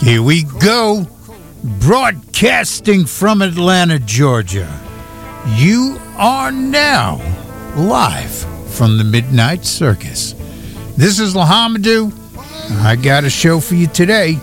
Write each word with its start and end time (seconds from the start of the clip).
Here 0.00 0.22
we 0.22 0.44
go. 0.44 1.06
Broadcasting 1.62 3.04
from 3.04 3.42
Atlanta, 3.42 3.98
Georgia. 3.98 4.80
You 5.56 6.00
are 6.16 6.50
now 6.50 7.16
live 7.76 8.34
from 8.72 8.96
the 8.96 9.04
Midnight 9.04 9.66
Circus. 9.66 10.32
This 10.96 11.20
is 11.20 11.34
Lahamadou. 11.34 12.14
I 12.82 12.96
got 12.96 13.24
a 13.24 13.30
show 13.30 13.60
for 13.60 13.74
you 13.74 13.88
today. 13.88 14.38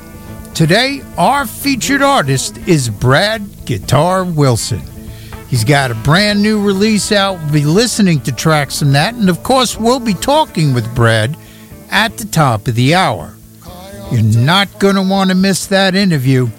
Today, 0.54 1.02
our 1.18 1.48
featured 1.48 2.04
artist 2.04 2.60
is 2.68 2.92
Brad 2.92 3.66
Guitar 3.66 4.26
Wilson. 4.26 4.84
He's 5.48 5.64
got 5.64 5.90
a 5.90 5.96
brand 5.96 6.44
new 6.44 6.64
release 6.64 7.12
out. 7.12 7.40
We'll 7.40 7.54
be 7.54 7.66
listening 7.66 8.22
to 8.22 8.32
tracks 8.32 8.78
from 8.78 8.92
that. 8.92 9.16
And 9.16 9.28
of 9.28 9.42
course, 9.42 9.76
we'll 9.76 10.00
be 10.00 10.14
talking 10.14 10.76
with 10.76 10.94
Brad 10.94 11.36
at 11.90 12.16
the 12.18 12.26
top 12.26 12.68
of 12.68 12.76
the 12.76 12.94
hour. 12.94 13.37
You're 14.12 14.24
not 14.24 14.80
going 14.80 14.96
to 14.96 15.02
want 15.02 15.32
to 15.32 15.36
miss 15.36 15.68
that 15.68 15.94
interview. 15.94 16.50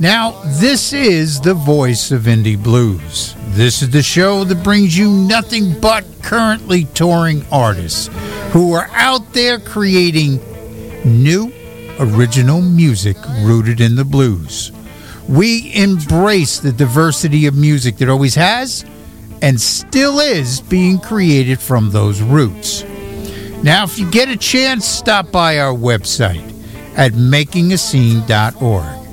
Now, 0.00 0.42
this 0.58 0.92
is 0.92 1.40
the 1.40 1.54
voice 1.54 2.10
of 2.10 2.22
indie 2.22 2.60
blues. 2.60 3.36
This 3.50 3.80
is 3.80 3.90
the 3.90 4.02
show 4.02 4.42
that 4.42 4.64
brings 4.64 4.98
you 4.98 5.08
nothing 5.08 5.78
but 5.80 6.04
currently 6.20 6.86
touring 6.86 7.44
artists 7.52 8.10
who 8.50 8.72
are 8.72 8.88
out 8.92 9.32
there 9.32 9.60
creating 9.60 10.40
new, 11.04 11.52
original 12.00 12.60
music 12.60 13.16
rooted 13.42 13.80
in 13.80 13.94
the 13.94 14.04
blues. 14.04 14.72
We 15.28 15.72
embrace 15.74 16.58
the 16.58 16.72
diversity 16.72 17.46
of 17.46 17.54
music 17.54 17.98
that 17.98 18.08
always 18.08 18.34
has 18.34 18.84
and 19.42 19.60
still 19.60 20.18
is 20.18 20.60
being 20.60 20.98
created 20.98 21.60
from 21.60 21.90
those 21.90 22.20
roots. 22.20 22.82
Now, 23.62 23.84
if 23.84 23.96
you 23.96 24.10
get 24.10 24.28
a 24.28 24.36
chance, 24.36 24.84
stop 24.84 25.30
by 25.30 25.60
our 25.60 25.72
website 25.72 26.53
at 26.96 27.12
makingascene.org. 27.12 29.04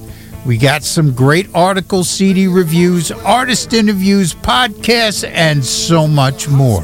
We 0.45 0.58
got 0.58 0.84
some 0.84 1.13
great 1.13 1.48
articles, 1.53 2.09
CD 2.09 2.48
reviews, 2.48 3.12
artist 3.12 3.74
interviews, 3.74 4.34
podcasts, 4.34 5.24
and 5.27 5.63
so 5.63 6.07
much 6.07 6.49
more. 6.49 6.84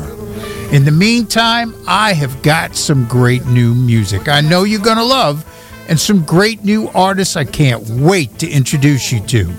In 0.71 0.85
the 0.85 0.91
meantime, 0.91 1.73
I 1.87 2.13
have 2.13 2.41
got 2.43 2.75
some 2.75 3.07
great 3.07 3.45
new 3.47 3.73
music 3.73 4.27
I 4.27 4.41
know 4.41 4.63
you're 4.63 4.81
going 4.81 4.97
to 4.97 5.03
love, 5.03 5.43
and 5.89 5.99
some 5.99 6.23
great 6.23 6.63
new 6.63 6.89
artists 6.89 7.35
I 7.35 7.45
can't 7.45 7.83
wait 7.89 8.37
to 8.39 8.49
introduce 8.49 9.11
you 9.11 9.21
to. 9.27 9.49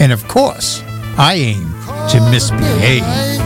And 0.00 0.10
of 0.12 0.26
course, 0.26 0.82
I 1.16 1.34
aim 1.34 1.72
to 2.10 2.28
misbehave. 2.30 3.45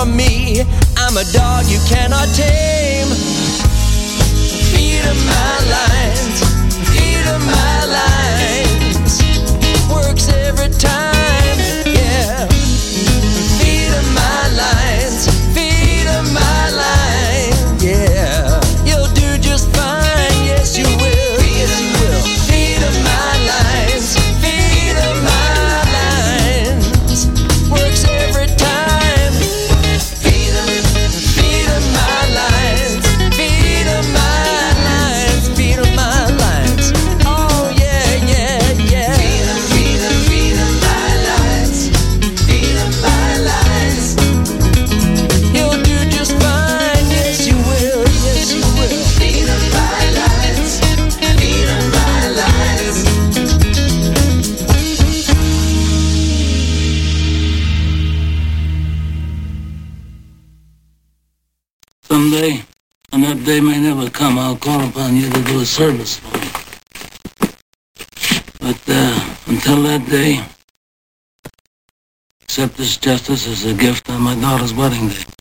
from 0.00 0.16
me. 0.16 0.62
I'm 0.96 1.16
a 1.18 1.24
dog 1.30 1.66
you 1.66 1.78
cannot 1.86 2.28
tame. 2.34 3.08
Feed 4.72 5.04
of 5.04 5.26
my 5.26 5.58
lines. 5.70 6.49
service. 65.80 66.20
But 68.60 68.82
uh, 68.86 69.36
until 69.46 69.82
that 69.84 70.04
day, 70.10 70.44
accept 72.42 72.76
this 72.76 72.98
justice 72.98 73.48
as 73.48 73.64
a 73.64 73.72
gift 73.72 74.10
on 74.10 74.20
my 74.20 74.34
daughter's 74.34 74.74
wedding 74.74 75.08
day. 75.08 75.39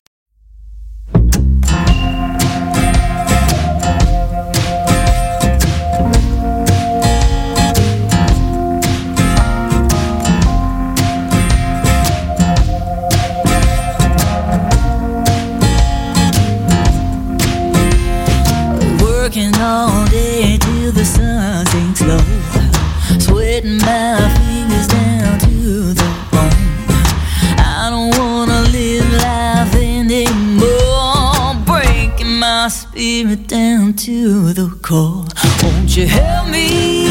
down 33.90 33.96
to 33.96 34.54
the 34.54 34.70
core. 34.82 35.26
Won't 35.64 35.98
you 35.98 36.08
help 36.08 36.50
me? 36.50 37.06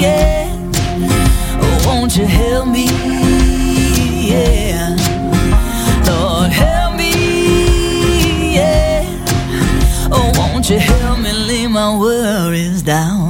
Yeah. 0.00 0.48
Won't 1.84 2.16
you 2.16 2.26
help 2.26 2.68
me? 2.68 2.86
Yeah. 4.28 4.96
Lord, 6.06 6.50
help 6.50 6.96
me. 6.96 8.54
Yeah. 8.54 9.04
Won't 10.10 10.70
you 10.70 10.78
help 10.78 11.18
me 11.18 11.32
lay 11.32 11.66
my 11.66 11.98
worries 11.98 12.82
down? 12.82 13.25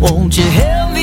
Won't 0.00 0.38
you 0.38 0.44
help 0.44 0.92
me? 0.94 0.97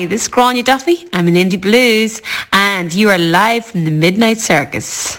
Hi, 0.00 0.06
this 0.06 0.22
is 0.22 0.28
Grainne 0.30 0.64
Duffy. 0.64 1.06
I'm 1.12 1.28
an 1.28 1.34
indie 1.34 1.60
blues 1.60 2.22
and 2.54 2.90
you 2.90 3.10
are 3.10 3.18
live 3.18 3.66
from 3.66 3.84
the 3.84 3.90
Midnight 3.90 4.38
Circus. 4.38 5.18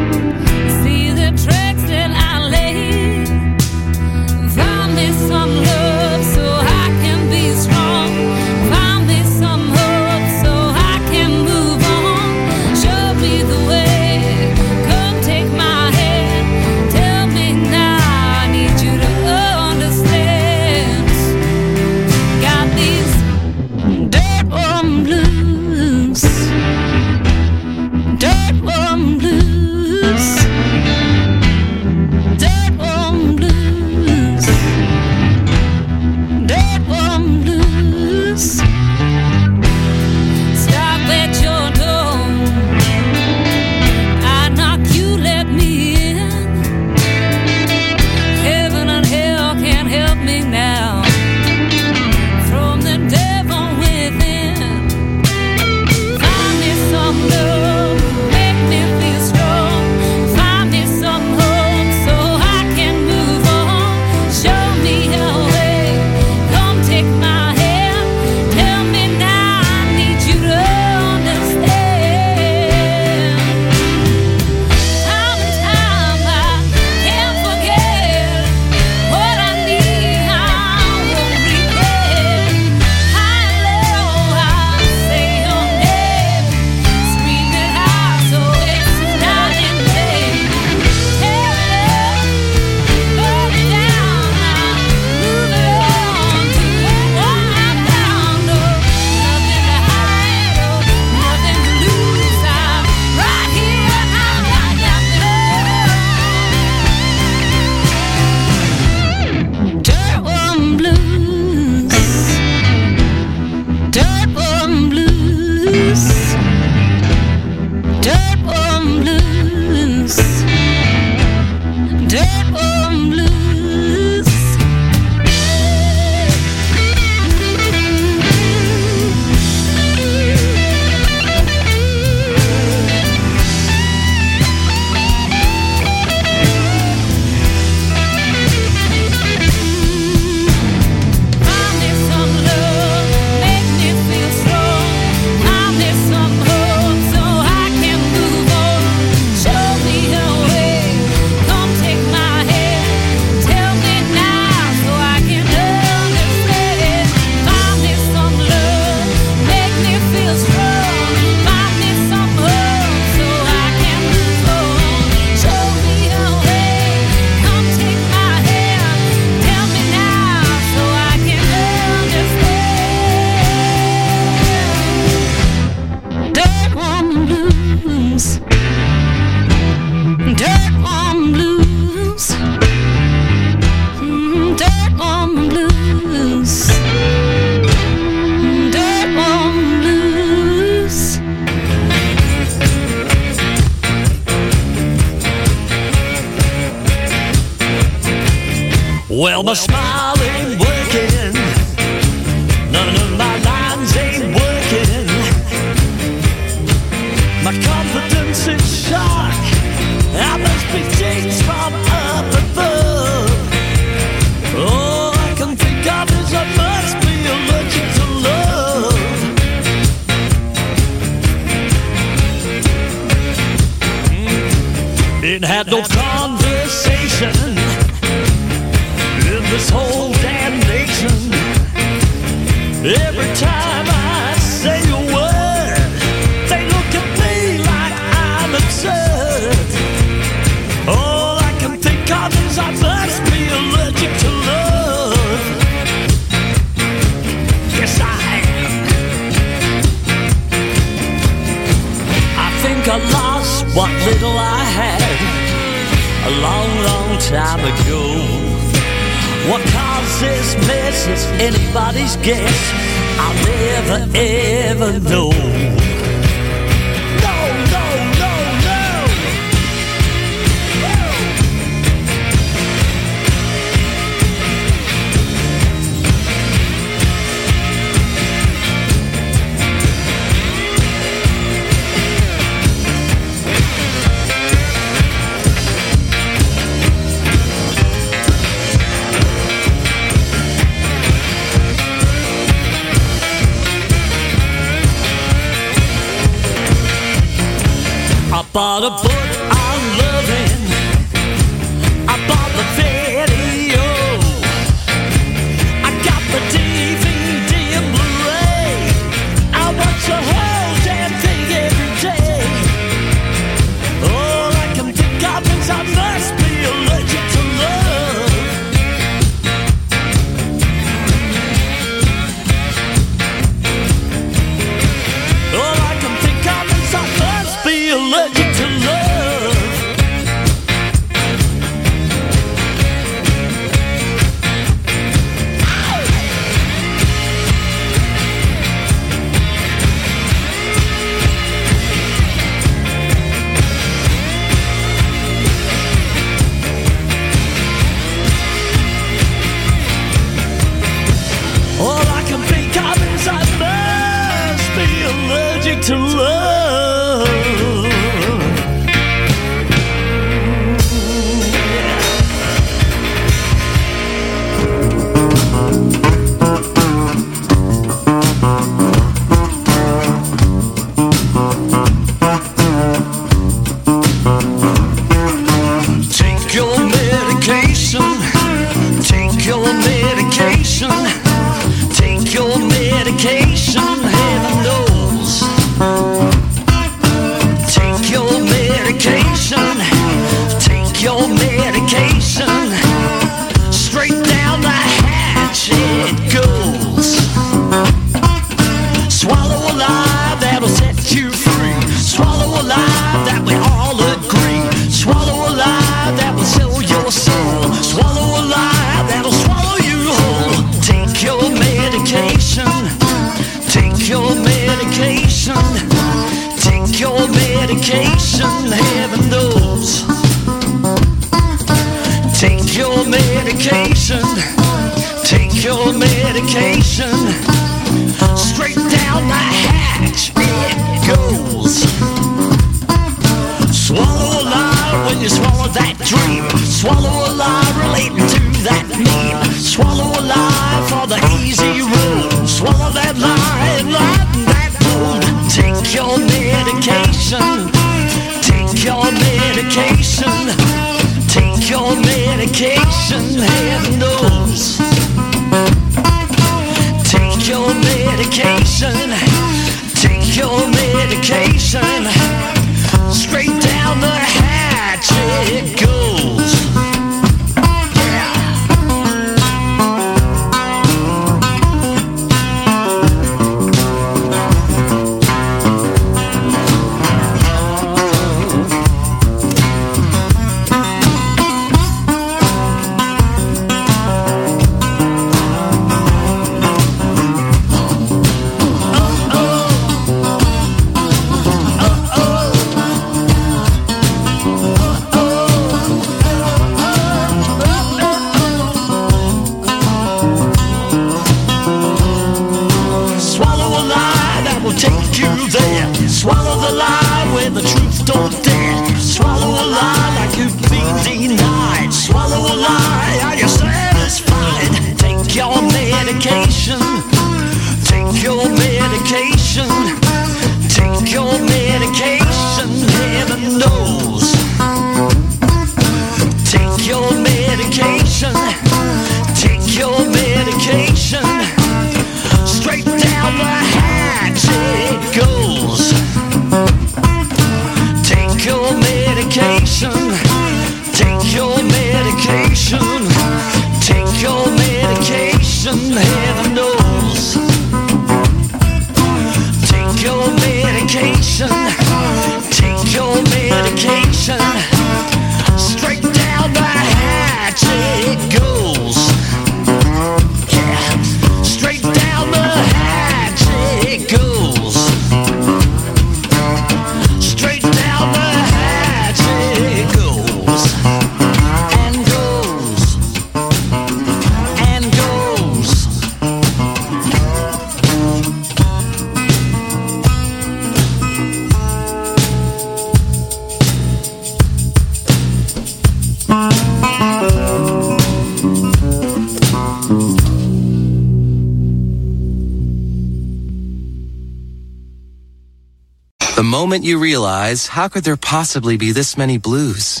Moment 596.64 596.82
you 596.82 596.98
realize, 596.98 597.66
how 597.66 597.88
could 597.88 598.04
there 598.04 598.16
possibly 598.16 598.78
be 598.78 598.90
this 598.90 599.18
many 599.18 599.36
blues? 599.36 600.00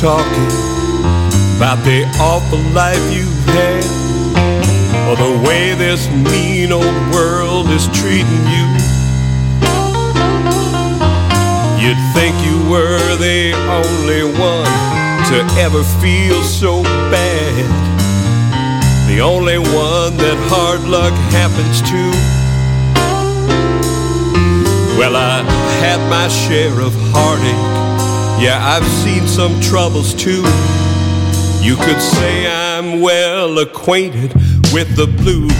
Talking 0.00 0.46
about 1.56 1.82
the 1.82 2.04
awful 2.20 2.60
life 2.74 3.00
you've 3.10 3.32
had, 3.46 3.82
or 5.08 5.16
the 5.16 5.48
way 5.48 5.72
this 5.72 6.06
mean 6.10 6.70
old 6.70 6.84
world 7.14 7.66
is 7.70 7.86
treating 7.96 8.44
you. 8.44 8.66
You'd 11.80 12.02
think 12.12 12.36
you 12.44 12.68
were 12.68 13.16
the 13.16 13.54
only 13.72 14.24
one 14.38 14.68
to 15.30 15.38
ever 15.58 15.82
feel 16.02 16.42
so 16.42 16.82
bad, 16.82 17.64
the 19.08 19.20
only 19.20 19.56
one 19.56 20.16
that 20.18 20.36
hard 20.50 20.82
luck 20.84 21.14
happens 21.32 21.80
to. 21.80 22.10
Well, 24.98 25.16
I've 25.16 25.48
had 25.80 26.00
my 26.10 26.28
share 26.28 26.80
of 26.80 26.92
heartache. 27.12 27.75
Yeah, 28.38 28.60
I've 28.62 28.86
seen 28.86 29.26
some 29.26 29.58
troubles 29.62 30.12
too. 30.12 30.44
You 31.62 31.74
could 31.76 32.00
say 32.00 32.46
I'm 32.46 33.00
well 33.00 33.58
acquainted 33.58 34.34
with 34.74 34.94
the 34.94 35.06
blues. 35.06 35.50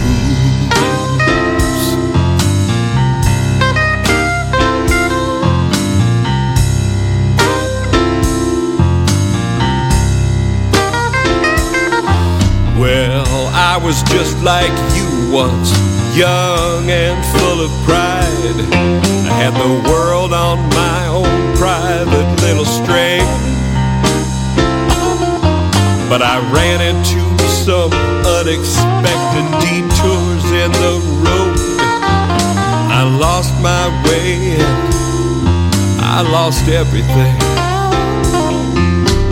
Well, 12.79 13.25
I 13.53 13.79
was 13.83 14.03
just 14.03 14.41
like 14.43 14.71
you 14.95 15.33
once, 15.33 15.71
young 16.15 16.89
and 16.91 17.25
full 17.37 17.59
of 17.65 17.71
pride. 17.85 18.55
I 19.25 19.33
had 19.33 19.53
the 19.55 19.89
world 19.89 20.31
on 20.31 20.59
my 20.69 21.07
own 21.07 21.46
private 21.57 22.29
little 22.41 22.65
string. 22.65 23.25
But 26.07 26.21
I 26.21 26.37
ran 26.53 26.79
into 26.81 27.21
some 27.65 27.91
unexpected 28.37 29.47
detours 29.65 30.45
in 30.53 30.71
the 30.71 30.95
road. 31.25 31.57
I 32.99 33.03
lost 33.19 33.53
my 33.61 33.85
way 34.05 34.57
and 34.61 34.93
I 35.99 36.21
lost 36.31 36.67
everything. 36.69 37.37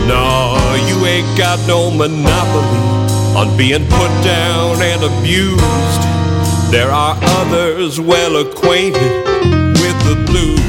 No, 0.08 0.56
you 0.88 1.06
ain't 1.06 1.38
got 1.38 1.58
no 1.68 1.90
monopoly 1.90 2.82
on 3.38 3.56
being 3.56 3.86
put 3.86 4.12
down 4.24 4.82
and 4.82 5.02
abused. 5.04 6.02
There 6.72 6.90
are 6.90 7.16
others 7.40 8.00
well 8.00 8.36
acquainted 8.36 9.24
with 9.80 9.98
the 10.08 10.24
blues. 10.26 10.65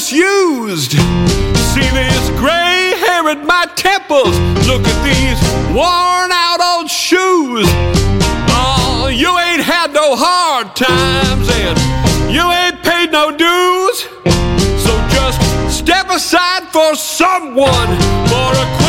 Misused. 0.00 0.92
See 0.92 1.88
this 1.92 2.30
gray 2.40 2.94
hair 3.04 3.28
at 3.28 3.44
my 3.44 3.66
temples. 3.76 4.34
Look 4.66 4.80
at 4.86 4.98
these 5.04 5.38
worn 5.76 6.30
out 6.32 6.60
old 6.72 6.88
shoes. 6.88 7.66
Oh, 8.48 9.10
you 9.12 9.28
ain't 9.38 9.62
had 9.62 9.92
no 9.92 10.16
hard 10.16 10.74
times 10.74 11.46
and 11.52 11.76
you 12.32 12.50
ain't 12.50 12.82
paid 12.82 13.12
no 13.12 13.30
dues. 13.30 13.96
So 14.84 14.92
just 15.12 15.38
step 15.78 16.08
aside 16.08 16.64
for 16.72 16.94
someone 16.96 17.90
more 18.32 18.52
acquainted 18.52 18.79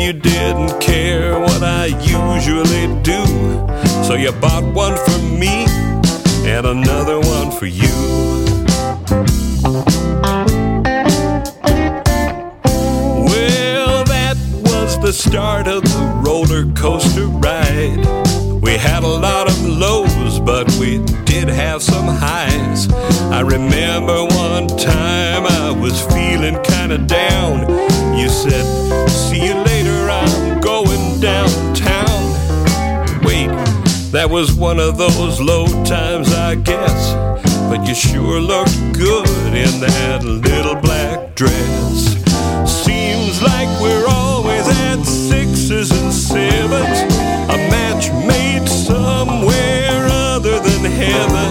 You 0.00 0.14
didn't 0.14 0.80
care 0.80 1.38
what 1.38 1.62
I 1.62 1.86
usually 1.86 2.86
do. 3.02 3.22
So 4.02 4.14
you 4.14 4.32
bought 4.32 4.64
one 4.74 4.96
for 4.96 5.18
me 5.38 5.66
and 6.48 6.66
another 6.66 7.20
one 7.20 7.50
for 7.52 7.66
you. 7.66 7.86
Well, 13.28 14.04
that 14.04 14.36
was 14.64 14.98
the 15.00 15.12
start 15.12 15.68
of 15.68 15.82
the 15.82 16.22
roller 16.24 16.64
coaster 16.72 17.26
ride. 17.26 18.02
We 18.62 18.78
had 18.78 19.02
a 19.02 19.06
lot 19.06 19.48
of 19.48 19.66
lows, 19.66 20.40
but 20.40 20.66
we 20.80 21.04
did 21.24 21.48
have 21.48 21.82
some 21.82 22.06
highs. 22.06 22.90
I 23.30 23.42
remember 23.42 24.24
one 24.24 24.66
time 24.66 25.44
I 25.46 25.70
was 25.70 26.00
feeling 26.06 26.58
kinda 26.62 26.98
down. 26.98 27.68
You 28.18 28.30
said, 28.30 28.64
See 29.30 29.46
you 29.46 29.54
later, 29.54 29.69
that 34.12 34.28
was 34.28 34.52
one 34.52 34.80
of 34.80 34.98
those 34.98 35.40
low 35.40 35.66
times, 35.84 36.32
I 36.34 36.56
guess. 36.56 37.12
But 37.70 37.86
you 37.86 37.94
sure 37.94 38.40
looked 38.40 38.76
good 38.92 39.54
in 39.54 39.80
that 39.80 40.24
little 40.24 40.74
black 40.74 41.34
dress. 41.36 42.16
Seems 42.66 43.40
like 43.40 43.68
we're 43.80 44.06
always 44.08 44.66
at 44.66 45.04
sixes 45.04 45.92
and 45.92 46.12
sevens. 46.12 47.00
A 47.54 47.56
match 47.70 48.10
made 48.26 48.68
somewhere 48.68 50.06
other 50.10 50.58
than 50.58 50.90
heaven. 50.90 51.50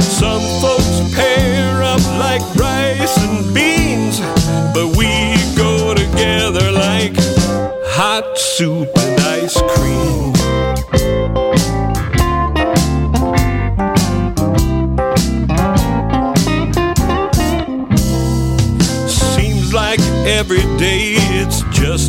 Some 0.00 0.42
folks 0.60 1.14
pair 1.14 1.82
up 1.82 2.04
like 2.18 2.42
rice 2.56 3.16
and 3.24 3.54
beans, 3.54 4.20
but 4.74 4.94
we 4.96 5.08
go 5.56 5.94
together 5.94 6.70
like 6.70 7.16
hot 7.96 8.36
soup 8.36 8.90
and 8.96 9.20
ice 9.20 9.58
cream. 9.62 10.39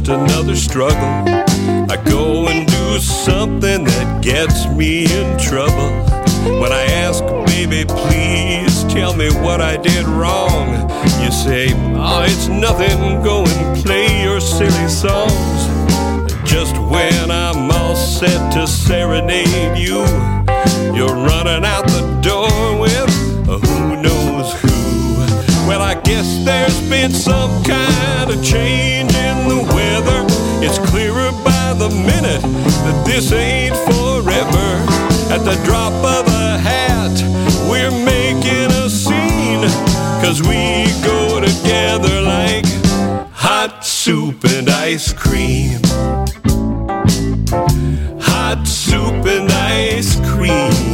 Just 0.03 0.09
another 0.09 0.55
struggle. 0.55 0.97
I 1.89 2.01
go 2.05 2.47
and 2.47 2.67
do 2.67 2.99
something 2.99 3.83
that 3.83 4.23
gets 4.23 4.67
me 4.67 5.03
in 5.03 5.37
trouble. 5.37 5.91
When 6.59 6.71
I 6.71 6.83
ask, 7.05 7.23
baby, 7.45 7.85
please 7.85 8.83
tell 8.85 9.15
me 9.15 9.29
what 9.41 9.61
I 9.61 9.77
did 9.77 10.05
wrong, 10.07 10.89
you 11.21 11.31
say, 11.31 11.73
oh, 11.95 12.23
it's 12.25 12.47
nothing, 12.47 13.23
go 13.23 13.43
and 13.45 13.83
play 13.83 14.23
your 14.23 14.39
silly 14.39 14.89
songs. 14.89 15.67
Just 16.49 16.77
when 16.77 17.31
I'm 17.31 17.69
all 17.71 17.95
set 17.95 18.53
to 18.53 18.67
serenade 18.67 19.77
you, 19.77 19.99
you're 20.95 21.15
running 21.15 21.65
out 21.65 21.85
the 21.87 22.19
door 22.21 22.80
guess 26.11 26.43
there's 26.43 26.81
been 26.89 27.13
some 27.13 27.63
kind 27.63 28.29
of 28.29 28.43
change 28.43 29.13
in 29.15 29.47
the 29.47 29.61
weather. 29.73 30.25
It's 30.61 30.77
clearer 30.89 31.31
by 31.41 31.73
the 31.77 31.87
minute 31.87 32.41
that 32.83 33.03
this 33.05 33.31
ain't 33.31 33.77
forever. 33.87 34.67
At 35.33 35.45
the 35.45 35.55
drop 35.63 35.93
of 35.93 36.27
a 36.27 36.57
hat, 36.59 37.15
we're 37.69 37.95
making 38.03 38.71
a 38.83 38.89
scene. 38.89 39.63
Cause 40.21 40.41
we 40.41 40.83
go 41.01 41.39
together 41.39 42.21
like 42.21 42.65
hot 43.31 43.85
soup 43.85 44.43
and 44.43 44.69
ice 44.69 45.13
cream. 45.13 45.79
Hot 48.19 48.67
soup 48.67 49.25
and 49.25 49.49
ice 49.49 50.19
cream. 50.29 50.90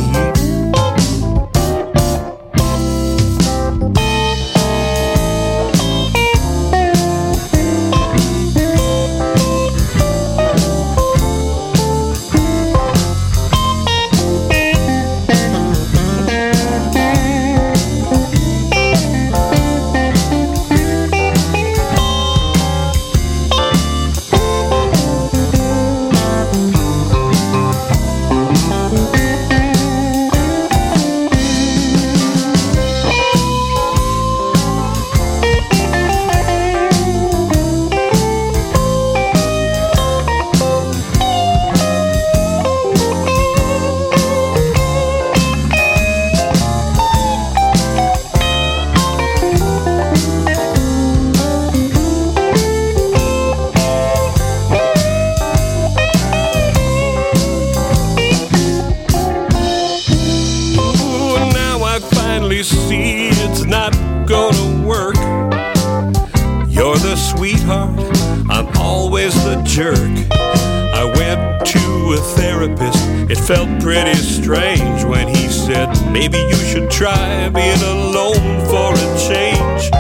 Maybe 76.20 76.40
you 76.40 76.56
should 76.56 76.90
try 76.90 77.48
being 77.50 77.84
alone 77.84 78.66
for 78.66 78.92
a 78.92 79.08
change. 79.30 79.92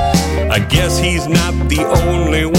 I 0.52 0.58
guess 0.68 0.98
he's 0.98 1.28
not 1.28 1.54
the 1.70 1.86
only 1.86 2.48
one 2.48 2.57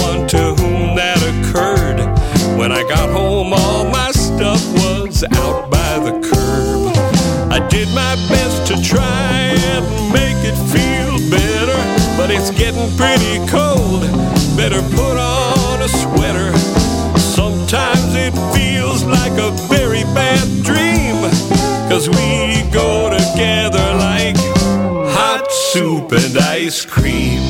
ice 26.69 26.85
cream. 26.85 27.41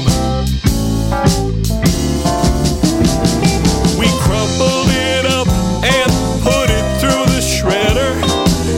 We 4.00 4.08
crumbled 4.24 4.88
it 4.88 5.26
up 5.26 5.50
and 5.84 6.10
put 6.42 6.70
it 6.70 6.86
through 7.02 7.26
the 7.36 7.42
shredder. 7.42 8.16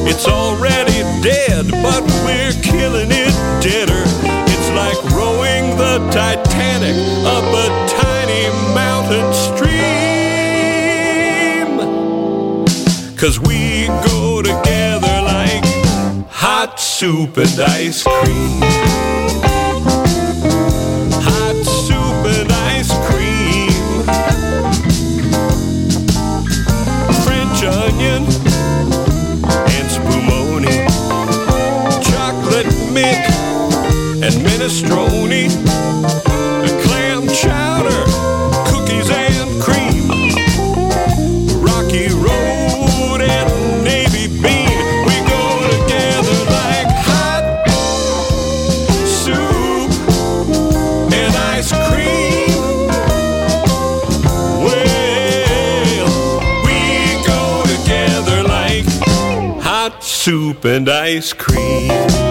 It's 0.10 0.28
already 0.28 1.04
dead, 1.22 1.70
but 1.70 2.02
we're 2.26 2.54
killing 2.64 3.12
it 3.12 3.34
deader. 3.62 4.04
It's 4.54 4.70
like 4.72 4.98
rowing 5.14 5.78
the 5.78 6.00
Titanic 6.10 6.96
up 7.24 7.46
a 7.66 7.68
tiny 8.02 8.50
mountain 8.74 9.32
stream. 9.46 9.78
Cause 13.16 13.39
we 13.39 13.86
go 14.10 14.42
together 14.42 15.22
like 15.22 15.64
hot 16.32 16.80
soup 16.80 17.38
and 17.38 17.60
ice 17.60 18.02
cream. 18.02 19.20
minestrone, 34.62 35.49
and 36.64 36.82
clam 36.84 37.28
chowder, 37.28 38.03
cookies 38.70 39.09
and 39.09 39.62
cream, 39.62 40.07
rocky 41.62 42.07
road 42.09 43.22
and 43.22 43.84
navy 43.84 44.28
bean. 44.28 44.70
We 45.07 45.16
go 45.28 45.43
together 45.72 46.39
like 46.51 46.89
hot 47.09 47.43
soup 49.07 49.91
and 51.12 51.36
ice 51.36 51.72
cream. 51.89 52.88
Well, 54.64 56.05
we 56.66 56.78
go 57.26 57.64
together 57.66 58.43
like 58.43 58.86
hot 59.64 60.03
soup 60.03 60.66
and 60.66 60.88
ice 60.88 61.34
cream. 61.34 62.31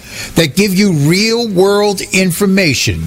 that 0.35 0.55
give 0.55 0.73
you 0.73 0.93
real 0.93 1.47
world 1.47 2.01
information 2.13 3.03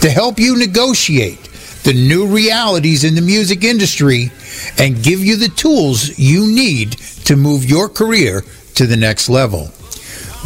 to 0.00 0.10
help 0.10 0.38
you 0.38 0.56
negotiate 0.56 1.48
the 1.84 1.92
new 1.92 2.26
realities 2.26 3.04
in 3.04 3.14
the 3.14 3.20
music 3.20 3.64
industry 3.64 4.30
and 4.78 5.02
give 5.02 5.20
you 5.20 5.36
the 5.36 5.48
tools 5.48 6.18
you 6.18 6.46
need 6.46 6.92
to 7.24 7.36
move 7.36 7.64
your 7.64 7.88
career 7.88 8.42
to 8.74 8.86
the 8.86 8.96
next 8.96 9.28
level. 9.28 9.70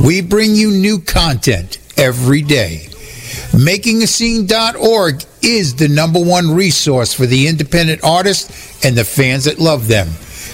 We 0.03 0.21
bring 0.21 0.55
you 0.55 0.71
new 0.71 1.01
content 1.01 1.79
every 1.97 2.43
day. 2.43 2.87
MakingAScene.org 3.53 5.23
is 5.43 5.75
the 5.75 5.89
number 5.89 6.21
one 6.21 6.55
resource 6.55 7.13
for 7.13 7.27
the 7.27 7.49
independent 7.49 8.03
artists 8.03 8.85
and 8.85 8.97
the 8.97 9.05
fans 9.05 9.45
that 9.45 9.59
love 9.59 9.89
them. 9.89 10.09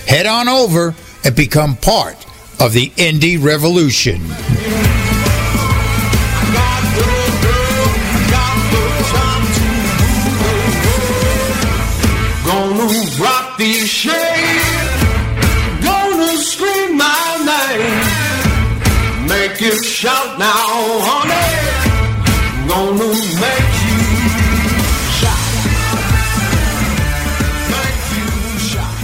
Head 0.06 0.26
on 0.26 0.48
over 0.48 0.94
and 1.24 1.36
become 1.36 1.76
part 1.76 2.16
of 2.60 2.72
the 2.72 2.90
indie 2.96 3.42
revolution. 3.42 4.20
Rock 13.68 13.74
these 13.74 13.88
shades. 13.88 15.02
Gonna 15.84 16.36
scream 16.38 16.96
my 16.96 17.36
name. 17.44 19.28
Make 19.28 19.60
you 19.60 19.82
shout 19.82 20.38
now, 20.38 21.00
honey. 21.08 21.68
Make 22.68 23.74
you 23.84 23.96
shout. 25.18 25.54
Make 27.70 28.00
you 28.16 28.58
shout. 28.58 28.96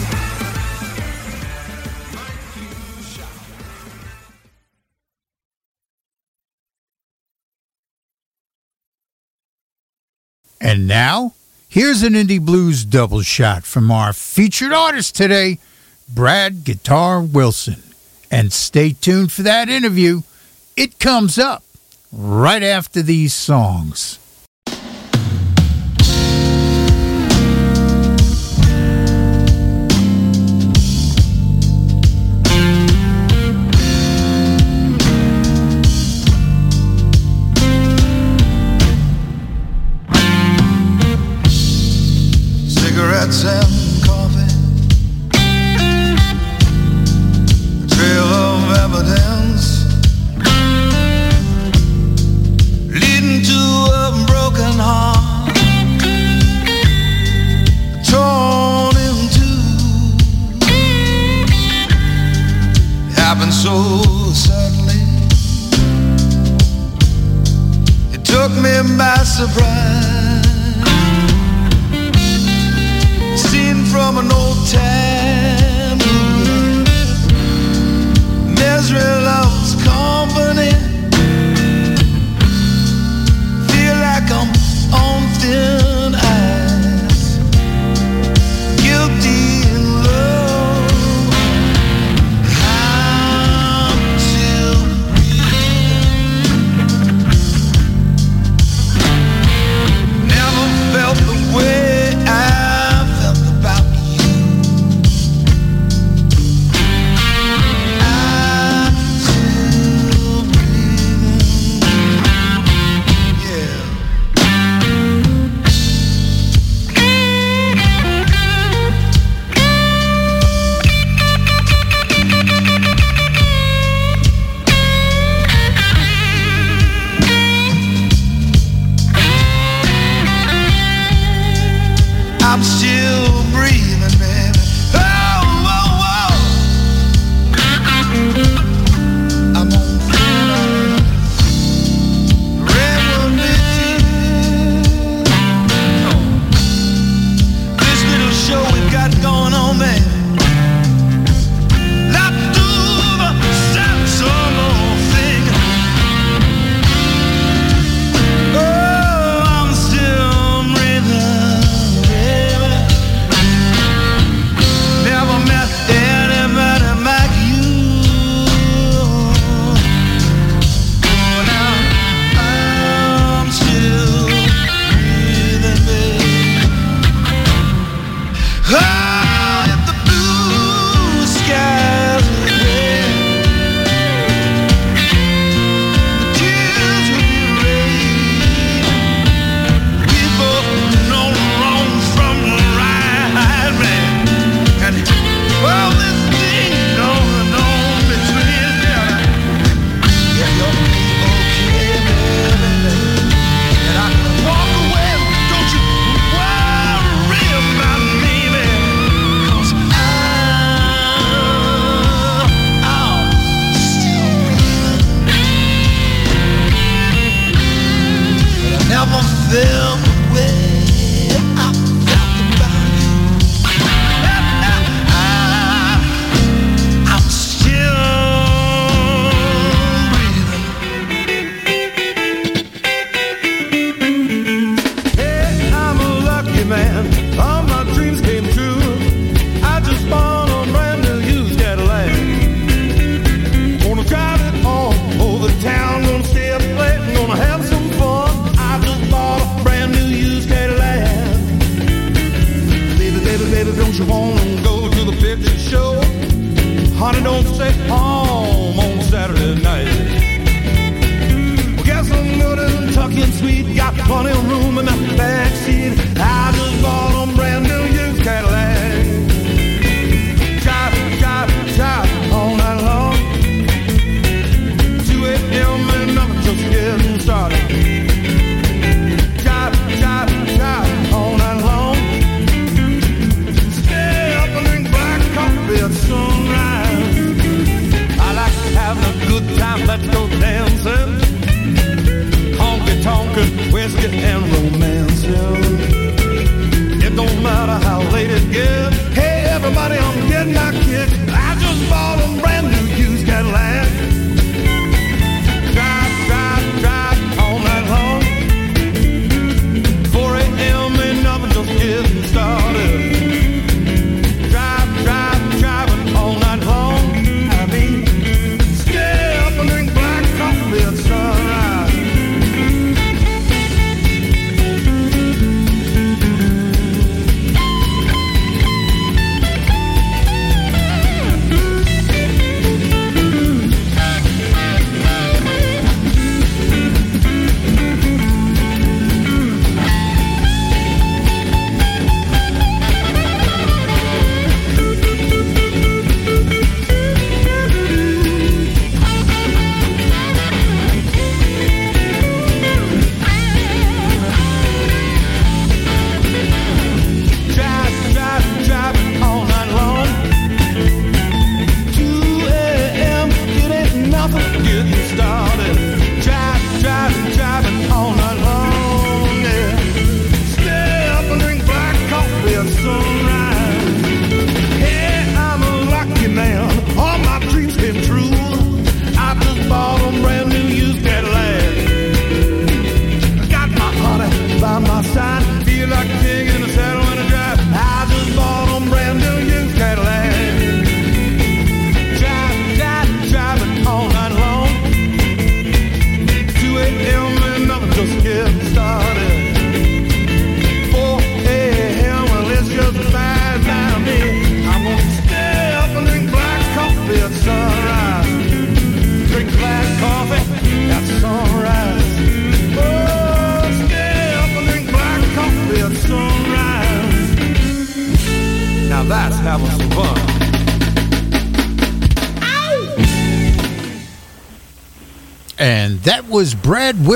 And 10.60 10.86
now, 10.86 11.34
Here's 11.74 12.04
an 12.04 12.12
indie 12.12 12.40
blues 12.40 12.84
double 12.84 13.22
shot 13.22 13.64
from 13.64 13.90
our 13.90 14.12
featured 14.12 14.72
artist 14.72 15.16
today, 15.16 15.58
Brad 16.08 16.62
Guitar 16.62 17.20
Wilson. 17.20 17.82
And 18.30 18.52
stay 18.52 18.92
tuned 18.92 19.32
for 19.32 19.42
that 19.42 19.68
interview. 19.68 20.22
It 20.76 21.00
comes 21.00 21.36
up 21.36 21.64
right 22.12 22.62
after 22.62 23.02
these 23.02 23.34
songs. 23.34 24.20
coffee. 44.04 44.52
A 47.82 47.86
trail 47.88 48.24
of 48.24 48.70
evidence 48.84 49.64
leading 52.92 53.42
to 53.42 53.60
a 54.02 54.24
broken 54.26 54.78
heart, 54.78 55.56
torn 58.04 58.94
in 59.08 59.16
two. 59.32 59.62
It 63.08 63.14
happened 63.18 63.54
so 63.54 63.74
suddenly. 64.34 65.00
It 68.12 68.22
took 68.22 68.52
me 68.52 68.96
by 68.98 69.16
surprise. 69.24 70.13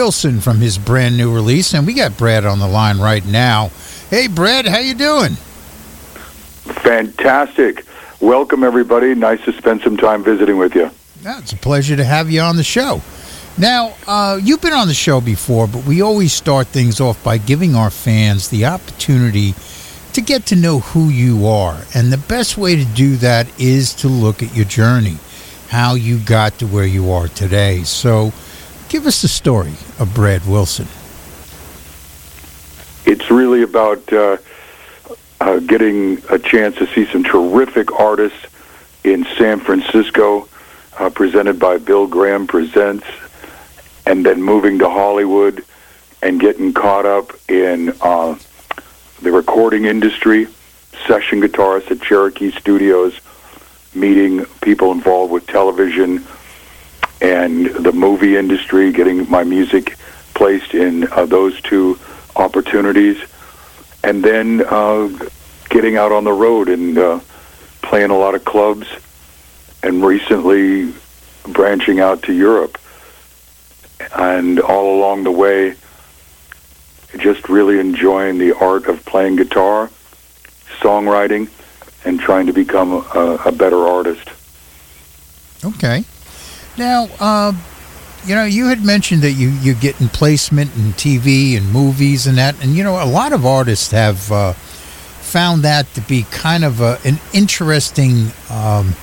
Wilson 0.08 0.40
from 0.40 0.56
his 0.56 0.78
brand 0.78 1.18
new 1.18 1.30
release, 1.34 1.74
and 1.74 1.86
we 1.86 1.92
got 1.92 2.16
Brad 2.16 2.46
on 2.46 2.60
the 2.60 2.66
line 2.66 2.98
right 2.98 3.26
now. 3.26 3.70
Hey, 4.08 4.26
Brad, 4.26 4.66
how 4.66 4.78
you 4.78 4.94
doing? 4.94 5.32
Fantastic. 6.82 7.84
Welcome, 8.18 8.64
everybody. 8.64 9.14
Nice 9.14 9.44
to 9.44 9.52
spend 9.52 9.82
some 9.82 9.98
time 9.98 10.24
visiting 10.24 10.56
with 10.56 10.74
you. 10.74 10.90
Yeah, 11.22 11.40
it's 11.40 11.52
a 11.52 11.58
pleasure 11.58 11.94
to 11.94 12.04
have 12.04 12.30
you 12.30 12.40
on 12.40 12.56
the 12.56 12.64
show. 12.64 13.02
Now, 13.58 13.92
uh, 14.06 14.40
you've 14.42 14.62
been 14.62 14.72
on 14.72 14.88
the 14.88 14.94
show 14.94 15.20
before, 15.20 15.66
but 15.66 15.84
we 15.84 16.00
always 16.00 16.32
start 16.32 16.68
things 16.68 17.02
off 17.02 17.22
by 17.22 17.36
giving 17.36 17.74
our 17.74 17.90
fans 17.90 18.48
the 18.48 18.64
opportunity 18.64 19.52
to 20.14 20.22
get 20.22 20.46
to 20.46 20.56
know 20.56 20.78
who 20.78 21.10
you 21.10 21.46
are. 21.46 21.82
And 21.94 22.10
the 22.10 22.16
best 22.16 22.56
way 22.56 22.76
to 22.76 22.84
do 22.86 23.16
that 23.16 23.46
is 23.60 23.92
to 23.96 24.08
look 24.08 24.42
at 24.42 24.56
your 24.56 24.64
journey, 24.64 25.18
how 25.68 25.96
you 25.96 26.16
got 26.16 26.58
to 26.60 26.66
where 26.66 26.86
you 26.86 27.12
are 27.12 27.28
today. 27.28 27.82
So, 27.82 28.32
give 28.88 29.06
us 29.06 29.20
the 29.20 29.28
story 29.28 29.74
of 29.98 30.14
Brad 30.14 30.46
Wilson. 30.46 30.86
It's 33.04 33.30
really 33.30 33.62
about 33.62 34.12
uh, 34.12 34.36
uh, 35.40 35.58
getting 35.60 36.22
a 36.30 36.38
chance 36.38 36.76
to 36.76 36.86
see 36.88 37.06
some 37.06 37.24
terrific 37.24 37.92
artists 37.92 38.38
in 39.04 39.24
San 39.36 39.60
Francisco, 39.60 40.48
uh, 40.98 41.10
presented 41.10 41.58
by 41.58 41.78
Bill 41.78 42.06
Graham 42.06 42.46
Presents, 42.46 43.06
and 44.06 44.24
then 44.24 44.42
moving 44.42 44.78
to 44.78 44.88
Hollywood 44.88 45.64
and 46.22 46.40
getting 46.40 46.72
caught 46.72 47.06
up 47.06 47.32
in 47.48 47.94
uh, 48.00 48.36
the 49.22 49.32
recording 49.32 49.84
industry, 49.84 50.46
session 51.06 51.40
guitarists 51.40 51.90
at 51.90 52.00
Cherokee 52.02 52.50
Studios, 52.50 53.20
meeting 53.94 54.44
people 54.60 54.92
involved 54.92 55.32
with 55.32 55.46
television 55.46 56.24
the 57.78 57.92
movie 57.92 58.36
industry, 58.36 58.92
getting 58.92 59.28
my 59.30 59.44
music 59.44 59.96
placed 60.34 60.74
in 60.74 61.10
uh, 61.12 61.26
those 61.26 61.60
two 61.62 61.98
opportunities, 62.36 63.18
and 64.04 64.22
then 64.22 64.62
uh, 64.66 65.08
getting 65.68 65.96
out 65.96 66.12
on 66.12 66.24
the 66.24 66.32
road 66.32 66.68
and 66.68 66.98
uh, 66.98 67.20
playing 67.82 68.10
a 68.10 68.16
lot 68.16 68.34
of 68.34 68.44
clubs, 68.44 68.86
and 69.82 70.04
recently 70.04 70.92
branching 71.44 72.00
out 72.00 72.22
to 72.24 72.32
Europe. 72.32 72.78
And 74.16 74.60
all 74.60 74.96
along 74.96 75.24
the 75.24 75.30
way, 75.30 75.74
just 77.16 77.48
really 77.48 77.78
enjoying 77.80 78.38
the 78.38 78.56
art 78.56 78.86
of 78.86 79.04
playing 79.04 79.36
guitar, 79.36 79.90
songwriting, 80.80 81.48
and 82.04 82.20
trying 82.20 82.46
to 82.46 82.52
become 82.52 82.92
a, 82.92 83.38
a 83.46 83.52
better 83.52 83.86
artist. 83.86 84.30
Okay. 85.64 86.04
Now, 86.78 87.08
uh, 87.18 87.52
you 88.24 88.36
know, 88.36 88.44
you 88.44 88.68
had 88.68 88.84
mentioned 88.84 89.22
that 89.22 89.32
you 89.32 89.48
you 89.48 89.74
get 89.74 90.00
in 90.00 90.08
placement 90.08 90.74
in 90.76 90.92
TV 90.92 91.56
and 91.56 91.72
movies 91.72 92.28
and 92.28 92.38
that, 92.38 92.62
and 92.62 92.76
you 92.76 92.84
know, 92.84 93.02
a 93.02 93.04
lot 93.04 93.32
of 93.32 93.44
artists 93.44 93.90
have 93.90 94.30
uh, 94.30 94.52
found 94.52 95.62
that 95.62 95.92
to 95.94 96.00
be 96.02 96.22
kind 96.30 96.64
of 96.64 96.80
a, 96.80 96.98
an 97.04 97.18
interesting 97.32 98.28
um, 98.48 98.94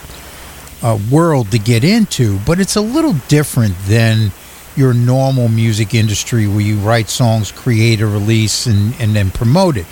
uh, 0.81 0.97
world 1.11 1.52
to 1.52 1.60
get 1.60 1.84
into, 1.84 2.39
but 2.45 2.61
it's 2.61 2.77
a 2.77 2.81
little 2.81 3.14
different 3.27 3.76
than 3.88 4.31
your 4.77 4.93
normal 4.93 5.49
music 5.49 5.93
industry 5.93 6.47
where 6.47 6.61
you 6.61 6.77
write 6.77 7.10
songs, 7.10 7.52
create 7.52 7.99
a 7.99 8.07
release, 8.07 8.68
and, 8.68 8.93
and 8.99 9.14
then 9.14 9.31
promote 9.31 9.76
it. 9.76 9.85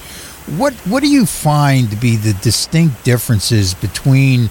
What 0.58 0.74
what 0.86 1.04
do 1.04 1.10
you 1.10 1.26
find 1.26 1.90
to 1.90 1.98
be 1.98 2.16
the 2.16 2.34
distinct 2.34 3.04
differences 3.04 3.74
between 3.74 4.50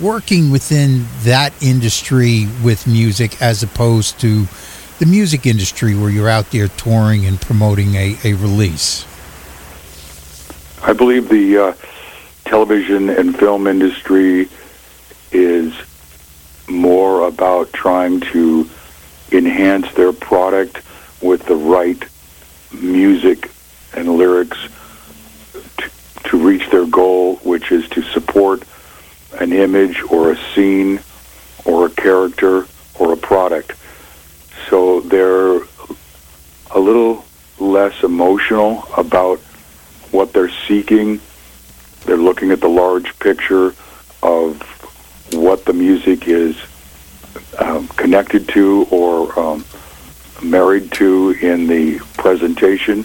working 0.00 0.50
within 0.50 1.06
that 1.20 1.52
industry 1.62 2.46
with 2.62 2.86
music 2.86 3.40
as 3.40 3.62
opposed 3.62 4.18
to 4.20 4.46
the 4.98 5.06
music 5.06 5.46
industry 5.46 5.94
where 5.94 6.10
you're 6.10 6.28
out 6.28 6.50
there 6.50 6.68
touring 6.68 7.26
and 7.26 7.40
promoting 7.40 7.94
a, 7.94 8.16
a 8.24 8.34
release? 8.34 9.06
I 10.82 10.92
believe 10.92 11.28
the 11.28 11.58
uh, 11.58 11.74
television 12.44 13.10
and 13.10 13.36
film 13.36 13.66
industry 13.66 14.48
is 15.32 15.74
more 16.68 17.26
about 17.26 17.72
trying 17.72 18.20
to 18.20 18.68
enhance 19.32 19.92
their 19.94 20.12
product 20.12 20.82
with 21.20 21.44
the 21.46 21.56
right 21.56 22.02
music 22.72 23.50
and 23.94 24.16
lyrics 24.16 24.58
to, 25.78 25.90
to 26.24 26.36
reach 26.38 26.68
their 26.70 26.86
goal, 26.86 27.36
which 27.36 27.72
is 27.72 27.88
to 27.90 28.02
support 28.02 28.62
an 29.40 29.52
image 29.52 30.02
or 30.10 30.32
a 30.32 30.36
scene 30.54 31.00
or 31.64 31.86
a 31.86 31.90
character 31.90 32.66
or 32.98 33.12
a 33.12 33.16
product. 33.16 33.72
So 34.68 35.00
they're 35.00 35.60
a 36.70 36.78
little 36.78 37.24
less 37.58 38.02
emotional 38.02 38.86
about 38.96 39.38
what 40.10 40.32
they're 40.32 40.50
seeking. 40.68 41.20
They're 42.04 42.16
looking 42.16 42.50
at 42.50 42.60
the 42.60 42.68
large 42.68 43.18
picture 43.18 43.74
of 44.22 44.62
what 45.32 45.64
the 45.64 45.72
music 45.72 46.28
is 46.28 46.56
um, 47.58 47.88
connected 47.88 48.48
to 48.50 48.86
or 48.90 49.38
um, 49.38 49.64
married 50.42 50.92
to 50.92 51.30
in 51.40 51.66
the 51.66 51.98
presentation, 52.16 53.04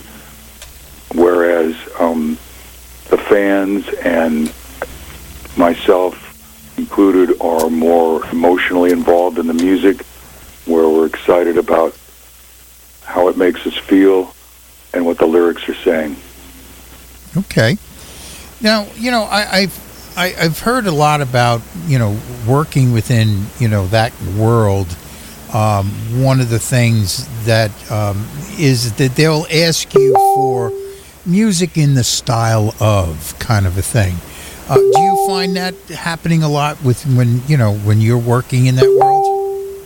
whereas 1.13 1.75
um, 1.99 2.37
the 3.09 3.17
fans 3.17 3.87
and 4.03 4.53
myself 5.57 6.27
included 6.77 7.39
are 7.41 7.69
more 7.69 8.25
emotionally 8.29 8.91
involved 8.91 9.37
in 9.37 9.47
the 9.47 9.53
music, 9.53 10.05
where 10.65 10.87
we're 10.89 11.05
excited 11.05 11.57
about 11.57 11.95
how 13.03 13.27
it 13.27 13.37
makes 13.37 13.65
us 13.67 13.77
feel 13.77 14.33
and 14.93 15.05
what 15.05 15.17
the 15.17 15.25
lyrics 15.25 15.67
are 15.69 15.75
saying. 15.75 16.15
Okay. 17.37 17.77
Now, 18.61 18.87
you 18.95 19.11
know, 19.11 19.23
I, 19.23 19.57
I've 19.59 19.91
I, 20.17 20.35
I've 20.37 20.59
heard 20.59 20.87
a 20.87 20.91
lot 20.91 21.21
about 21.21 21.61
you 21.85 21.97
know 21.97 22.19
working 22.47 22.91
within 22.91 23.45
you 23.59 23.67
know 23.67 23.87
that 23.87 24.13
world. 24.37 24.95
Um, 25.53 25.87
one 26.23 26.39
of 26.39 26.49
the 26.49 26.59
things 26.59 27.27
that 27.45 27.71
um, 27.91 28.25
is 28.57 28.93
that 28.93 29.15
they'll 29.15 29.45
ask 29.51 29.93
you 29.93 30.13
for 30.13 30.71
music 31.25 31.77
in 31.77 31.93
the 31.93 32.03
style 32.03 32.73
of 32.79 33.37
kind 33.39 33.67
of 33.67 33.77
a 33.77 33.81
thing. 33.81 34.15
Uh, 34.69 34.75
do 34.75 35.01
you 35.01 35.27
find 35.27 35.55
that 35.55 35.75
happening 35.89 36.43
a 36.43 36.49
lot 36.49 36.81
with 36.83 37.03
when 37.15 37.41
you 37.47 37.57
know 37.57 37.73
when 37.79 37.99
you're 37.99 38.17
working 38.17 38.67
in 38.67 38.75
that 38.75 38.97
world? 38.99 39.85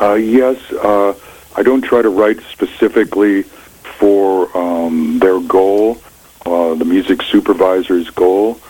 Uh, 0.00 0.14
yes, 0.14 0.58
uh, 0.72 1.14
I 1.56 1.62
don't 1.62 1.82
try 1.82 2.02
to 2.02 2.08
write 2.08 2.40
specifically 2.52 3.42
for 3.42 4.56
um, 4.56 5.18
their 5.18 5.40
goal, 5.40 6.00
uh, 6.46 6.74
the 6.74 6.84
music 6.84 7.22
supervisor's 7.22 8.10
goal. 8.10 8.60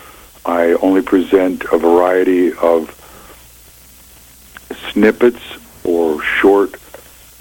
I 0.45 0.73
only 0.81 1.01
present 1.01 1.63
a 1.71 1.77
variety 1.77 2.53
of 2.53 2.95
snippets 4.91 5.41
or 5.83 6.21
short 6.23 6.75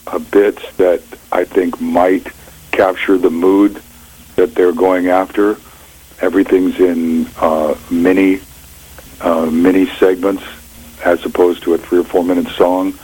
uh, 0.07 0.19
bits 0.19 0.63
that 0.77 1.03
I 1.33 1.45
think 1.45 1.81
might 1.81 2.27
capture 2.73 3.17
the 3.17 3.31
mood 3.31 3.81
that 4.37 4.55
they're 4.55 4.73
going 4.73 5.09
after. 5.09 5.57
Everything's 6.21 6.79
in 6.81 7.27
uh, 7.39 7.77
mini 7.91 8.41
uh, 9.21 9.47
mini 9.47 9.87
segments 9.97 10.43
as 11.05 11.25
opposed 11.25 11.63
to 11.63 11.75
a 11.75 11.79
three 11.79 11.99
or 11.99 12.05
four 12.05 12.25
minute 12.25 12.49
song. 12.49 12.95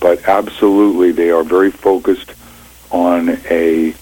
But 0.00 0.28
absolutely, 0.28 1.12
they 1.12 1.30
are 1.30 1.44
very 1.44 1.70
focused 1.70 2.32
on 2.90 3.30
a 3.50 3.94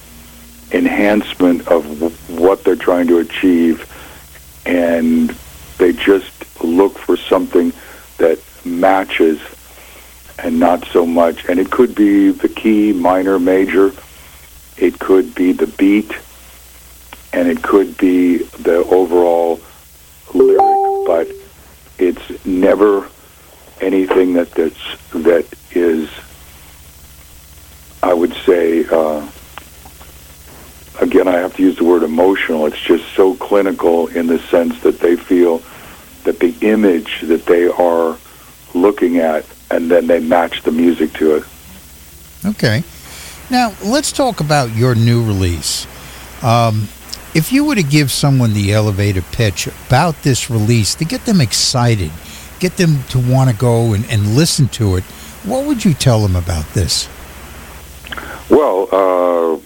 enhancement 0.72 1.68
of 1.68 2.30
what 2.30 2.64
they're 2.64 2.76
trying 2.76 3.06
to 3.08 3.18
achieve, 3.18 3.88
and 4.66 5.30
they 5.78 5.92
just 5.92 6.62
look 6.62 6.98
for 6.98 7.16
something 7.16 7.72
that 8.18 8.38
matches 8.64 9.40
and 10.38 10.58
not 10.58 10.84
so 10.86 11.04
much. 11.06 11.44
And 11.48 11.58
it 11.58 11.70
could 11.70 11.94
be 11.94 12.30
the 12.30 12.48
key, 12.48 12.92
minor, 12.92 13.38
major. 13.38 13.92
It 14.76 14.98
could 14.98 15.34
be 15.34 15.52
the 15.52 15.66
beat, 15.66 16.12
and 17.32 17.48
it 17.48 17.62
could 17.62 17.96
be 17.96 18.38
the 18.38 18.84
overall 18.90 19.60
lyric. 20.34 21.06
But 21.06 21.28
it's 21.98 22.44
never 22.44 23.08
anything 23.80 24.34
that 24.34 24.50
that's 24.52 24.96
that 25.12 25.46
is, 25.72 26.08
I 28.02 28.14
would 28.14 28.34
say, 28.46 28.84
uh, 28.86 29.28
again, 31.00 31.28
I 31.28 31.38
have 31.38 31.56
to 31.56 31.62
use 31.62 31.76
the 31.76 31.84
word 31.84 32.02
emotional. 32.02 32.66
It's 32.66 32.80
just 32.80 33.12
so 33.14 33.34
clinical 33.34 34.08
in 34.08 34.26
the 34.26 34.38
sense 34.38 34.80
that 34.82 35.00
they 35.00 35.16
feel 35.16 35.62
that 36.24 36.38
the 36.38 36.54
image 36.60 37.22
that 37.22 37.46
they 37.46 37.66
are 37.66 38.16
looking 38.74 39.18
at, 39.18 39.44
and 39.70 39.90
then 39.90 40.06
they 40.06 40.20
match 40.20 40.62
the 40.62 40.70
music 40.70 41.12
to 41.14 41.36
it. 41.36 41.44
Okay. 42.44 42.84
Now, 43.50 43.74
let's 43.84 44.12
talk 44.12 44.40
about 44.40 44.74
your 44.74 44.94
new 44.94 45.24
release. 45.24 45.86
Um, 46.42 46.88
if 47.34 47.50
you 47.52 47.64
were 47.64 47.74
to 47.74 47.82
give 47.82 48.10
someone 48.10 48.52
the 48.52 48.72
elevator 48.72 49.22
pitch 49.22 49.66
about 49.86 50.22
this 50.22 50.50
release 50.50 50.94
to 50.96 51.04
get 51.04 51.24
them 51.24 51.40
excited, 51.40 52.10
get 52.60 52.76
them 52.76 53.02
to 53.04 53.18
want 53.18 53.50
to 53.50 53.56
go 53.56 53.94
and, 53.94 54.04
and 54.10 54.36
listen 54.36 54.68
to 54.68 54.96
it, 54.96 55.04
what 55.44 55.64
would 55.66 55.84
you 55.84 55.94
tell 55.94 56.20
them 56.20 56.36
about 56.36 56.66
this? 56.74 57.08
Well, 58.50 58.88
uh, 58.92 59.58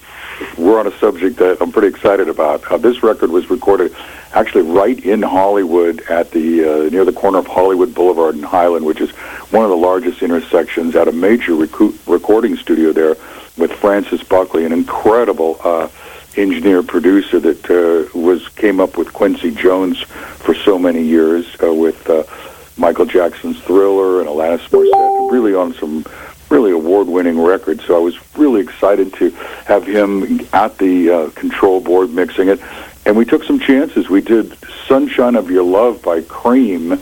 we're 0.56 0.78
on 0.78 0.86
a 0.86 0.96
subject 0.98 1.36
that 1.38 1.58
I'm 1.60 1.72
pretty 1.72 1.88
excited 1.88 2.28
about. 2.28 2.64
Uh, 2.70 2.78
this 2.78 3.02
record 3.02 3.30
was 3.30 3.50
recorded 3.50 3.94
actually 4.32 4.62
right 4.62 4.98
in 5.04 5.22
Hollywood 5.22 6.02
at 6.02 6.30
the 6.30 6.64
uh, 6.64 6.90
near 6.90 7.04
the 7.04 7.12
corner 7.12 7.38
of 7.38 7.46
Hollywood 7.46 7.94
Boulevard 7.94 8.34
and 8.34 8.44
Highland, 8.44 8.86
which 8.86 9.00
is 9.00 9.10
one 9.50 9.64
of 9.64 9.70
the 9.70 9.76
largest 9.76 10.22
intersections 10.22 10.94
at 10.94 11.08
a 11.08 11.12
major 11.12 11.54
recording 11.54 12.56
studio 12.56 12.92
there 12.92 13.16
with 13.56 13.72
Francis 13.72 14.22
Buckley, 14.22 14.64
an 14.64 14.72
incredible 14.72 15.58
uh, 15.64 15.88
engineer 16.36 16.82
producer 16.82 17.40
that 17.40 17.70
uh, 17.70 18.18
was 18.18 18.48
came 18.50 18.80
up 18.80 18.96
with 18.96 19.12
Quincy 19.12 19.50
Jones 19.50 20.00
for 20.02 20.54
so 20.54 20.78
many 20.78 21.02
years 21.02 21.46
uh, 21.62 21.72
with 21.72 22.08
uh, 22.08 22.24
Michael 22.76 23.06
Jackson's 23.06 23.60
Thriller 23.62 24.20
and 24.20 24.28
Alanis 24.28 24.68
Morissette, 24.68 25.32
really 25.32 25.54
on 25.54 25.74
some 25.74 26.04
really 26.50 26.70
award-winning 26.70 27.40
records. 27.40 27.84
So 27.84 27.96
I 27.96 27.98
was 27.98 28.16
really 28.36 28.60
excited 28.60 29.12
to 29.14 29.30
have 29.64 29.86
him 29.86 30.46
at 30.52 30.78
the 30.78 31.10
uh, 31.10 31.30
control 31.30 31.80
board 31.80 32.10
mixing 32.10 32.48
it, 32.48 32.60
and 33.04 33.16
we 33.16 33.24
took 33.24 33.42
some 33.44 33.58
chances. 33.58 34.08
We 34.08 34.20
did 34.20 34.56
"Sunshine 34.86 35.36
of 35.36 35.50
Your 35.50 35.64
Love" 35.64 36.02
by 36.02 36.22
Cream, 36.22 37.00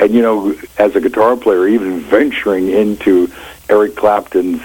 and 0.00 0.12
you 0.12 0.22
know, 0.22 0.54
as 0.78 0.96
a 0.96 1.00
guitar 1.00 1.36
player, 1.36 1.66
even 1.68 2.00
venturing 2.00 2.68
into 2.68 3.30
Eric 3.68 3.96
Clapton's 3.96 4.60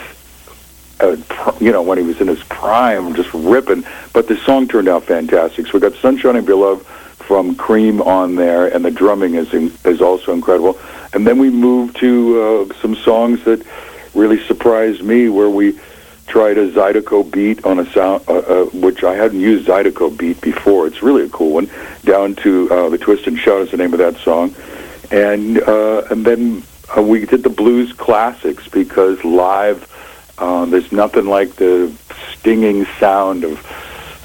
you 1.60 1.72
know, 1.72 1.82
when 1.82 1.98
he 1.98 2.04
was 2.04 2.20
in 2.22 2.28
his 2.28 2.44
prime, 2.46 3.14
just 3.16 3.34
ripping. 3.34 3.86
But 4.14 4.28
the 4.28 4.38
song 4.38 4.68
turned 4.68 4.88
out 4.88 5.04
fantastic. 5.04 5.68
So 5.68 5.74
we 5.74 5.80
got 5.80 5.94
"Sunshine 5.96 6.44
Your 6.44 6.58
Love" 6.58 6.86
from 7.18 7.56
Cream 7.56 8.02
on 8.02 8.36
there, 8.36 8.68
and 8.68 8.86
the 8.86 8.92
drumming 8.92 9.36
is 9.36 9.54
in, 9.54 9.72
is 9.86 10.02
also 10.02 10.34
incredible. 10.34 10.80
And 11.14 11.28
then 11.28 11.38
we 11.38 11.50
moved 11.50 11.98
to 11.98 12.42
uh, 12.72 12.74
some 12.82 12.96
songs 12.96 13.44
that 13.44 13.66
really 14.14 14.44
surprised 14.46 15.04
me, 15.04 15.30
where 15.30 15.50
we 15.50 15.78
tried 16.28 16.58
a 16.58 16.70
Zydeco 16.72 17.30
beat 17.32 17.64
on 17.66 17.80
a 17.80 17.92
sound, 17.92 18.24
uh, 18.28 18.38
uh, 18.38 18.66
which 18.66 19.04
I 19.04 19.14
hadn't 19.16 19.40
used 19.40 19.68
Zydeco 19.68 20.18
beat 20.18 20.42
before. 20.42 20.88
It's 20.88 21.02
really 21.02 21.24
a 21.24 21.30
cool 21.30 21.54
one. 21.54 21.70
Down 22.04 22.36
to 22.36 22.70
uh, 22.70 22.90
the 22.90 22.98
Twist 22.98 23.28
and 23.28 23.38
Shout 23.38 23.62
is 23.62 23.72
the 23.72 23.78
name 23.78 23.94
of 23.94 24.00
that 24.00 24.18
song, 24.18 24.56
and 25.12 25.60
uh, 25.62 26.04
and 26.10 26.26
then 26.26 26.64
uh, 26.96 27.02
we 27.02 27.26
did 27.26 27.44
the 27.44 27.50
blues 27.50 27.94
classics 27.94 28.68
because 28.68 29.24
live. 29.24 29.94
Uh, 30.38 30.66
there's 30.66 30.92
nothing 30.92 31.26
like 31.26 31.56
the 31.56 31.92
stinging 32.34 32.86
sound 33.00 33.44
of 33.44 33.66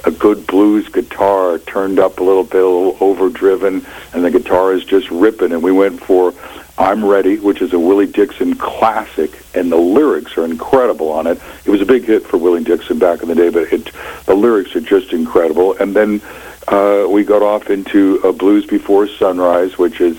a 0.04 0.10
good 0.10 0.46
blues 0.46 0.88
guitar 0.88 1.58
turned 1.60 1.98
up 1.98 2.18
a 2.18 2.22
little 2.22 2.44
bit, 2.44 2.62
a 2.62 2.68
little 2.68 2.96
overdriven, 3.00 3.86
and 4.12 4.24
the 4.24 4.30
guitar 4.30 4.72
is 4.72 4.84
just 4.84 5.10
ripping. 5.10 5.52
And 5.52 5.62
we 5.62 5.72
went 5.72 6.02
for 6.02 6.34
I'm 6.78 7.04
Ready, 7.04 7.38
which 7.38 7.60
is 7.60 7.72
a 7.72 7.78
Willie 7.78 8.06
Dixon 8.06 8.56
classic, 8.56 9.38
and 9.54 9.70
the 9.70 9.76
lyrics 9.76 10.36
are 10.38 10.44
incredible 10.44 11.10
on 11.12 11.26
it. 11.26 11.40
It 11.64 11.70
was 11.70 11.80
a 11.80 11.86
big 11.86 12.04
hit 12.04 12.26
for 12.26 12.38
Willie 12.38 12.64
Dixon 12.64 12.98
back 12.98 13.22
in 13.22 13.28
the 13.28 13.34
day, 13.34 13.50
but 13.50 13.72
it, 13.72 13.90
the 14.26 14.34
lyrics 14.34 14.74
are 14.74 14.80
just 14.80 15.12
incredible. 15.12 15.74
And 15.74 15.94
then 15.94 16.20
uh, 16.68 17.06
we 17.08 17.24
got 17.24 17.42
off 17.42 17.70
into 17.70 18.16
a 18.24 18.32
Blues 18.32 18.66
Before 18.66 19.06
Sunrise, 19.06 19.76
which 19.78 20.00
is, 20.00 20.18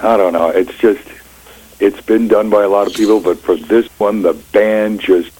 I 0.00 0.16
don't 0.16 0.32
know, 0.32 0.48
it's 0.48 0.76
just, 0.78 1.06
it's 1.80 2.00
been 2.00 2.28
done 2.28 2.50
by 2.50 2.62
a 2.62 2.68
lot 2.68 2.86
of 2.86 2.94
people, 2.94 3.20
but 3.20 3.38
for 3.38 3.56
this 3.56 3.86
one, 3.98 4.22
the 4.22 4.34
band 4.52 5.00
just 5.00 5.32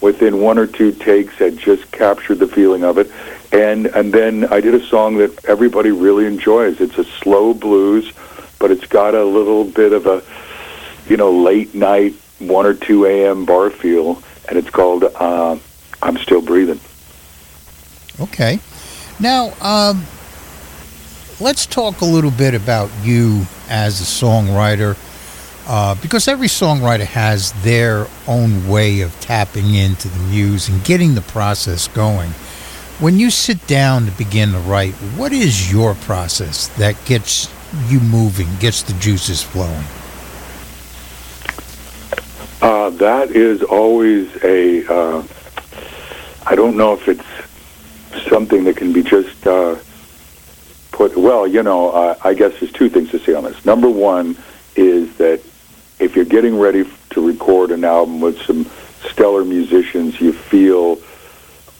within 0.00 0.40
one 0.40 0.58
or 0.58 0.66
two 0.66 0.92
takes 0.92 1.34
had 1.34 1.58
just 1.58 1.90
captured 1.92 2.36
the 2.36 2.46
feeling 2.46 2.84
of 2.84 2.98
it. 2.98 3.10
And 3.52 3.86
and 3.86 4.12
then 4.12 4.44
I 4.44 4.60
did 4.60 4.74
a 4.74 4.84
song 4.86 5.16
that 5.18 5.44
everybody 5.44 5.90
really 5.90 6.26
enjoys. 6.26 6.80
It's 6.80 6.98
a 6.98 7.04
slow 7.04 7.54
blues, 7.54 8.12
but 8.58 8.70
it's 8.70 8.86
got 8.86 9.14
a 9.14 9.24
little 9.24 9.64
bit 9.64 9.92
of 9.92 10.06
a 10.06 10.22
you 11.08 11.16
know 11.16 11.32
late 11.32 11.74
night 11.74 12.14
one 12.38 12.66
or 12.66 12.74
two 12.74 13.06
a.m. 13.06 13.44
bar 13.44 13.70
feel, 13.70 14.22
and 14.48 14.56
it's 14.56 14.70
called 14.70 15.04
uh, 15.04 15.56
"I'm 16.02 16.16
Still 16.18 16.42
Breathing." 16.42 16.80
Okay. 18.20 18.60
Now, 19.18 19.52
um, 19.60 20.06
let's 21.40 21.66
talk 21.66 22.00
a 22.00 22.04
little 22.04 22.30
bit 22.30 22.54
about 22.54 22.90
you 23.02 23.46
as 23.68 24.00
a 24.00 24.04
songwriter, 24.04 24.96
uh, 25.70 25.94
because 26.02 26.26
every 26.26 26.48
songwriter 26.48 27.04
has 27.04 27.52
their 27.62 28.08
own 28.26 28.66
way 28.66 29.02
of 29.02 29.18
tapping 29.20 29.72
into 29.76 30.08
the 30.08 30.18
muse 30.24 30.68
and 30.68 30.82
getting 30.82 31.14
the 31.14 31.20
process 31.20 31.86
going. 31.86 32.28
When 32.98 33.20
you 33.20 33.30
sit 33.30 33.64
down 33.68 34.04
to 34.06 34.10
begin 34.10 34.50
to 34.50 34.58
write, 34.58 34.94
what 35.16 35.32
is 35.32 35.70
your 35.70 35.94
process 35.94 36.66
that 36.76 36.96
gets 37.04 37.48
you 37.86 38.00
moving, 38.00 38.48
gets 38.58 38.82
the 38.82 38.94
juices 38.94 39.44
flowing? 39.44 39.84
Uh, 42.60 42.90
that 42.90 43.30
is 43.30 43.62
always 43.62 44.28
a. 44.42 44.84
Uh, 44.92 45.22
I 46.46 46.56
don't 46.56 46.76
know 46.76 46.94
if 46.94 47.06
it's 47.06 48.28
something 48.28 48.64
that 48.64 48.76
can 48.76 48.92
be 48.92 49.04
just 49.04 49.46
uh, 49.46 49.76
put. 50.90 51.16
Well, 51.16 51.46
you 51.46 51.62
know, 51.62 51.92
uh, 51.92 52.16
I 52.24 52.34
guess 52.34 52.58
there's 52.58 52.72
two 52.72 52.88
things 52.88 53.12
to 53.12 53.20
say 53.20 53.34
on 53.34 53.44
this. 53.44 53.64
Number 53.64 53.88
one 53.88 54.36
is 54.74 55.16
that 55.18 55.40
if 56.00 56.16
you're 56.16 56.24
getting 56.24 56.58
ready 56.58 56.84
to 57.10 57.26
record 57.26 57.70
an 57.70 57.84
album 57.84 58.20
with 58.20 58.40
some 58.42 58.66
stellar 59.10 59.44
musicians, 59.44 60.20
you 60.20 60.32
feel 60.32 60.98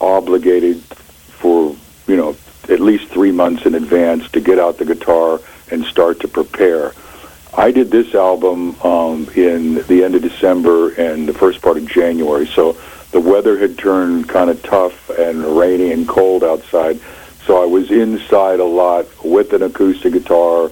obligated 0.00 0.80
for 0.80 1.74
you 2.06 2.16
know 2.16 2.36
at 2.68 2.80
least 2.80 3.08
three 3.08 3.32
months 3.32 3.66
in 3.66 3.74
advance 3.74 4.30
to 4.30 4.40
get 4.40 4.58
out 4.58 4.78
the 4.78 4.84
guitar 4.84 5.40
and 5.70 5.84
start 5.84 6.20
to 6.20 6.28
prepare. 6.28 6.92
I 7.56 7.72
did 7.72 7.90
this 7.90 8.14
album 8.14 8.80
um, 8.82 9.28
in 9.34 9.82
the 9.86 10.04
end 10.04 10.14
of 10.14 10.22
December 10.22 10.90
and 10.94 11.26
the 11.26 11.34
first 11.34 11.60
part 11.62 11.78
of 11.78 11.86
January, 11.86 12.46
so 12.46 12.76
the 13.10 13.20
weather 13.20 13.58
had 13.58 13.76
turned 13.76 14.28
kind 14.28 14.50
of 14.50 14.62
tough 14.62 15.10
and 15.10 15.44
rainy 15.44 15.92
and 15.92 16.06
cold 16.06 16.44
outside. 16.44 17.00
So 17.46 17.60
I 17.60 17.66
was 17.66 17.90
inside 17.90 18.60
a 18.60 18.64
lot 18.64 19.06
with 19.24 19.52
an 19.52 19.62
acoustic 19.62 20.12
guitar, 20.12 20.70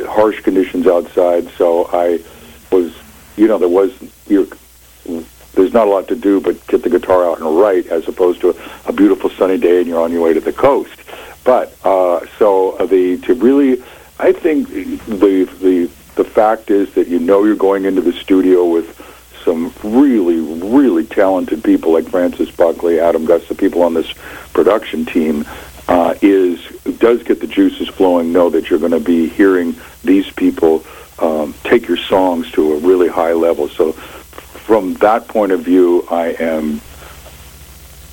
harsh 0.00 0.40
conditions 0.40 0.88
outside. 0.88 1.48
So 1.56 1.88
I 1.92 2.20
was, 2.70 2.94
you 3.36 3.48
know, 3.48 3.58
there 3.58 3.68
was 3.68 3.92
you're, 4.26 4.46
there's 5.54 5.72
not 5.72 5.86
a 5.86 5.90
lot 5.90 6.08
to 6.08 6.16
do 6.16 6.40
but 6.40 6.66
get 6.66 6.82
the 6.82 6.90
guitar 6.90 7.28
out 7.28 7.40
and 7.40 7.58
write, 7.58 7.86
as 7.86 8.06
opposed 8.08 8.40
to 8.40 8.50
a, 8.50 8.88
a 8.90 8.92
beautiful 8.92 9.30
sunny 9.30 9.58
day 9.58 9.78
and 9.78 9.86
you're 9.86 10.00
on 10.00 10.12
your 10.12 10.22
way 10.22 10.32
to 10.32 10.40
the 10.40 10.52
coast. 10.52 11.00
But 11.44 11.74
uh, 11.84 12.26
so 12.38 12.76
the 12.86 13.18
to 13.18 13.34
really, 13.34 13.82
I 14.18 14.32
think 14.32 14.68
the 14.68 15.44
the 15.60 15.90
the 16.16 16.24
fact 16.24 16.70
is 16.70 16.92
that 16.94 17.08
you 17.08 17.18
know 17.18 17.44
you're 17.44 17.56
going 17.56 17.84
into 17.84 18.02
the 18.02 18.12
studio 18.12 18.64
with 18.66 18.96
some 19.44 19.72
really, 19.82 20.36
really 20.36 21.04
talented 21.04 21.64
people 21.64 21.92
like 21.92 22.08
Francis 22.08 22.50
Buckley, 22.50 23.00
Adam 23.00 23.24
Gus, 23.24 23.48
the 23.48 23.54
people 23.54 23.82
on 23.82 23.94
this 23.94 24.12
production 24.52 25.06
team, 25.06 25.46
uh, 25.88 26.14
is 26.20 26.60
does 26.98 27.22
get 27.22 27.40
the 27.40 27.46
juices 27.46 27.88
flowing. 27.88 28.32
Know 28.32 28.50
that 28.50 28.70
you're 28.70 28.78
going 28.78 28.92
to 28.92 29.00
be 29.00 29.28
hearing 29.28 29.74
these 30.04 30.30
people 30.30 30.84
um, 31.20 31.54
take 31.64 31.86
your 31.86 31.96
songs 31.96 32.50
to 32.52 32.74
a 32.74 32.78
really 32.78 33.08
high 33.08 33.32
level. 33.32 33.68
So, 33.68 33.92
from 33.92 34.94
that 34.94 35.28
point 35.28 35.52
of 35.52 35.60
view, 35.60 36.06
I 36.10 36.28
am 36.38 36.80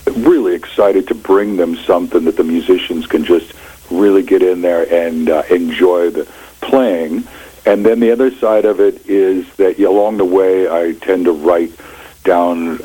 really 0.07 0.55
excited 0.55 1.07
to 1.07 1.15
bring 1.15 1.57
them 1.57 1.75
something 1.75 2.25
that 2.25 2.37
the 2.37 2.43
musicians 2.43 3.05
can 3.07 3.23
just 3.23 3.53
really 3.91 4.23
get 4.23 4.41
in 4.41 4.61
there 4.61 4.91
and 4.91 5.29
uh, 5.29 5.43
enjoy 5.49 6.09
the 6.09 6.25
playing. 6.61 7.27
And 7.65 7.85
then 7.85 7.99
the 7.99 8.11
other 8.11 8.31
side 8.31 8.65
of 8.65 8.79
it 8.79 9.05
is 9.07 9.45
that 9.55 9.79
along 9.79 10.17
the 10.17 10.25
way, 10.25 10.69
I 10.69 10.93
tend 10.93 11.25
to 11.25 11.33
write 11.33 11.71
down 12.23 12.79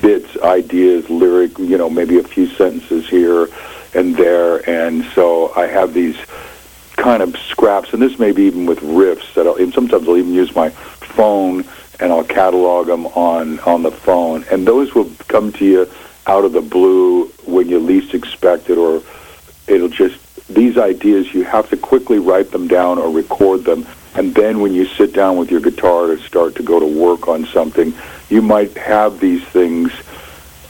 bits, 0.00 0.36
ideas, 0.38 1.08
lyric, 1.08 1.58
you 1.58 1.78
know, 1.78 1.90
maybe 1.90 2.18
a 2.18 2.24
few 2.24 2.46
sentences 2.46 3.08
here 3.08 3.48
and 3.94 4.16
there. 4.16 4.68
And 4.68 5.04
so 5.14 5.52
I 5.54 5.66
have 5.66 5.94
these 5.94 6.16
kind 6.96 7.22
of 7.22 7.36
scraps, 7.36 7.92
and 7.92 8.00
this 8.00 8.18
may 8.18 8.32
be 8.32 8.44
even 8.44 8.66
with 8.66 8.80
riffs 8.80 9.34
that 9.34 9.46
I'll, 9.46 9.56
and 9.56 9.72
sometimes 9.72 10.08
I'll 10.08 10.16
even 10.16 10.32
use 10.32 10.54
my 10.54 10.70
phone 10.70 11.64
and 12.00 12.12
I'll 12.12 12.24
catalog 12.24 12.86
them 12.86 13.06
on, 13.06 13.60
on 13.60 13.82
the 13.82 13.90
phone. 13.90 14.44
And 14.50 14.66
those 14.66 14.94
will 14.94 15.10
come 15.28 15.52
to 15.52 15.64
you 15.64 15.90
out 16.26 16.44
of 16.44 16.52
the 16.52 16.60
blue 16.60 17.26
when 17.46 17.68
you 17.68 17.78
least 17.78 18.14
expect 18.14 18.70
it, 18.70 18.78
or 18.78 19.02
it'll 19.66 19.88
just 19.88 20.20
these 20.48 20.76
ideas 20.76 21.32
you 21.32 21.44
have 21.44 21.70
to 21.70 21.76
quickly 21.76 22.18
write 22.18 22.50
them 22.50 22.68
down 22.68 22.98
or 22.98 23.10
record 23.10 23.64
them 23.64 23.86
And 24.14 24.34
then 24.34 24.60
when 24.60 24.72
you 24.72 24.86
sit 24.86 25.12
down 25.12 25.36
with 25.36 25.50
your 25.50 25.60
guitar 25.60 26.06
to 26.06 26.18
start 26.18 26.54
to 26.56 26.62
go 26.62 26.78
to 26.78 26.86
work 26.86 27.26
on 27.26 27.46
something, 27.46 27.92
you 28.28 28.42
might 28.42 28.76
have 28.76 29.18
these 29.18 29.42
things 29.44 29.92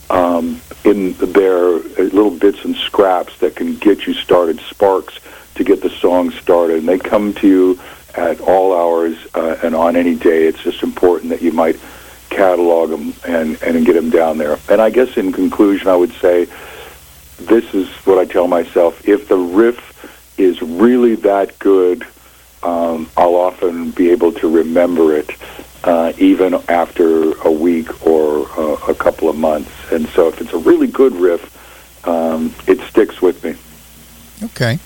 um, 0.09 0.61
in 0.85 1.13
there, 1.15 1.75
uh, 1.75 2.03
little 2.13 2.31
bits 2.31 2.65
and 2.65 2.75
scraps 2.77 3.39
that 3.39 3.57
can 3.57 3.77
get 3.77 4.07
you 4.07 4.15
started, 4.15 4.61
sparks 4.61 5.19
to 5.57 5.65
get 5.65 5.83
the 5.83 5.91
song 5.91 6.31
started. 6.31 6.79
And 6.79 6.89
they 6.89 6.99
come 6.99 7.35
to 7.35 7.49
you 7.49 7.81
at 8.15 8.41
all 8.41 8.77
hours 8.77 9.17
uh, 9.35 9.59
and 9.63 9.75
on 9.75 9.97
any 9.97 10.15
day. 10.15 10.47
It's 10.47 10.63
just 10.63 10.83
important 10.83 11.31
that 11.31 11.43
you 11.43 11.53
might 11.53 11.79
catalog 12.31 12.91
them 12.91 13.15
and, 13.27 13.61
and 13.63 13.87
get 13.87 13.95
them 13.95 14.11
down 14.11 14.39
there. 14.39 14.59
And 14.69 14.81
I 14.81 14.91
guess 14.91 15.17
in 15.17 15.33
conclusion, 15.33 15.89
I 15.89 15.97
would 15.97 16.13
say 16.13 16.49
this 17.39 17.75
is 17.75 17.89
what 18.07 18.19
I 18.19 18.25
tell 18.25 18.49
myself. 18.49 19.07
If 19.09 19.29
the 19.29 19.37
riff 19.37 20.39
is 20.39 20.61
really 20.63 21.15
that 21.17 21.59
good, 21.59 22.05
um, 22.63 23.11
I'll 23.17 23.35
often 23.37 23.91
be 23.91 24.11
able 24.11 24.33
to 24.33 24.49
remember 24.49 25.17
it 25.17 25.31
uh, 25.85 26.13
even 26.19 26.55
after 26.69 27.33
a 27.43 27.51
week 27.51 28.07
or 28.07 28.49
uh, 28.59 28.77
a 28.89 28.95
couple 28.95 29.29
of 29.29 29.37
months. 29.37 29.71
And 29.93 30.09
so 30.09 30.29
if 30.29 30.41
it's 30.41 30.53
a 30.53 30.59
really 30.59 30.87
good 30.87 31.13
riff, 31.13 32.07
um, 32.07 32.55
it 32.67 32.81
sticks 32.89 33.21
with 33.21 33.45
me. 33.45 33.55
Okay. 34.47 34.79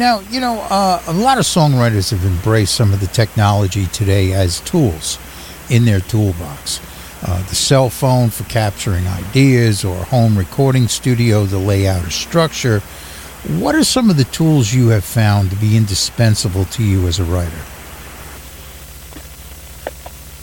Now, 0.00 0.20
you 0.30 0.40
know, 0.40 0.58
uh, 0.70 1.02
a 1.08 1.12
lot 1.12 1.36
of 1.36 1.44
songwriters 1.44 2.10
have 2.10 2.24
embraced 2.24 2.74
some 2.74 2.94
of 2.94 3.00
the 3.00 3.06
technology 3.06 3.84
today 3.88 4.32
as 4.32 4.60
tools 4.60 5.18
in 5.68 5.84
their 5.84 6.00
toolbox. 6.00 6.80
Uh, 7.22 7.42
the 7.50 7.54
cell 7.54 7.90
phone 7.90 8.30
for 8.30 8.44
capturing 8.44 9.06
ideas 9.06 9.84
or 9.84 9.94
home 10.04 10.38
recording 10.38 10.88
studio 10.88 11.46
to 11.46 11.58
lay 11.58 11.86
out 11.86 12.02
a 12.02 12.10
structure. 12.10 12.80
What 13.58 13.74
are 13.74 13.84
some 13.84 14.08
of 14.08 14.16
the 14.16 14.24
tools 14.24 14.72
you 14.72 14.88
have 14.88 15.04
found 15.04 15.50
to 15.50 15.56
be 15.56 15.76
indispensable 15.76 16.64
to 16.64 16.82
you 16.82 17.06
as 17.06 17.18
a 17.18 17.24
writer? 17.24 17.60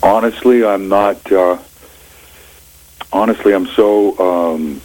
Honestly, 0.04 0.64
I'm 0.64 0.88
not. 0.88 1.32
Uh, 1.32 1.58
honestly, 3.12 3.52
I'm 3.54 3.66
so 3.66 4.16
um, 4.20 4.80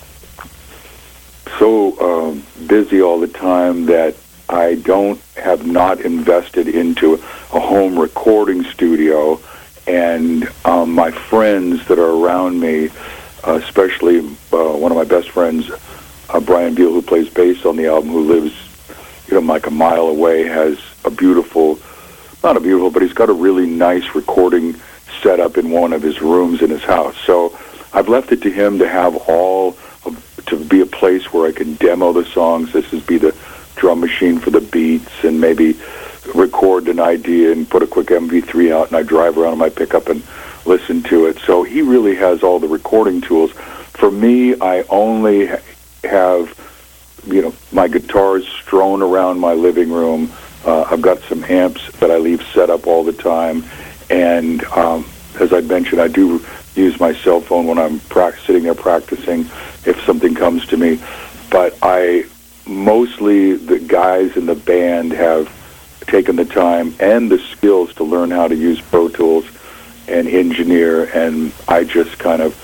so 1.59 1.99
um, 2.31 2.43
busy 2.65 3.03
all 3.03 3.19
the 3.19 3.27
time 3.27 3.85
that 3.85 4.15
I 4.49 4.75
don't 4.75 5.19
have 5.35 5.65
not 5.65 6.01
invested 6.01 6.67
into 6.67 7.13
a 7.15 7.59
home 7.59 7.97
recording 7.97 8.63
studio, 8.65 9.39
and 9.87 10.49
um, 10.65 10.93
my 10.93 11.11
friends 11.11 11.87
that 11.87 11.99
are 11.99 12.11
around 12.11 12.59
me, 12.59 12.89
uh, 13.47 13.59
especially 13.63 14.19
uh, 14.19 14.73
one 14.73 14.91
of 14.91 14.97
my 14.97 15.03
best 15.03 15.29
friends, 15.29 15.71
uh, 16.29 16.39
Brian 16.39 16.75
Beal, 16.75 16.91
who 16.91 17.01
plays 17.01 17.29
bass 17.29 17.65
on 17.65 17.75
the 17.75 17.87
album, 17.87 18.11
who 18.11 18.21
lives, 18.21 18.53
you 19.27 19.33
know, 19.33 19.39
like 19.41 19.67
a 19.67 19.71
mile 19.71 20.07
away, 20.07 20.43
has 20.43 20.77
a 21.05 21.11
beautiful, 21.11 21.79
not 22.43 22.57
a 22.57 22.59
beautiful, 22.59 22.91
but 22.91 23.01
he's 23.01 23.13
got 23.13 23.29
a 23.29 23.33
really 23.33 23.65
nice 23.65 24.15
recording 24.15 24.75
set 25.21 25.39
up 25.39 25.57
in 25.57 25.71
one 25.71 25.93
of 25.93 26.01
his 26.01 26.21
rooms 26.21 26.61
in 26.61 26.69
his 26.69 26.83
house. 26.83 27.15
So 27.25 27.57
I've 27.93 28.09
left 28.09 28.31
it 28.31 28.41
to 28.43 28.51
him 28.51 28.79
to 28.79 28.87
have 28.87 29.15
all 29.27 29.77
of, 30.05 30.43
to 30.47 30.63
be 30.63 30.81
a 30.81 30.85
place 30.85 31.31
where 31.31 31.47
I 31.47 31.51
can 31.51 31.75
demo 31.75 32.11
the 32.13 32.25
songs. 32.25 32.73
This 32.73 32.91
is 32.91 33.01
be 33.03 33.17
the 33.17 33.35
drum 33.75 33.99
machine 33.99 34.39
for 34.39 34.49
the 34.49 34.61
beats 34.61 35.23
and 35.23 35.39
maybe 35.39 35.77
record 36.33 36.87
an 36.87 36.99
idea 36.99 37.51
and 37.51 37.69
put 37.69 37.83
a 37.83 37.87
quick 37.87 38.07
MP3 38.07 38.71
out 38.71 38.87
and 38.87 38.97
I 38.97 39.03
drive 39.03 39.37
around 39.37 39.53
in 39.53 39.59
my 39.59 39.69
pickup 39.69 40.07
and 40.07 40.23
listen 40.65 41.03
to 41.03 41.25
it. 41.25 41.39
So 41.39 41.63
he 41.63 41.81
really 41.81 42.15
has 42.15 42.43
all 42.43 42.59
the 42.59 42.67
recording 42.67 43.21
tools. 43.21 43.51
For 43.51 44.09
me, 44.09 44.59
I 44.59 44.83
only 44.89 45.49
have, 46.03 47.21
you 47.25 47.41
know, 47.41 47.53
my 47.71 47.87
guitars 47.87 48.47
strewn 48.47 49.01
around 49.01 49.39
my 49.39 49.53
living 49.53 49.91
room. 49.91 50.31
Uh, 50.65 50.83
I've 50.83 51.01
got 51.01 51.19
some 51.23 51.43
amps 51.43 51.91
that 51.99 52.09
I 52.09 52.17
leave 52.17 52.41
set 52.53 52.69
up 52.69 52.87
all 52.87 53.03
the 53.03 53.13
time. 53.13 53.63
And 54.09 54.63
um, 54.65 55.05
as 55.39 55.53
I 55.53 55.61
mentioned, 55.61 56.01
I 56.01 56.07
do 56.07 56.43
use 56.75 56.99
my 56.99 57.13
cell 57.13 57.41
phone 57.41 57.67
when 57.67 57.77
I'm 57.77 57.99
prac- 57.99 58.37
sitting 58.37 58.63
there 58.63 58.75
practicing 58.75 59.41
if 59.85 60.01
something 60.05 60.33
comes 60.33 60.65
to 60.67 60.77
me. 60.77 61.01
But 61.49 61.77
I 61.81 62.25
mostly 62.65 63.53
the 63.53 63.80
guys 63.80 64.35
in 64.38 64.45
the 64.45 64.56
band 64.56 65.11
have 65.11 65.52
taken 66.07 66.35
the 66.35 66.45
time 66.45 66.94
and 66.99 67.31
the 67.31 67.40
skills 67.40 67.94
to 67.95 68.03
learn 68.03 68.31
how 68.31 68.48
to 68.48 68.56
use 68.56 68.80
Pro 68.81 69.10
Tools 69.10 69.45
and 70.07 70.27
engineer, 70.27 71.06
and 71.14 71.52
I 71.68 71.84
just 71.84 72.19
kind 72.19 72.41
of 72.41 72.60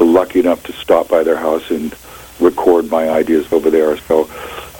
lucky 0.00 0.40
enough 0.40 0.64
to 0.64 0.72
stop 0.72 1.08
by 1.08 1.22
their 1.22 1.36
house 1.36 1.70
and 1.70 1.94
record 2.40 2.90
my 2.90 3.08
ideas 3.08 3.52
over 3.52 3.70
there. 3.70 3.96
So 3.98 4.28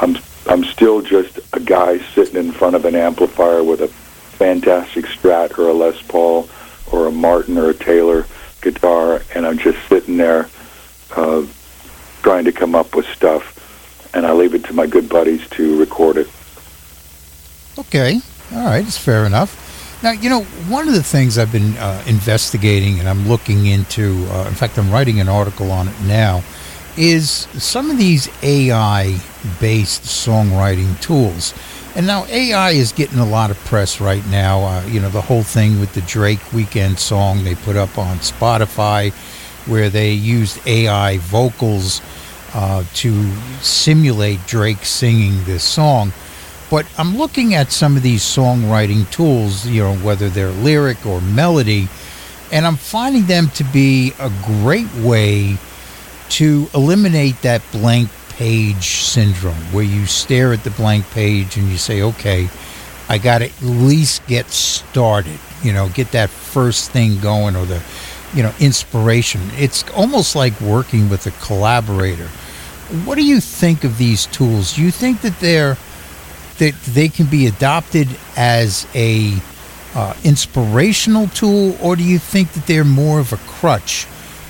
I'm 0.00 0.18
I'm 0.48 0.64
still 0.64 1.00
just 1.02 1.38
a 1.52 1.60
guy 1.60 1.98
sitting 2.14 2.36
in 2.36 2.50
front 2.50 2.74
of 2.74 2.84
an 2.84 2.96
amplifier 2.96 3.62
with 3.62 3.80
a 3.80 3.88
fantastic 3.88 5.04
Strat 5.04 5.56
or 5.58 5.68
a 5.68 5.72
Les 5.72 6.00
Paul 6.02 6.48
or 6.90 7.06
a 7.06 7.12
Martin 7.12 7.56
or 7.56 7.70
a 7.70 7.74
Taylor 7.74 8.26
guitar, 8.60 9.22
and 9.34 9.46
I'm 9.46 9.58
just 9.58 9.78
sitting 9.88 10.16
there 10.16 10.48
uh, 11.16 11.46
trying 12.22 12.44
to 12.44 12.52
come 12.52 12.74
up 12.74 12.94
with 12.96 13.06
stuff 13.06 13.51
and 14.14 14.26
I 14.26 14.32
leave 14.32 14.54
it 14.54 14.64
to 14.64 14.72
my 14.72 14.86
good 14.86 15.08
buddies 15.08 15.46
to 15.50 15.78
record 15.78 16.16
it. 16.16 16.28
Okay, 17.78 18.20
all 18.52 18.66
right, 18.66 18.86
it's 18.86 18.98
fair 18.98 19.24
enough. 19.24 19.58
Now, 20.02 20.10
you 20.10 20.28
know, 20.28 20.42
one 20.68 20.88
of 20.88 20.94
the 20.94 21.02
things 21.02 21.38
I've 21.38 21.52
been 21.52 21.76
uh, 21.76 22.02
investigating 22.06 22.98
and 22.98 23.08
I'm 23.08 23.28
looking 23.28 23.66
into, 23.66 24.26
uh, 24.30 24.46
in 24.48 24.54
fact, 24.54 24.76
I'm 24.76 24.90
writing 24.90 25.20
an 25.20 25.28
article 25.28 25.70
on 25.70 25.88
it 25.88 26.00
now, 26.02 26.42
is 26.96 27.30
some 27.30 27.90
of 27.90 27.98
these 27.98 28.28
AI 28.42 29.18
based 29.60 30.02
songwriting 30.02 31.00
tools. 31.00 31.54
And 31.94 32.06
now 32.06 32.26
AI 32.26 32.72
is 32.72 32.90
getting 32.90 33.18
a 33.18 33.26
lot 33.26 33.50
of 33.50 33.58
press 33.58 34.00
right 34.00 34.26
now. 34.28 34.64
Uh, 34.64 34.84
you 34.86 34.98
know, 34.98 35.08
the 35.08 35.20
whole 35.20 35.42
thing 35.42 35.78
with 35.78 35.92
the 35.94 36.00
Drake 36.02 36.40
Weeknd 36.50 36.98
song 36.98 37.44
they 37.44 37.54
put 37.54 37.76
up 37.76 37.96
on 37.96 38.16
Spotify, 38.18 39.12
where 39.68 39.88
they 39.88 40.12
used 40.12 40.66
AI 40.66 41.18
vocals 41.18 42.00
uh, 42.54 42.84
to 42.94 43.32
simulate 43.60 44.46
Drake 44.46 44.84
singing 44.84 45.44
this 45.44 45.64
song. 45.64 46.12
But 46.70 46.86
I'm 46.96 47.18
looking 47.18 47.54
at 47.54 47.70
some 47.70 47.96
of 47.96 48.02
these 48.02 48.22
songwriting 48.22 49.10
tools, 49.10 49.66
you 49.66 49.82
know, 49.82 49.94
whether 49.96 50.30
they're 50.30 50.50
lyric 50.50 51.04
or 51.04 51.20
melody, 51.20 51.88
and 52.50 52.66
I'm 52.66 52.76
finding 52.76 53.26
them 53.26 53.48
to 53.50 53.64
be 53.64 54.12
a 54.18 54.30
great 54.44 54.92
way 54.96 55.58
to 56.30 56.68
eliminate 56.74 57.42
that 57.42 57.62
blank 57.72 58.08
page 58.30 59.02
syndrome 59.02 59.54
where 59.72 59.84
you 59.84 60.06
stare 60.06 60.52
at 60.54 60.64
the 60.64 60.70
blank 60.70 61.08
page 61.10 61.56
and 61.58 61.68
you 61.68 61.76
say, 61.76 62.00
okay, 62.00 62.48
I 63.08 63.18
got 63.18 63.38
to 63.38 63.44
at 63.44 63.62
least 63.62 64.26
get 64.26 64.48
started, 64.50 65.38
you 65.62 65.72
know, 65.72 65.90
get 65.90 66.12
that 66.12 66.30
first 66.30 66.90
thing 66.90 67.20
going 67.20 67.54
or 67.56 67.66
the, 67.66 67.82
you 68.34 68.42
know, 68.42 68.52
inspiration. 68.60 69.40
It's 69.56 69.88
almost 69.90 70.34
like 70.34 70.58
working 70.60 71.08
with 71.08 71.26
a 71.26 71.30
collaborator. 71.44 72.28
What 73.04 73.16
do 73.16 73.24
you 73.24 73.40
think 73.40 73.84
of 73.84 73.98
these 73.98 74.26
tools? 74.26 74.74
Do 74.74 74.82
you 74.82 74.90
think 74.90 75.20
that 75.22 75.38
they're 75.40 75.76
that 76.58 76.74
they 76.82 77.08
can 77.08 77.26
be 77.26 77.46
adopted 77.46 78.08
as 78.36 78.86
a 78.94 79.34
uh, 79.94 80.14
inspirational 80.24 81.26
tool, 81.28 81.76
or 81.82 81.96
do 81.96 82.04
you 82.04 82.18
think 82.18 82.52
that 82.52 82.66
they're 82.66 82.84
more 82.84 83.18
of 83.20 83.32
a 83.32 83.36
crutch 83.38 84.06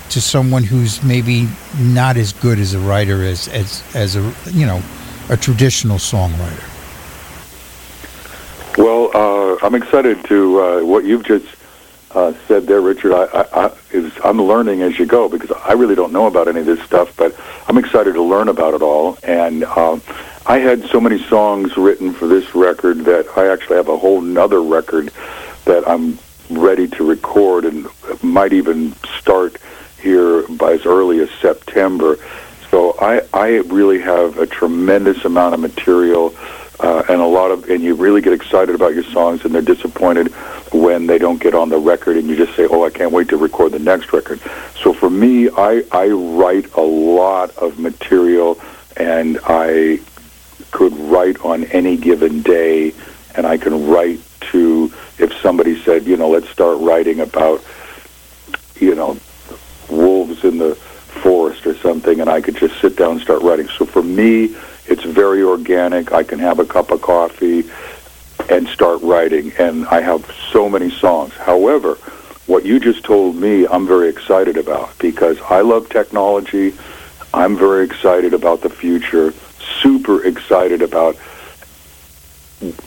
to 0.09 0.21
someone 0.21 0.63
who's 0.63 1.01
maybe 1.03 1.47
not 1.79 2.17
as 2.17 2.33
good 2.33 2.59
as 2.59 2.73
a 2.73 2.79
writer 2.79 3.23
as 3.23 3.47
as 3.47 3.83
as 3.95 4.15
a 4.15 4.33
you 4.51 4.65
know 4.65 4.81
a 5.29 5.37
traditional 5.37 5.97
songwriter? 5.97 6.69
Well, 8.77 9.11
uh, 9.15 9.57
I'm 9.65 9.75
excited 9.75 10.23
to 10.25 10.61
uh, 10.61 10.81
what 10.81 11.05
you've 11.05 11.23
just 11.23 11.45
uh, 12.13 12.33
said 12.47 12.67
there, 12.67 12.81
Richard. 12.81 13.13
I, 13.13 13.23
I, 13.25 13.65
I, 13.65 13.73
is 13.91 14.13
I'm 14.23 14.41
learning 14.41 14.81
as 14.81 14.97
you 14.99 15.05
go 15.05 15.27
because 15.27 15.51
I 15.51 15.73
really 15.73 15.95
don't 15.95 16.13
know 16.13 16.27
about 16.27 16.47
any 16.47 16.59
of 16.59 16.65
this 16.65 16.81
stuff, 16.81 17.15
but 17.17 17.35
I'm 17.67 17.77
excited 17.77 18.13
to 18.13 18.21
learn 18.21 18.49
about 18.49 18.73
it 18.73 18.81
all. 18.81 19.17
And 19.23 19.63
um, 19.63 20.01
I 20.45 20.59
had 20.59 20.85
so 20.85 20.99
many 20.99 21.19
songs 21.23 21.75
written 21.77 22.13
for 22.13 22.27
this 22.27 22.53
record 22.53 23.05
that 23.05 23.37
I 23.37 23.47
actually 23.47 23.77
have 23.77 23.89
a 23.89 23.97
whole 23.97 24.21
nother 24.21 24.61
record 24.61 25.11
that 25.65 25.87
I'm 25.87 26.19
ready 26.49 26.87
to 26.87 27.07
record 27.07 27.65
and 27.65 27.87
might 28.21 28.53
even 28.53 28.93
start 29.19 29.57
here 30.01 30.45
by 30.47 30.73
as 30.73 30.85
early 30.85 31.19
as 31.19 31.29
September. 31.41 32.17
So 32.69 32.97
I, 32.99 33.21
I 33.33 33.47
really 33.67 34.01
have 34.01 34.37
a 34.37 34.45
tremendous 34.45 35.23
amount 35.25 35.53
of 35.53 35.61
material 35.61 36.35
uh, 36.83 37.01
and 37.07 37.21
a 37.21 37.25
lot 37.25 37.49
of, 37.49 37.69
and 37.69 37.81
you 37.81 37.95
really 37.95 38.21
get 38.21 38.33
excited 38.33 38.75
about 38.75 38.93
your 38.93 39.05
songs, 39.05 39.45
and 39.45 39.55
they're 39.55 39.61
disappointed 39.61 40.27
when 40.73 41.07
they 41.07 41.17
don't 41.17 41.41
get 41.41 41.55
on 41.55 41.69
the 41.69 41.77
record, 41.77 42.17
and 42.17 42.27
you 42.27 42.35
just 42.35 42.55
say, 42.57 42.67
"Oh, 42.69 42.83
I 42.83 42.89
can't 42.89 43.13
wait 43.13 43.29
to 43.29 43.37
record 43.37 43.71
the 43.71 43.79
next 43.79 44.11
record." 44.11 44.41
So 44.81 44.93
for 44.93 45.09
me, 45.09 45.49
I 45.49 45.83
I 45.91 46.09
write 46.09 46.73
a 46.73 46.81
lot 46.81 47.55
of 47.57 47.79
material, 47.79 48.59
and 48.97 49.39
I 49.45 50.01
could 50.71 50.93
write 50.97 51.39
on 51.39 51.63
any 51.65 51.95
given 51.95 52.41
day, 52.41 52.93
and 53.35 53.47
I 53.47 53.57
can 53.57 53.87
write 53.87 54.19
to 54.51 54.91
if 55.19 55.33
somebody 55.41 55.81
said, 55.83 56.05
you 56.05 56.17
know, 56.17 56.29
let's 56.29 56.49
start 56.49 56.79
writing 56.81 57.21
about, 57.21 57.63
you 58.75 58.93
know, 58.93 59.17
wolves 59.89 60.43
in 60.43 60.57
the 60.57 60.75
forest 60.75 61.65
or 61.65 61.75
something, 61.77 62.19
and 62.19 62.29
I 62.29 62.41
could 62.41 62.57
just 62.57 62.81
sit 62.81 62.97
down 62.97 63.11
and 63.11 63.21
start 63.21 63.41
writing. 63.41 63.69
So 63.77 63.85
for 63.85 64.03
me, 64.03 64.55
it's 64.87 65.03
very 65.03 65.43
organic. 65.43 66.11
I 66.11 66.23
can 66.23 66.39
have 66.39 66.59
a 66.59 66.65
cup 66.65 66.91
of 66.91 67.01
coffee, 67.01 67.69
and 68.49 68.67
start 68.67 69.01
writing. 69.01 69.51
And 69.57 69.85
I 69.87 70.01
have 70.01 70.29
so 70.51 70.69
many 70.69 70.89
songs. 70.89 71.33
However, 71.33 71.95
what 72.45 72.65
you 72.65 72.79
just 72.79 73.03
told 73.03 73.35
me, 73.35 73.67
I'm 73.67 73.87
very 73.87 74.09
excited 74.09 74.57
about 74.57 74.97
because 74.99 75.39
I 75.41 75.61
love 75.61 75.89
technology. 75.89 76.73
I'm 77.33 77.57
very 77.57 77.85
excited 77.85 78.33
about 78.33 78.61
the 78.61 78.69
future. 78.69 79.33
Super 79.81 80.23
excited 80.25 80.81
about 80.81 81.17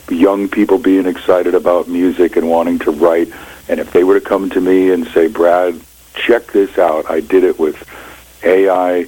young 0.09 0.47
people 0.47 0.77
being 0.77 1.05
excited 1.05 1.53
about 1.53 1.87
music 1.87 2.35
and 2.35 2.49
wanting 2.49 2.79
to 2.79 2.91
write. 2.91 3.31
And 3.67 3.79
if 3.79 3.91
they 3.91 4.03
were 4.03 4.19
to 4.19 4.25
come 4.25 4.49
to 4.51 4.61
me 4.61 4.91
and 4.91 5.07
say, 5.07 5.27
Brad, 5.27 5.79
check 6.13 6.47
this 6.47 6.77
out, 6.77 7.09
I 7.09 7.19
did 7.19 7.43
it 7.43 7.59
with 7.59 7.83
AI 8.43 9.07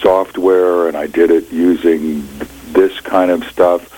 software 0.00 0.88
and 0.88 0.96
I 0.96 1.06
did 1.06 1.30
it 1.30 1.50
using 1.52 2.26
this 2.72 3.00
kind 3.00 3.30
of 3.30 3.44
stuff. 3.44 3.92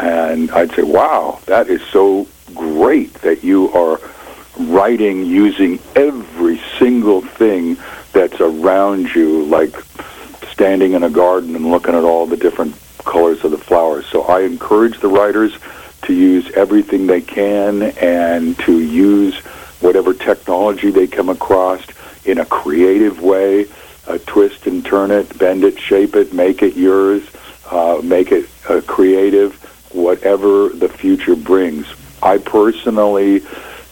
And 0.00 0.50
I'd 0.50 0.72
say, 0.72 0.82
wow, 0.82 1.40
that 1.46 1.68
is 1.68 1.82
so 1.82 2.26
great 2.54 3.14
that 3.14 3.42
you 3.42 3.72
are 3.72 4.00
writing 4.58 5.24
using 5.24 5.78
every 5.94 6.60
single 6.78 7.22
thing 7.22 7.76
that's 8.12 8.40
around 8.40 9.14
you, 9.14 9.44
like 9.46 9.74
standing 10.50 10.92
in 10.92 11.02
a 11.02 11.10
garden 11.10 11.54
and 11.54 11.70
looking 11.70 11.94
at 11.94 12.04
all 12.04 12.26
the 12.26 12.36
different 12.36 12.74
colors 13.04 13.44
of 13.44 13.50
the 13.50 13.58
flowers. 13.58 14.06
So 14.06 14.22
I 14.22 14.42
encourage 14.42 15.00
the 15.00 15.08
writers 15.08 15.56
to 16.02 16.14
use 16.14 16.50
everything 16.52 17.06
they 17.06 17.20
can 17.20 17.82
and 17.82 18.58
to 18.60 18.80
use 18.80 19.36
whatever 19.80 20.14
technology 20.14 20.90
they 20.90 21.06
come 21.06 21.28
across 21.28 21.84
in 22.24 22.38
a 22.38 22.44
creative 22.44 23.20
way, 23.20 23.66
uh, 24.08 24.18
twist 24.26 24.66
and 24.66 24.84
turn 24.84 25.10
it, 25.10 25.38
bend 25.38 25.64
it, 25.64 25.78
shape 25.78 26.16
it, 26.16 26.32
make 26.32 26.62
it 26.62 26.76
yours, 26.76 27.22
uh, 27.70 28.00
make 28.02 28.32
it 28.32 28.48
uh, 28.68 28.80
creative, 28.86 29.54
whatever 29.92 30.70
the 30.70 30.88
future 30.88 31.36
brings. 31.36 31.86
I 32.22 32.38
personally 32.38 33.42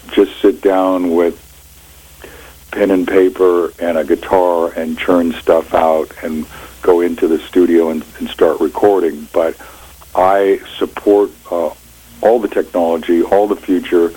just 0.08 0.40
sit 0.40 0.62
down 0.62 1.14
with 1.14 1.42
pen 2.70 2.90
and 2.90 3.06
paper 3.06 3.72
and 3.78 3.98
a 3.98 4.04
guitar 4.04 4.72
and 4.72 4.98
churn 4.98 5.32
stuff 5.32 5.74
out 5.74 6.10
and 6.22 6.46
go 6.82 7.00
into 7.00 7.28
the 7.28 7.38
studio 7.38 7.90
and, 7.90 8.04
and 8.18 8.28
start 8.28 8.60
recording. 8.60 9.28
But 9.32 9.56
I 10.14 10.60
support 10.78 11.30
uh, 11.50 11.70
all 12.22 12.40
the 12.40 12.48
technology, 12.48 13.22
all 13.22 13.46
the 13.46 13.56
future, 13.56 14.12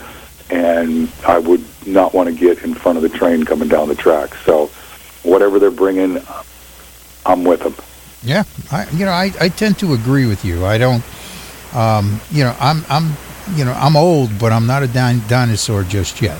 and 0.49 1.11
I 1.27 1.39
would 1.39 1.63
not 1.85 2.13
want 2.13 2.29
to 2.29 2.35
get 2.35 2.63
in 2.63 2.73
front 2.73 2.97
of 2.97 3.01
the 3.01 3.09
train 3.09 3.43
coming 3.43 3.67
down 3.67 3.87
the 3.89 3.95
track. 3.95 4.33
So 4.45 4.71
whatever 5.23 5.59
they're 5.59 5.71
bringing, 5.71 6.21
I'm 7.25 7.43
with 7.43 7.61
them. 7.61 7.75
Yeah, 8.23 8.43
I, 8.71 8.89
you 8.91 9.05
know, 9.05 9.11
I, 9.11 9.31
I 9.39 9.49
tend 9.49 9.79
to 9.79 9.93
agree 9.93 10.25
with 10.25 10.43
you. 10.43 10.65
I 10.65 10.77
don't, 10.77 11.03
um, 11.73 12.19
you 12.31 12.43
know, 12.43 12.55
I'm 12.59 12.83
I'm 12.89 13.13
you 13.55 13.63
know 13.63 13.73
I'm 13.73 13.95
old, 13.95 14.37
but 14.39 14.51
I'm 14.51 14.67
not 14.67 14.83
a 14.83 14.87
din- 14.87 15.23
dinosaur 15.27 15.83
just 15.83 16.21
yet. 16.21 16.39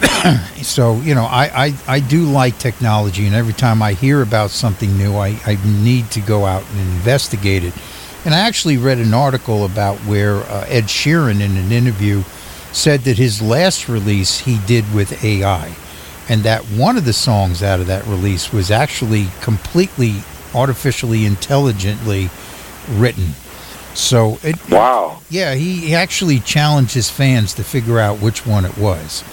so 0.62 0.96
you 1.00 1.14
know, 1.14 1.24
I, 1.24 1.66
I 1.66 1.74
I 1.96 2.00
do 2.00 2.24
like 2.24 2.58
technology, 2.58 3.26
and 3.26 3.34
every 3.34 3.52
time 3.52 3.82
I 3.82 3.92
hear 3.92 4.22
about 4.22 4.50
something 4.50 4.96
new, 4.96 5.16
I 5.16 5.38
I 5.44 5.58
need 5.64 6.10
to 6.12 6.20
go 6.20 6.46
out 6.46 6.64
and 6.70 6.80
investigate 6.80 7.64
it. 7.64 7.74
And 8.24 8.34
I 8.34 8.40
actually 8.40 8.78
read 8.78 8.98
an 8.98 9.14
article 9.14 9.64
about 9.64 9.96
where 9.98 10.36
uh, 10.36 10.66
Ed 10.68 10.84
Sheeran, 10.84 11.40
in 11.40 11.56
an 11.56 11.72
interview, 11.72 12.22
said 12.72 13.00
that 13.02 13.16
his 13.16 13.40
last 13.40 13.88
release 13.88 14.40
he 14.40 14.58
did 14.66 14.92
with 14.92 15.24
AI, 15.24 15.74
and 16.28 16.42
that 16.42 16.62
one 16.64 16.96
of 16.96 17.04
the 17.04 17.12
songs 17.12 17.62
out 17.62 17.80
of 17.80 17.86
that 17.86 18.06
release 18.06 18.52
was 18.52 18.70
actually 18.70 19.28
completely 19.40 20.16
artificially 20.54 21.24
intelligently 21.24 22.30
written. 22.90 23.28
So 23.94 24.38
it 24.42 24.56
wow, 24.70 25.20
yeah, 25.30 25.54
he, 25.54 25.76
he 25.76 25.94
actually 25.94 26.40
challenged 26.40 26.94
his 26.94 27.10
fans 27.10 27.54
to 27.54 27.64
figure 27.64 27.98
out 27.98 28.20
which 28.20 28.46
one 28.46 28.64
it 28.64 28.76
was. 28.78 29.24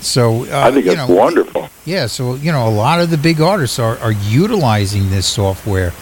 So 0.00 0.44
uh, 0.44 0.62
I 0.66 0.70
think 0.70 0.86
that's 0.86 1.08
know, 1.08 1.14
wonderful. 1.14 1.68
yeah, 1.84 2.06
so 2.06 2.34
you 2.36 2.52
know, 2.52 2.66
a 2.68 2.70
lot 2.70 3.00
of 3.00 3.10
the 3.10 3.18
big 3.18 3.40
artists 3.40 3.78
are, 3.78 3.98
are 3.98 4.12
utilizing 4.12 5.10
this 5.10 5.26
software 5.26 5.92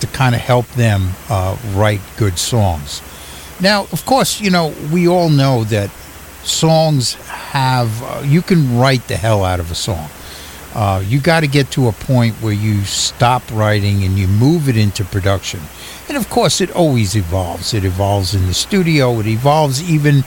to 0.00 0.06
kind 0.08 0.34
of 0.34 0.40
help 0.40 0.66
them 0.70 1.10
uh, 1.28 1.56
write 1.74 2.00
good 2.16 2.38
songs. 2.38 3.02
Now, 3.60 3.82
of 3.92 4.04
course, 4.06 4.40
you 4.40 4.50
know, 4.50 4.74
we 4.92 5.06
all 5.06 5.28
know 5.28 5.62
that 5.64 5.90
songs 6.42 7.14
have 7.52 8.02
uh, 8.02 8.22
you 8.24 8.40
can 8.40 8.78
write 8.78 9.06
the 9.08 9.16
hell 9.16 9.44
out 9.44 9.60
of 9.60 9.70
a 9.70 9.74
song. 9.74 10.08
Uh, 10.74 11.04
you 11.06 11.20
got 11.20 11.40
to 11.40 11.46
get 11.46 11.70
to 11.70 11.86
a 11.86 11.92
point 11.92 12.34
where 12.36 12.54
you 12.54 12.80
stop 12.84 13.42
writing 13.52 14.04
and 14.04 14.18
you 14.18 14.26
move 14.26 14.70
it 14.70 14.76
into 14.76 15.04
production. 15.04 15.60
And 16.08 16.16
of 16.16 16.30
course, 16.30 16.62
it 16.62 16.70
always 16.70 17.14
evolves. 17.14 17.74
It 17.74 17.84
evolves 17.84 18.34
in 18.34 18.46
the 18.46 18.54
studio. 18.54 19.20
It 19.20 19.26
evolves 19.26 19.82
even 19.82 20.24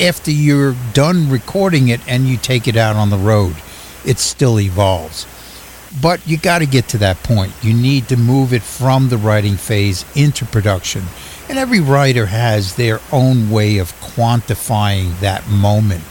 after 0.00 0.30
you're 0.30 0.76
done 0.92 1.28
recording 1.28 1.88
it 1.88 2.00
and 2.06 2.28
you 2.28 2.36
take 2.36 2.68
it 2.68 2.76
out 2.76 2.94
on 2.94 3.10
the 3.10 3.18
road. 3.18 3.56
It 4.06 4.20
still 4.20 4.60
evolves. 4.60 5.26
But 6.00 6.24
you 6.28 6.36
got 6.36 6.60
to 6.60 6.66
get 6.66 6.86
to 6.90 6.98
that 6.98 7.24
point. 7.24 7.52
You 7.60 7.74
need 7.74 8.06
to 8.08 8.16
move 8.16 8.52
it 8.52 8.62
from 8.62 9.08
the 9.08 9.18
writing 9.18 9.56
phase 9.56 10.04
into 10.14 10.44
production. 10.44 11.02
And 11.48 11.58
every 11.58 11.80
writer 11.80 12.26
has 12.26 12.76
their 12.76 13.00
own 13.10 13.50
way 13.50 13.78
of 13.78 13.92
quantifying 14.00 15.18
that 15.18 15.48
moment. 15.48 16.04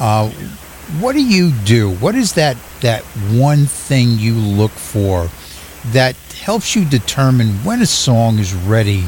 Uh, 0.00 0.30
what 0.98 1.12
do 1.12 1.22
you 1.22 1.52
do? 1.64 1.94
What 1.96 2.14
is 2.14 2.32
that 2.32 2.56
that 2.80 3.02
one 3.32 3.66
thing 3.66 4.18
you 4.18 4.34
look 4.34 4.72
for 4.72 5.28
that 5.92 6.16
helps 6.42 6.74
you 6.74 6.84
determine 6.84 7.48
when 7.64 7.80
a 7.80 7.86
song 7.86 8.38
is 8.38 8.54
ready 8.54 9.04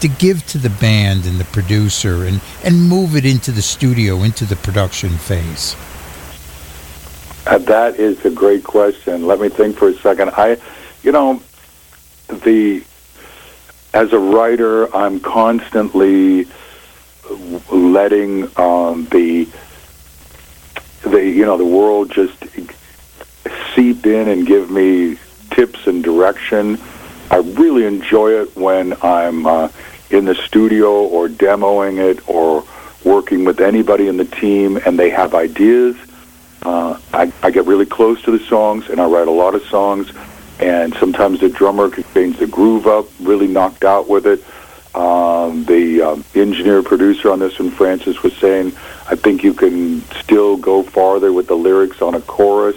to 0.00 0.08
give 0.08 0.46
to 0.46 0.58
the 0.58 0.70
band 0.70 1.24
and 1.24 1.40
the 1.40 1.44
producer 1.44 2.24
and, 2.24 2.40
and 2.62 2.88
move 2.88 3.16
it 3.16 3.24
into 3.24 3.50
the 3.50 3.62
studio, 3.62 4.22
into 4.22 4.44
the 4.44 4.56
production 4.56 5.10
phase? 5.10 5.74
Uh, 7.46 7.58
that 7.58 7.98
is 7.98 8.22
a 8.24 8.30
great 8.30 8.64
question. 8.64 9.26
Let 9.26 9.40
me 9.40 9.48
think 9.48 9.76
for 9.76 9.88
a 9.88 9.94
second. 9.94 10.30
I, 10.36 10.58
you 11.02 11.12
know, 11.12 11.42
the 12.28 12.84
as 13.94 14.12
a 14.12 14.18
writer, 14.18 14.94
I'm 14.94 15.20
constantly 15.20 16.46
letting 17.70 18.50
um, 18.58 19.06
the 19.06 19.48
the 21.04 21.24
you 21.24 21.44
know 21.44 21.56
the 21.56 21.64
world 21.64 22.10
just 22.10 22.34
seep 23.74 24.06
in 24.06 24.28
and 24.28 24.46
give 24.46 24.70
me 24.70 25.18
tips 25.50 25.86
and 25.86 26.02
direction. 26.02 26.78
I 27.30 27.38
really 27.38 27.84
enjoy 27.84 28.32
it 28.42 28.54
when 28.56 28.96
I'm 29.02 29.46
uh, 29.46 29.68
in 30.10 30.24
the 30.24 30.34
studio 30.34 31.02
or 31.04 31.28
demoing 31.28 31.98
it 31.98 32.28
or 32.28 32.64
working 33.04 33.44
with 33.44 33.60
anybody 33.60 34.08
in 34.08 34.16
the 34.16 34.24
team 34.24 34.78
and 34.84 34.98
they 34.98 35.10
have 35.10 35.34
ideas. 35.34 35.96
Uh, 36.62 36.98
I, 37.12 37.32
I 37.42 37.50
get 37.50 37.66
really 37.66 37.86
close 37.86 38.22
to 38.22 38.30
the 38.30 38.44
songs 38.46 38.88
and 38.88 39.00
I 39.00 39.06
write 39.06 39.28
a 39.28 39.32
lot 39.32 39.54
of 39.54 39.62
songs. 39.64 40.10
And 40.60 40.94
sometimes 40.94 41.40
the 41.40 41.48
drummer 41.48 41.90
can 41.90 42.04
change 42.14 42.38
the 42.38 42.46
groove 42.46 42.86
up, 42.86 43.06
really 43.20 43.48
knocked 43.48 43.84
out 43.84 44.08
with 44.08 44.26
it. 44.26 44.42
Um, 44.94 45.64
the 45.64 46.02
um, 46.02 46.24
engineer 46.34 46.82
producer 46.82 47.30
on 47.30 47.40
this 47.40 47.58
one, 47.58 47.70
Francis, 47.72 48.22
was 48.22 48.32
saying, 48.36 48.68
I 49.08 49.16
think 49.16 49.42
you 49.42 49.52
can 49.52 50.02
still 50.22 50.56
go 50.56 50.82
farther 50.82 51.32
with 51.32 51.48
the 51.48 51.56
lyrics 51.56 52.00
on 52.00 52.14
a 52.14 52.20
chorus, 52.20 52.76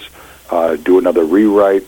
uh, 0.49 0.77
do 0.77 0.97
another 0.97 1.25
rewrite. 1.25 1.87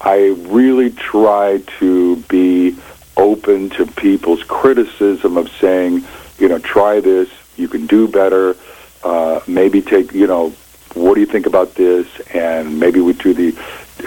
I 0.00 0.36
really 0.48 0.90
try 0.90 1.62
to 1.78 2.16
be 2.28 2.76
open 3.16 3.70
to 3.70 3.86
people's 3.86 4.42
criticism 4.42 5.38
of 5.38 5.50
saying, 5.52 6.04
you 6.38 6.48
know, 6.48 6.58
try 6.58 7.00
this, 7.00 7.30
you 7.56 7.68
can 7.68 7.86
do 7.86 8.06
better, 8.06 8.56
uh, 9.02 9.40
maybe 9.46 9.80
take, 9.80 10.12
you 10.12 10.26
know, 10.26 10.50
what 10.94 11.14
do 11.14 11.20
you 11.20 11.26
think 11.26 11.46
about 11.46 11.74
this? 11.74 12.06
And 12.32 12.78
maybe 12.78 13.00
we 13.00 13.14
do 13.14 13.32
the 13.32 13.52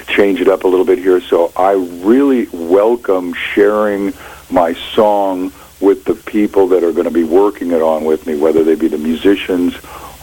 change 0.07 0.39
it 0.39 0.47
up 0.47 0.63
a 0.63 0.67
little 0.67 0.85
bit 0.85 0.99
here. 0.99 1.19
So 1.21 1.51
I 1.55 1.71
really 1.71 2.47
welcome 2.51 3.33
sharing 3.33 4.13
my 4.49 4.73
song 4.73 5.51
with 5.79 6.05
the 6.05 6.15
people 6.15 6.67
that 6.69 6.83
are 6.83 6.91
going 6.91 7.05
to 7.05 7.11
be 7.11 7.23
working 7.23 7.71
it 7.71 7.81
on 7.81 8.03
with 8.03 8.25
me, 8.25 8.37
whether 8.37 8.63
they 8.63 8.75
be 8.75 8.87
the 8.87 8.97
musicians 8.97 9.75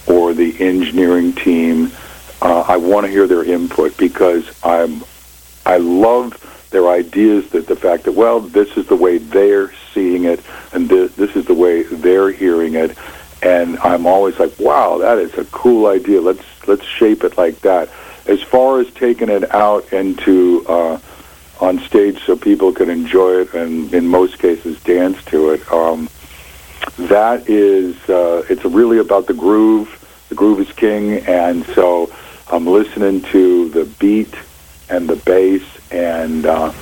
or 0.06 0.34
the 0.34 0.60
engineering 0.60 1.32
team. 1.32 1.90
Uh, 2.42 2.64
I 2.66 2.76
want 2.76 3.06
to 3.06 3.12
hear 3.12 3.26
their 3.26 3.44
input 3.44 3.96
because 3.96 4.50
I'm 4.62 5.04
I 5.66 5.78
love 5.78 6.68
their 6.70 6.88
ideas 6.88 7.50
that 7.50 7.66
the 7.66 7.76
fact 7.76 8.04
that 8.04 8.12
well 8.12 8.40
this 8.40 8.76
is 8.76 8.86
the 8.88 8.96
way 8.96 9.18
they're 9.18 9.72
seeing 9.94 10.24
it 10.24 10.40
and 10.72 10.88
this 10.88 11.14
this 11.14 11.36
is 11.36 11.46
the 11.46 11.54
way 11.54 11.84
they're 11.84 12.30
hearing 12.30 12.74
it. 12.74 12.96
And 13.42 13.78
I'm 13.78 14.06
always 14.06 14.38
like 14.38 14.58
wow 14.58 14.98
that 14.98 15.18
is 15.18 15.34
a 15.38 15.44
cool 15.46 15.86
idea. 15.86 16.20
Let's 16.20 16.44
let's 16.66 16.84
shape 16.84 17.24
it 17.24 17.38
like 17.38 17.60
that. 17.60 17.88
As 18.26 18.42
far 18.42 18.80
as 18.80 18.90
taking 18.94 19.28
it 19.28 19.54
out 19.54 19.92
into 19.92 20.64
uh, 20.66 20.98
on 21.60 21.78
stage 21.80 22.22
so 22.24 22.36
people 22.36 22.72
can 22.72 22.90
enjoy 22.90 23.40
it 23.40 23.54
and 23.54 23.92
in 23.94 24.06
most 24.06 24.38
cases 24.38 24.82
dance 24.82 25.22
to 25.26 25.50
it. 25.50 25.72
Um, 25.72 26.08
that 26.98 27.48
is 27.48 27.96
uh, 28.08 28.44
it's 28.48 28.64
really 28.64 28.98
about 28.98 29.26
the 29.26 29.34
groove. 29.34 30.00
The 30.28 30.34
groove 30.34 30.60
is 30.60 30.72
king. 30.72 31.18
And 31.26 31.64
so 31.66 32.12
I'm 32.50 32.66
listening 32.66 33.22
to 33.22 33.68
the 33.70 33.84
beat 33.84 34.34
and 34.88 35.08
the 35.08 35.16
bass. 35.16 35.62
And 35.90 36.46
uh, 36.46 36.72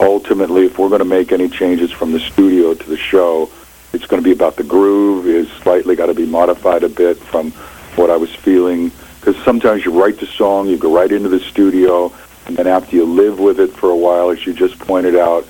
ultimately 0.00 0.66
if 0.66 0.78
we're 0.78 0.88
going 0.88 1.00
to 1.00 1.04
make 1.04 1.32
any 1.32 1.48
changes 1.48 1.90
from 1.90 2.12
the 2.12 2.20
studio 2.20 2.74
to 2.74 2.88
the 2.88 2.96
show 2.96 3.50
it's 3.94 4.06
going 4.06 4.20
to 4.20 4.24
be 4.24 4.32
about 4.32 4.56
the 4.56 4.64
groove. 4.64 5.26
Is 5.26 5.48
slightly 5.62 5.94
got 5.96 6.06
to 6.06 6.14
be 6.14 6.26
modified 6.26 6.82
a 6.82 6.88
bit 6.88 7.16
from 7.16 7.52
what 7.96 8.10
I 8.10 8.16
was 8.16 8.34
feeling. 8.34 8.90
Because 9.20 9.42
sometimes 9.44 9.84
you 9.84 9.98
write 9.98 10.18
the 10.18 10.26
song, 10.26 10.66
you 10.68 10.76
go 10.76 10.94
right 10.94 11.10
into 11.10 11.30
the 11.30 11.40
studio, 11.40 12.12
and 12.46 12.56
then 12.56 12.66
after 12.66 12.96
you 12.96 13.04
live 13.04 13.38
with 13.38 13.58
it 13.60 13.72
for 13.72 13.90
a 13.90 13.96
while, 13.96 14.30
as 14.30 14.44
you 14.46 14.52
just 14.52 14.78
pointed 14.78 15.16
out, 15.16 15.46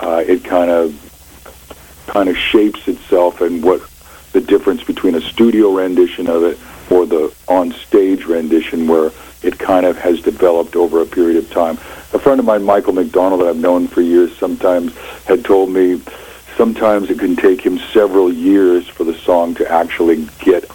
uh, 0.00 0.22
it 0.26 0.44
kind 0.44 0.70
of 0.70 1.02
kind 2.06 2.28
of 2.28 2.36
shapes 2.36 2.86
itself 2.86 3.40
and 3.40 3.62
what 3.62 3.82
the 4.32 4.40
difference 4.40 4.84
between 4.84 5.14
a 5.14 5.20
studio 5.20 5.74
rendition 5.74 6.28
of 6.28 6.44
it 6.44 6.58
or 6.90 7.04
the 7.06 7.34
on 7.48 7.72
stage 7.72 8.24
rendition 8.24 8.86
where 8.86 9.10
it 9.42 9.58
kind 9.58 9.84
of 9.86 9.96
has 9.96 10.20
developed 10.22 10.76
over 10.76 11.02
a 11.02 11.06
period 11.06 11.36
of 11.36 11.50
time. 11.50 11.74
A 12.12 12.18
friend 12.18 12.38
of 12.38 12.46
mine, 12.46 12.64
Michael 12.64 12.92
McDonald, 12.92 13.40
that 13.40 13.48
I've 13.48 13.56
known 13.56 13.88
for 13.88 14.00
years, 14.00 14.36
sometimes 14.36 14.96
had 15.24 15.44
told 15.44 15.70
me 15.70 16.00
sometimes 16.56 17.10
it 17.10 17.18
can 17.18 17.36
take 17.36 17.60
him 17.60 17.78
several 17.92 18.32
years 18.32 18.88
for 18.88 19.04
the 19.04 19.14
song 19.14 19.54
to 19.56 19.70
actually 19.70 20.26
get 20.38 20.70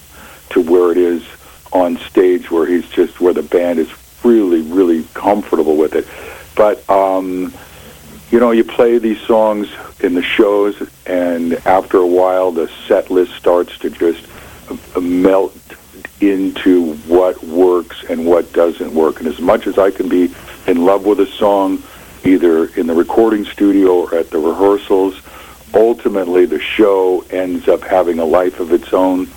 to 0.52 0.61
where 0.61 0.91
it 0.91 0.98
is 0.98 1.23
on 1.72 1.98
stage 1.98 2.52
where 2.52 2.65
he's 2.65 2.88
just 2.89 3.22
where 3.22 3.34
the 3.34 3.43
band 3.43 3.80
is 3.80 3.89
really 4.23 4.61
really 4.61 5.03
comfortable 5.14 5.77
with 5.77 5.95
it. 5.95 6.07
But 6.56 6.88
um 6.89 7.53
you 8.30 8.39
know 8.39 8.52
you 8.52 8.64
play 8.64 8.98
these 8.98 9.19
songs 9.22 9.68
in 9.99 10.14
the 10.14 10.23
shows 10.23 10.81
and 11.06 11.53
after 11.65 11.98
a 11.98 12.07
while 12.07 12.52
the 12.52 12.69
set 12.88 13.10
list 13.10 13.34
starts 13.34 13.77
to 13.80 13.89
just 13.89 14.26
uh, 14.95 14.99
melt 14.99 15.56
into 16.19 16.93
what 17.07 17.43
works 17.43 18.03
and 18.10 18.26
what 18.26 18.53
doesn't 18.53 18.93
work. 18.93 19.19
And 19.19 19.27
as 19.27 19.39
much 19.39 19.68
as 19.68 19.77
I 19.77 19.91
can 19.91 20.07
be 20.07 20.34
in 20.68 20.85
love 20.85 21.06
with 21.06 21.19
a 21.19 21.26
song 21.26 21.81
either 22.23 22.68
in 22.68 22.85
the 22.85 22.93
recording 22.93 23.45
studio 23.45 24.02
or 24.02 24.15
at 24.15 24.30
the 24.30 24.38
rehearsals 24.38 25.19
ultimately 25.73 26.45
the 26.45 26.60
show 26.60 27.22
ends 27.30 27.68
up 27.68 27.81
having 27.81 28.19
a 28.19 28.26
life 28.26 28.60
of 28.60 28.72
its 28.72 28.93
own 28.93 29.27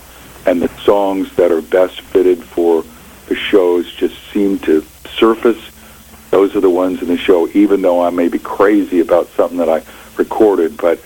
and 0.47 0.61
the 0.61 0.69
songs 0.83 1.35
that 1.37 1.51
are 1.51 1.63
best 1.63 2.01
fitted 2.01 2.43
for 2.43 2.85
the 3.35 3.41
shows 3.41 3.93
just 3.93 4.15
seem 4.31 4.61
to 4.61 4.81
surface. 5.19 5.59
Those 6.31 6.55
are 6.55 6.61
the 6.61 6.71
ones 6.71 7.03
in 7.03 7.09
the 7.09 7.17
show, 7.17 7.49
even 7.49 7.83
though 7.83 8.01
I 8.01 8.11
may 8.11 8.29
be 8.29 8.39
crazy 8.39 9.01
about 9.01 9.29
something 9.31 9.59
that 9.59 9.69
I 9.69 9.83
recorded. 10.17 10.77
But 10.77 11.03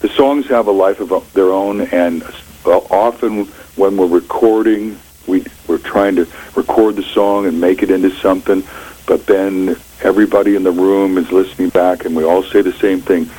the 0.00 0.08
songs 0.08 0.46
have 0.48 0.66
a 0.66 0.72
life 0.72 0.98
of 0.98 1.32
their 1.34 1.52
own, 1.52 1.82
and 1.82 2.24
often 2.64 3.44
when 3.76 3.96
we're 3.96 4.08
recording, 4.08 4.98
we, 5.28 5.44
we're 5.68 5.78
trying 5.78 6.16
to 6.16 6.26
record 6.56 6.96
the 6.96 7.04
song 7.04 7.46
and 7.46 7.60
make 7.60 7.84
it 7.84 7.92
into 7.92 8.10
something, 8.10 8.64
but 9.06 9.26
then 9.26 9.76
everybody 10.02 10.56
in 10.56 10.64
the 10.64 10.72
room 10.72 11.16
is 11.16 11.30
listening 11.30 11.68
back, 11.68 12.04
and 12.04 12.16
we 12.16 12.24
all 12.24 12.42
say 12.42 12.60
the 12.60 12.72
same 12.72 13.00
thing. 13.00 13.30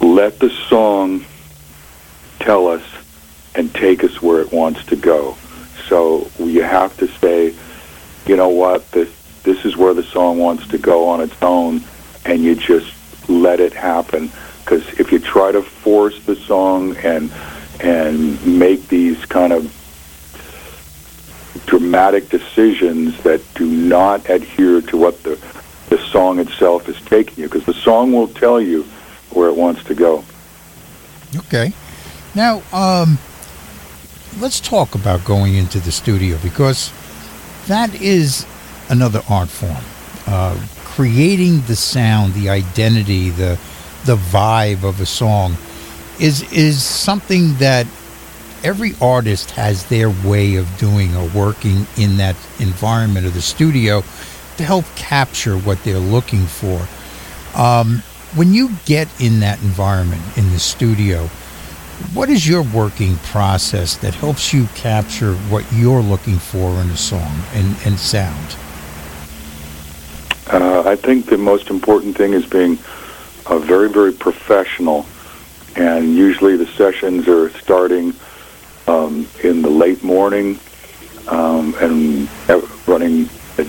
Let 0.00 0.40
the 0.40 0.50
song 0.68 1.24
tell 2.40 2.66
us 2.66 2.82
and 3.54 3.72
take 3.72 4.02
us 4.02 4.20
where 4.20 4.40
it 4.40 4.52
wants 4.52 4.84
to 4.86 4.96
go. 4.96 5.36
So 5.88 6.30
you 6.38 6.62
have 6.62 6.96
to 6.98 7.08
say, 7.08 7.54
you 8.26 8.36
know 8.36 8.48
what, 8.48 8.90
this 8.92 9.10
this 9.42 9.64
is 9.64 9.76
where 9.76 9.92
the 9.92 10.02
song 10.02 10.38
wants 10.38 10.66
to 10.68 10.78
go 10.78 11.08
on 11.08 11.20
its 11.20 11.36
own, 11.42 11.82
and 12.24 12.42
you 12.42 12.54
just 12.54 12.92
let 13.28 13.60
it 13.60 13.72
happen. 13.72 14.30
Because 14.60 14.86
if 14.98 15.12
you 15.12 15.18
try 15.18 15.52
to 15.52 15.62
force 15.62 16.24
the 16.24 16.36
song 16.36 16.96
and 16.96 17.30
and 17.80 18.58
make 18.58 18.88
these 18.88 19.24
kind 19.26 19.52
of 19.52 19.70
dramatic 21.66 22.28
decisions 22.28 23.20
that 23.22 23.42
do 23.54 23.66
not 23.66 24.28
adhere 24.30 24.80
to 24.80 24.96
what 24.96 25.22
the 25.22 25.38
the 25.90 25.98
song 25.98 26.38
itself 26.38 26.88
is 26.88 26.98
taking 27.02 27.42
you, 27.42 27.48
because 27.48 27.66
the 27.66 27.74
song 27.74 28.12
will 28.12 28.28
tell 28.28 28.60
you 28.60 28.84
where 29.30 29.48
it 29.48 29.56
wants 29.56 29.84
to 29.84 29.94
go. 29.94 30.24
Okay. 31.36 31.72
Now, 32.34 32.62
um, 32.72 33.18
let's 34.38 34.60
talk 34.60 34.94
about 34.94 35.24
going 35.24 35.54
into 35.54 35.80
the 35.80 35.92
studio 35.92 36.38
because 36.42 36.92
that 37.66 37.94
is 37.94 38.46
another 38.88 39.22
art 39.28 39.48
form. 39.48 39.76
Uh, 40.26 40.58
creating 40.84 41.60
the 41.62 41.76
sound, 41.76 42.34
the 42.34 42.48
identity, 42.48 43.30
the 43.30 43.58
the 44.04 44.16
vibe 44.16 44.84
of 44.84 45.00
a 45.00 45.06
song 45.06 45.56
is 46.20 46.50
is 46.52 46.82
something 46.82 47.54
that 47.54 47.86
every 48.62 48.92
artist 49.00 49.52
has 49.52 49.86
their 49.86 50.10
way 50.10 50.56
of 50.56 50.78
doing 50.78 51.14
or 51.16 51.28
working 51.28 51.86
in 51.96 52.16
that 52.16 52.36
environment 52.58 53.26
of 53.26 53.34
the 53.34 53.42
studio 53.42 54.02
to 54.56 54.64
help 54.64 54.84
capture 54.96 55.56
what 55.58 55.82
they're 55.84 55.98
looking 55.98 56.46
for. 56.46 56.86
Um, 57.58 58.02
when 58.34 58.54
you 58.54 58.70
get 58.84 59.08
in 59.20 59.40
that 59.40 59.62
environment 59.62 60.22
in 60.36 60.50
the 60.50 60.58
studio, 60.58 61.28
what 62.12 62.28
is 62.28 62.46
your 62.46 62.62
working 62.62 63.16
process 63.18 63.96
that 63.98 64.14
helps 64.14 64.52
you 64.52 64.66
capture 64.74 65.34
what 65.50 65.64
you're 65.72 66.02
looking 66.02 66.38
for 66.38 66.70
in 66.80 66.90
a 66.90 66.96
song 66.96 67.42
and, 67.52 67.76
and 67.84 67.98
sound? 67.98 68.56
Uh, 70.46 70.82
I 70.86 70.96
think 70.96 71.26
the 71.26 71.38
most 71.38 71.70
important 71.70 72.16
thing 72.16 72.32
is 72.32 72.46
being 72.46 72.78
uh, 73.46 73.58
very, 73.58 73.88
very 73.88 74.12
professional. 74.12 75.06
And 75.76 76.14
usually 76.14 76.56
the 76.56 76.66
sessions 76.66 77.26
are 77.26 77.50
starting 77.50 78.14
um, 78.86 79.26
in 79.42 79.62
the 79.62 79.70
late 79.70 80.04
morning 80.04 80.58
um, 81.28 81.74
and 81.80 82.28
running 82.86 83.26
for 83.26 83.64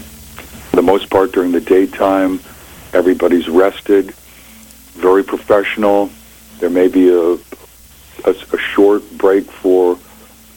the 0.75 0.81
most 0.81 1.09
part 1.09 1.31
during 1.31 1.51
the 1.51 1.61
daytime. 1.61 2.39
Everybody's 2.93 3.47
rested, 3.47 4.11
very 4.93 5.23
professional. 5.23 6.09
There 6.59 6.69
may 6.69 6.87
be 6.87 7.09
a, 7.09 7.37
a, 8.25 8.31
a 8.31 8.57
short 8.57 9.03
break 9.17 9.45
for 9.45 9.97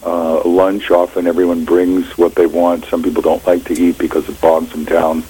uh, 0.03 0.43
lunch. 0.45 0.90
Often 0.90 1.27
everyone 1.27 1.65
brings 1.65 2.16
what 2.19 2.35
they 2.35 2.47
want. 2.47 2.85
Some 2.86 3.03
people 3.03 3.23
don't 3.23 3.47
like 3.47 3.65
to 3.65 3.74
eat 3.74 3.99
because 3.99 4.28
it 4.28 4.40
bogs 4.40 4.70
them 4.70 4.85
down. 4.85 5.23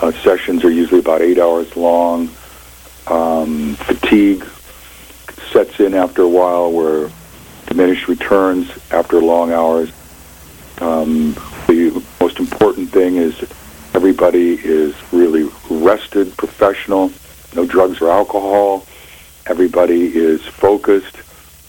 Uh, 0.00 0.12
sessions 0.12 0.64
are 0.64 0.70
usually 0.70 1.00
about 1.00 1.22
eight 1.22 1.38
hours 1.38 1.76
long. 1.76 2.28
Um, 3.06 3.74
fatigue 3.74 4.44
sets 5.52 5.78
in 5.78 5.94
after 5.94 6.22
a 6.22 6.28
while 6.28 6.72
where 6.72 7.10
diminished 7.66 8.08
returns 8.08 8.70
after 8.90 9.20
long 9.20 9.52
hours. 9.52 9.90
Um, 10.80 11.34
the 11.66 12.02
most 12.20 12.38
important 12.38 12.90
thing 12.90 13.16
is 13.16 13.40
everybody 13.94 14.54
is 14.54 14.94
really 15.12 15.48
rested, 15.70 16.36
professional, 16.36 17.12
no 17.54 17.66
drugs 17.66 18.00
or 18.00 18.10
alcohol. 18.10 18.86
Everybody 19.46 20.16
is 20.16 20.42
focused. 20.42 21.16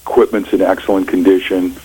Equipment's 0.05 0.53
in 0.53 0.61
excellent 0.61 1.07
condition. 1.07 1.75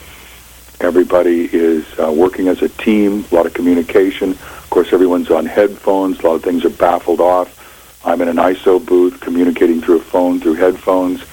Everybody 0.78 1.48
is 1.50 1.86
uh, 1.98 2.12
working 2.12 2.48
as 2.48 2.60
a 2.60 2.68
team, 2.68 3.24
a 3.32 3.34
lot 3.34 3.46
of 3.46 3.54
communication. 3.54 4.32
Of 4.32 4.66
course, 4.68 4.92
everyone's 4.92 5.30
on 5.30 5.46
headphones. 5.46 6.20
A 6.20 6.26
lot 6.26 6.34
of 6.34 6.42
things 6.42 6.66
are 6.66 6.70
baffled 6.70 7.22
off. 7.22 7.56
I'm 8.04 8.20
in 8.20 8.28
an 8.28 8.36
ISO 8.36 8.84
booth 8.84 9.20
communicating 9.20 9.80
through 9.80 10.00
a 10.00 10.02
phone, 10.02 10.38
through 10.38 10.54
headphones. 10.54 11.24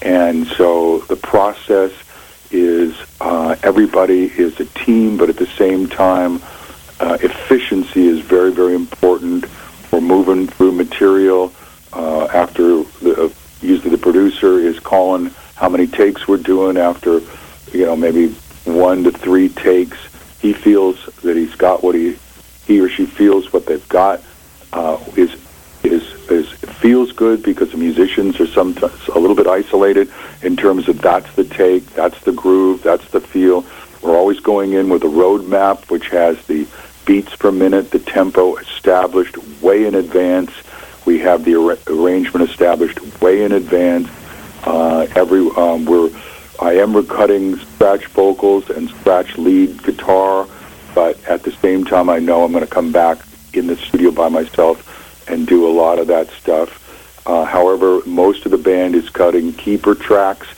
And 0.00 0.46
so 0.46 1.00
the 1.00 1.16
process 1.16 1.92
is 2.50 2.96
uh, 3.20 3.56
everybody 3.62 4.24
is 4.24 4.58
a 4.60 4.64
team, 4.64 5.18
but 5.18 5.28
at 5.28 5.36
the 5.36 5.46
same 5.46 5.88
time, 5.88 6.40
uh, 7.00 7.18
efficiency 7.20 8.06
is 8.06 8.20
very, 8.20 8.50
very 8.50 8.74
important. 8.74 9.44
We're 9.92 10.00
moving 10.00 10.46
through 10.46 10.72
material 10.72 11.52
uh, 11.92 12.28
after 12.32 12.82
the, 13.02 13.24
uh, 13.24 13.28
usually 13.60 13.90
the 13.90 13.98
producer 13.98 14.58
is 14.58 14.80
calling 14.80 15.30
how 15.60 15.68
many 15.68 15.86
takes 15.86 16.26
we're 16.26 16.38
doing 16.38 16.78
after, 16.78 17.20
you 17.72 17.84
know, 17.84 17.94
maybe 17.94 18.28
one 18.64 19.04
to 19.04 19.12
three 19.12 19.50
takes. 19.50 19.98
He 20.40 20.54
feels 20.54 21.04
that 21.22 21.36
he's 21.36 21.54
got 21.54 21.84
what 21.84 21.94
he 21.94 22.16
he 22.66 22.80
or 22.80 22.88
she 22.88 23.04
feels 23.04 23.52
what 23.52 23.66
they've 23.66 23.88
got 23.88 24.22
uh, 24.72 24.98
is 25.16 25.34
is 25.84 26.02
is 26.30 26.50
feels 26.80 27.12
good 27.12 27.42
because 27.42 27.72
the 27.72 27.76
musicians 27.76 28.40
are 28.40 28.46
sometimes 28.46 29.08
a 29.08 29.18
little 29.18 29.36
bit 29.36 29.46
isolated 29.46 30.10
in 30.42 30.56
terms 30.56 30.88
of 30.88 30.98
that's 31.02 31.30
the 31.34 31.44
take, 31.44 31.84
that's 31.90 32.18
the 32.22 32.32
groove, 32.32 32.82
that's 32.82 33.06
the 33.10 33.20
feel. 33.20 33.66
We're 34.00 34.16
always 34.16 34.40
going 34.40 34.72
in 34.72 34.88
with 34.88 35.04
a 35.04 35.08
road 35.08 35.46
map 35.46 35.90
which 35.90 36.08
has 36.08 36.42
the 36.46 36.66
beats 37.04 37.36
per 37.36 37.52
minute, 37.52 37.90
the 37.90 37.98
tempo 37.98 38.56
established 38.56 39.36
way 39.60 39.84
in 39.84 39.94
advance. 39.94 40.52
We 41.04 41.18
have 41.18 41.44
the 41.44 41.56
ar- 41.56 41.78
arrangement 41.86 42.48
established 42.48 43.20
way 43.20 43.42
in 43.42 43.52
advance. 43.52 44.08
Uh, 44.64 45.06
every 45.14 45.48
um, 45.56 45.84
we're 45.84 46.10
I 46.60 46.74
am 46.74 46.92
recutting 46.92 47.58
scratch 47.74 48.04
vocals 48.08 48.68
and 48.68 48.90
scratch 48.90 49.38
lead 49.38 49.82
guitar, 49.82 50.46
but 50.94 51.22
at 51.24 51.42
the 51.42 51.52
same 51.52 51.84
time, 51.84 52.10
I 52.10 52.18
know 52.18 52.44
I'm 52.44 52.52
going 52.52 52.64
to 52.64 52.70
come 52.70 52.92
back 52.92 53.18
in 53.54 53.66
the 53.66 53.76
studio 53.76 54.10
by 54.10 54.28
myself 54.28 54.86
and 55.26 55.46
do 55.46 55.66
a 55.66 55.72
lot 55.72 55.98
of 55.98 56.08
that 56.08 56.28
stuff. 56.28 56.76
Uh, 57.26 57.46
however, 57.46 58.00
most 58.04 58.44
of 58.44 58.50
the 58.50 58.58
band 58.58 58.94
is 58.94 59.08
cutting 59.08 59.54
keeper 59.54 59.94
tracks, 59.94 60.48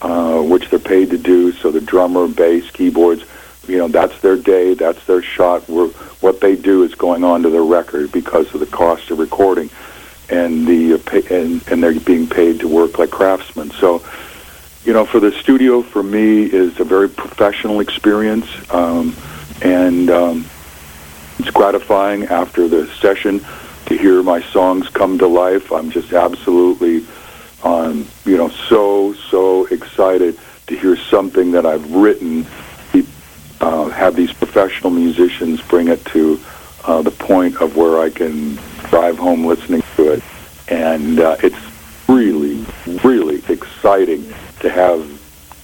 uh, 0.00 0.40
which 0.40 0.70
they're 0.70 0.78
paid 0.78 1.10
to 1.10 1.18
do. 1.18 1.50
So 1.50 1.72
the 1.72 1.80
drummer, 1.80 2.28
bass, 2.28 2.70
keyboards, 2.70 3.24
you 3.66 3.78
know, 3.78 3.88
that's 3.88 4.20
their 4.20 4.36
day, 4.36 4.74
that's 4.74 5.04
their 5.06 5.22
shot. 5.22 5.68
We're, 5.68 5.88
what 6.20 6.40
they 6.40 6.54
do 6.54 6.84
is 6.84 6.94
going 6.94 7.24
on 7.24 7.42
to 7.42 7.50
their 7.50 7.64
record 7.64 8.12
because 8.12 8.52
of 8.54 8.60
the 8.60 8.66
cost 8.66 9.10
of 9.10 9.18
recording, 9.18 9.70
and 10.30 10.66
the 10.66 10.98
pay, 10.98 11.22
and 11.42 11.66
and 11.68 11.82
they're 11.82 11.98
being 12.00 12.26
paid 12.28 12.60
to 12.60 12.68
work 12.68 12.98
like 12.98 13.10
craftsmen. 13.10 13.70
So 13.72 14.04
you 14.84 14.92
know, 14.92 15.04
for 15.04 15.20
the 15.20 15.32
studio, 15.32 15.82
for 15.82 16.02
me, 16.02 16.44
is 16.44 16.80
a 16.80 16.84
very 16.84 17.08
professional 17.10 17.80
experience, 17.80 18.46
um, 18.70 19.14
and 19.60 20.08
um, 20.08 20.46
it's 21.38 21.50
gratifying 21.50 22.24
after 22.24 22.68
the 22.68 22.86
session 22.94 23.44
to 23.86 23.98
hear 23.98 24.22
my 24.22 24.40
songs 24.40 24.88
come 24.88 25.18
to 25.18 25.26
life. 25.26 25.72
I'm 25.72 25.90
just 25.90 26.12
absolutely, 26.12 27.04
um, 27.64 28.06
you 28.24 28.36
know, 28.36 28.48
so 28.48 29.14
so 29.30 29.66
excited 29.66 30.38
to 30.68 30.78
hear 30.78 30.96
something 30.96 31.52
that 31.52 31.66
I've 31.66 31.92
written. 31.92 32.46
Be, 32.92 33.06
uh, 33.60 33.88
have 33.88 34.16
these 34.16 34.32
professional 34.32 34.90
musicians 34.90 35.60
bring 35.60 35.88
it 35.88 36.04
to 36.06 36.40
uh, 36.88 37.02
the 37.02 37.10
point 37.10 37.60
of 37.60 37.76
where 37.76 38.00
I 38.00 38.08
can 38.08 38.58
drive 38.88 39.18
home 39.18 39.44
listening 39.44 39.82
to 39.96 40.12
it, 40.12 40.22
and 40.68 41.20
uh, 41.20 41.36
it's 41.42 41.56
really, 42.08 42.64
really 43.04 43.42
exciting 43.48 44.24
to 44.60 44.70
have 44.70 45.06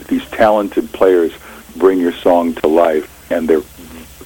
these 0.09 0.25
talented 0.27 0.93
players 0.93 1.33
bring 1.77 1.99
your 1.99 2.13
song 2.13 2.55
to 2.57 2.69
life, 2.69 3.09
and 3.33 3.49
they're 3.49 3.63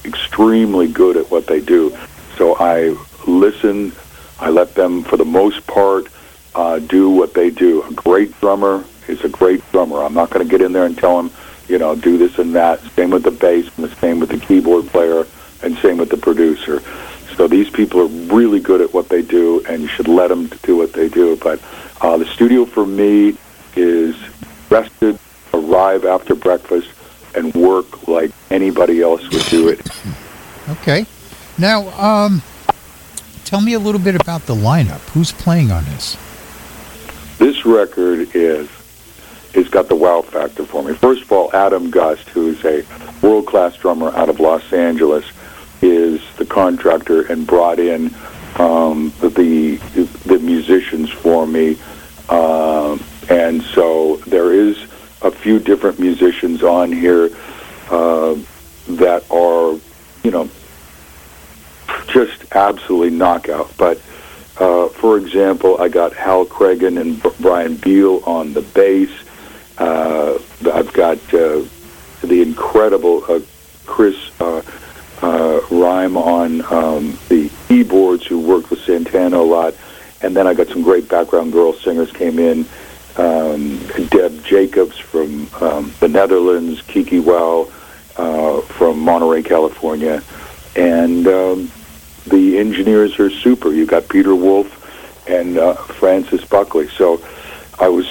extremely 0.05 0.89
good 0.89 1.17
at 1.17 1.31
what 1.31 1.47
they 1.47 1.61
do. 1.61 1.97
So 2.37 2.57
I 2.59 2.97
listen. 3.27 3.93
I 4.41 4.51
let 4.51 4.75
them, 4.75 5.03
for 5.03 5.17
the 5.17 5.25
most 5.25 5.67
part, 5.67 6.07
uh, 6.55 6.79
do 6.79 7.11
what 7.11 7.35
they 7.35 7.51
do. 7.51 7.83
A 7.83 7.93
great 7.93 8.39
drummer 8.41 8.85
is 9.09 9.25
a 9.25 9.29
great 9.29 9.69
drummer. 9.73 10.03
I'm 10.03 10.15
not 10.15 10.31
going 10.31 10.47
to 10.47 10.51
get 10.51 10.65
in 10.65 10.73
there 10.73 10.85
and 10.85 10.97
tell 10.97 11.19
him, 11.19 11.31
you 11.69 11.79
know, 11.79 11.97
do 11.97 12.19
this 12.19 12.39
and 12.39 12.55
that. 12.55 12.81
Same 12.95 13.11
with 13.11 13.25
the 13.25 13.33
bass, 13.33 13.69
and 13.77 13.85
the 13.85 13.95
same 13.97 14.21
with 14.21 14.29
the 14.29 14.39
keyboard 14.39 14.87
player, 14.87 15.27
and 15.63 15.77
same 15.79 15.99
with 15.99 16.11
the 16.11 16.17
producer. 16.17 16.83
So 17.37 17.47
these 17.47 17.71
people 17.71 18.01
are 18.01 18.35
really 18.35 18.61
good 18.61 18.81
at 18.81 18.93
what 18.93 19.09
they 19.09 19.23
do, 19.23 19.63
and 19.69 19.83
you 19.83 19.89
should 19.89 20.09
let 20.09 20.29
them 20.29 20.47
do 20.63 20.77
what 20.77 20.93
they 20.93 21.09
do. 21.09 21.37
But 21.37 21.61
uh, 22.01 22.17
the 22.17 22.27
studio 22.27 22.65
for 22.65 22.85
me 22.85 23.37
is 23.77 24.17
rested, 24.71 25.19
arrive 25.55 26.05
after 26.05 26.35
breakfast, 26.35 26.91
and 27.35 27.55
work 27.55 28.09
like 28.09 28.33
anybody 28.51 29.01
else 29.03 29.23
would 29.31 29.45
do 29.47 29.69
it. 29.69 29.87
Okay. 30.69 31.07
Now, 31.59 31.89
um, 31.99 32.43
tell 33.45 33.61
me 33.61 33.75
a 33.75 33.79
little 33.79 34.01
bit 34.01 34.15
about 34.15 34.47
the 34.47 34.55
lineup. 34.55 35.01
Who's 35.11 35.33
playing 35.33 35.71
on 35.71 35.85
this? 35.87 36.17
This 37.39 37.65
record 37.65 38.35
is 38.35 38.69
it's 39.55 39.69
got 39.69 39.89
the 39.89 39.97
wow 39.97 40.23
factor 40.23 40.65
for 40.65 40.83
me. 40.83 40.95
First 40.95 41.23
of 41.23 41.33
all, 41.33 41.55
Adam 41.55 41.91
Gust, 41.91 42.29
who's 42.29 42.63
a 42.65 42.85
world 43.23 43.47
class 43.47 43.77
drummer 43.77 44.11
out 44.11 44.29
of 44.29 44.41
Los 44.41 44.73
Angeles, 44.73 45.25
is 45.83 46.21
the 46.37 46.45
contractor 46.45 47.23
and 47.31 47.47
brought 47.47 47.79
in 47.79 48.15
um, 48.57 49.13
the, 49.21 49.77
the 50.27 50.39
musicians 50.39 51.11
for 51.11 51.47
me, 51.47 51.77
um, 52.29 53.03
and 53.31 53.63
so 53.63 54.17
there 54.27 54.53
is 54.53 54.79
a 55.23 55.31
few 55.31 55.59
different 55.59 55.99
musicians 55.99 56.63
on 56.63 56.93
here 56.93 57.31
uh, 57.91 58.37
that 58.89 59.25
are, 59.31 59.79
you 60.25 60.31
know, 60.31 60.49
just 62.09 62.45
absolutely 62.55 63.11
knockout. 63.11 63.71
But 63.77 63.99
uh, 64.59 64.89
for 64.89 65.19
example, 65.19 65.81
I 65.81 65.89
got 65.89 66.15
Hal 66.15 66.47
Cragin 66.47 67.01
and 67.01 67.23
B- 67.23 67.31
Brian 67.41 67.77
Beal 67.77 68.23
on 68.25 68.55
the 68.55 68.63
bass. 68.63 69.11
Uh, 69.77 70.39
I've 70.73 70.93
got 70.93 71.19
uh, 71.33 71.63
the 72.23 72.43
incredible 72.43 73.25
uh, 73.29 73.41
Chris 73.87 74.17
uh, 75.23 75.61
Rhyne 75.71 76.17
on 76.17 76.63
um, 76.73 77.19
the 77.29 77.51
keyboards, 77.69 78.27
who 78.27 78.41
worked 78.41 78.71
with 78.71 78.81
Santana 78.81 79.39
a 79.39 79.43
lot. 79.43 79.75
And 80.21 80.37
then 80.37 80.47
I 80.47 80.55
got 80.55 80.69
some 80.69 80.83
great 80.83 81.09
background 81.09 81.53
girl 81.53 81.73
singers 81.73 82.11
came 82.13 82.39
in. 82.39 82.67
Um, 83.17 83.79
Deb 84.11 84.45
Jacobs 84.45 84.99
from 84.99 85.49
um, 85.61 85.93
the 86.01 86.09
Netherlands, 86.09 86.83
Kiki 86.83 87.19
Wow 87.19 87.69
uh, 88.17 88.61
from 88.63 89.01
Monterey, 89.01 89.43
California, 89.43 90.23
and 90.77 91.27
um, 91.27 91.71
the 92.27 92.59
engineers 92.59 93.19
are 93.19 93.31
super. 93.31 93.73
You 93.73 93.87
got 93.87 94.09
Peter 94.09 94.35
Wolf 94.35 94.75
and 95.29 95.59
uh, 95.59 95.75
Francis 95.75 96.45
Buckley. 96.45 96.89
So 96.89 97.23
I 97.79 97.89
was 97.89 98.09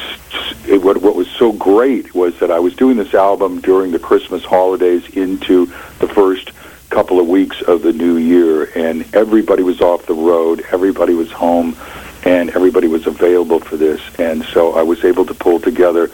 it, 0.65 0.81
what 0.81 0.97
what 0.97 1.15
was 1.15 1.29
so 1.29 1.51
great 1.51 2.15
was 2.15 2.37
that 2.39 2.51
I 2.51 2.59
was 2.59 2.75
doing 2.75 2.97
this 2.97 3.13
album 3.13 3.61
during 3.61 3.91
the 3.91 3.99
Christmas 3.99 4.43
holidays 4.43 5.07
into 5.09 5.65
the 5.99 6.07
first 6.07 6.51
couple 6.89 7.19
of 7.19 7.27
weeks 7.27 7.61
of 7.61 7.81
the 7.81 7.93
new 7.93 8.17
year, 8.17 8.71
and 8.75 9.05
everybody 9.13 9.63
was 9.63 9.81
off 9.81 10.05
the 10.05 10.13
road, 10.13 10.65
everybody 10.71 11.13
was 11.13 11.31
home, 11.31 11.75
and 12.23 12.49
everybody 12.51 12.87
was 12.87 13.07
available 13.07 13.59
for 13.59 13.77
this, 13.77 14.01
and 14.19 14.43
so 14.45 14.73
I 14.73 14.83
was 14.83 15.03
able 15.03 15.25
to 15.25 15.33
pull 15.33 15.59
together 15.59 16.09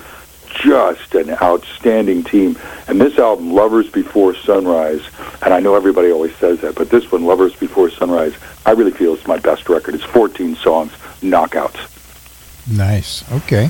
just 0.54 1.16
an 1.16 1.32
outstanding 1.42 2.24
team. 2.24 2.58
And 2.88 3.02
this 3.02 3.18
album, 3.18 3.54
Lovers 3.54 3.90
Before 3.90 4.36
Sunrise, 4.36 5.02
and 5.42 5.54
I 5.54 5.60
know 5.60 5.76
everybody 5.76 6.12
always 6.12 6.36
says 6.36 6.60
that, 6.62 6.76
but 6.76 6.90
this 6.90 7.12
one, 7.12 7.26
Lovers 7.26 7.56
Before 7.56 7.90
Sunrise, 7.90 8.34
I 8.66 8.72
really 8.72 8.92
feel 8.92 9.14
it's 9.14 9.28
my 9.28 9.40
best 9.40 9.70
record. 9.70 9.96
It's 9.96 10.04
14 10.04 10.56
songs, 10.56 10.92
knockouts. 11.22 11.90
Nice. 12.72 13.30
Okay. 13.32 13.70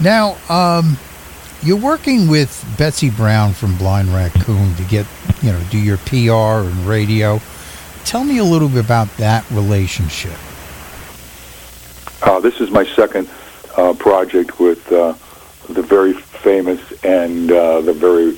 Now, 0.00 0.36
um, 0.48 0.98
you're 1.62 1.78
working 1.78 2.26
with 2.26 2.64
Betsy 2.76 3.08
Brown 3.08 3.52
from 3.52 3.76
Blind 3.78 4.08
Raccoon 4.08 4.74
to 4.74 4.82
get, 4.84 5.06
you 5.42 5.52
know, 5.52 5.62
do 5.70 5.78
your 5.78 5.96
PR 5.98 6.66
and 6.66 6.86
radio. 6.86 7.40
Tell 8.04 8.24
me 8.24 8.38
a 8.38 8.44
little 8.44 8.68
bit 8.68 8.84
about 8.84 9.08
that 9.18 9.48
relationship. 9.50 10.36
Uh, 12.22 12.40
this 12.40 12.60
is 12.60 12.70
my 12.70 12.84
second 12.84 13.30
uh, 13.76 13.94
project 13.94 14.58
with 14.58 14.90
uh, 14.90 15.14
the 15.68 15.82
very 15.82 16.14
famous 16.14 16.80
and 17.04 17.52
uh, 17.52 17.80
the 17.80 17.92
very 17.92 18.36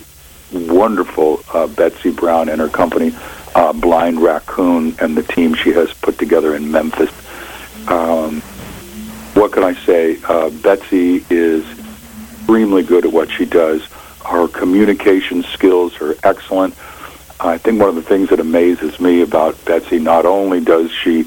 wonderful 0.53 1.43
uh, 1.55 1.67
Betsy 1.67 2.11
Brown 2.11 2.51
and 2.51 2.61
her 2.61 2.69
company, 2.69 3.15
uh, 3.55 3.73
Blind 3.73 4.21
Raccoon, 4.21 4.95
and 5.01 5.17
the 5.17 5.23
team 5.23 5.55
she 5.55 5.71
has 5.73 5.93
put 5.95 6.19
together 6.19 6.55
in 6.55 6.71
Memphis. 6.71 7.11
Um, 7.89 8.43
what 9.33 9.53
can 9.53 9.65
I 9.65 9.75
say? 9.75 10.17
Betsy 10.63 11.25
is 11.31 11.65
extremely 12.45 12.83
good 12.83 13.07
at 13.07 13.12
what 13.12 13.31
she 13.31 13.47
does. 13.47 13.83
Her 14.27 14.49
communication 14.49 15.45
skills 15.45 15.99
are 16.03 16.15
excellent. 16.23 16.75
I 17.41 17.57
think 17.57 17.81
one 17.81 17.89
of 17.89 17.95
the 17.95 18.03
things 18.03 18.29
that 18.29 18.39
amazes 18.39 19.01
me 19.01 19.23
about 19.23 19.62
Betsy, 19.65 19.99
not 19.99 20.27
only 20.27 20.61
does 20.61 20.91
she 20.91 21.27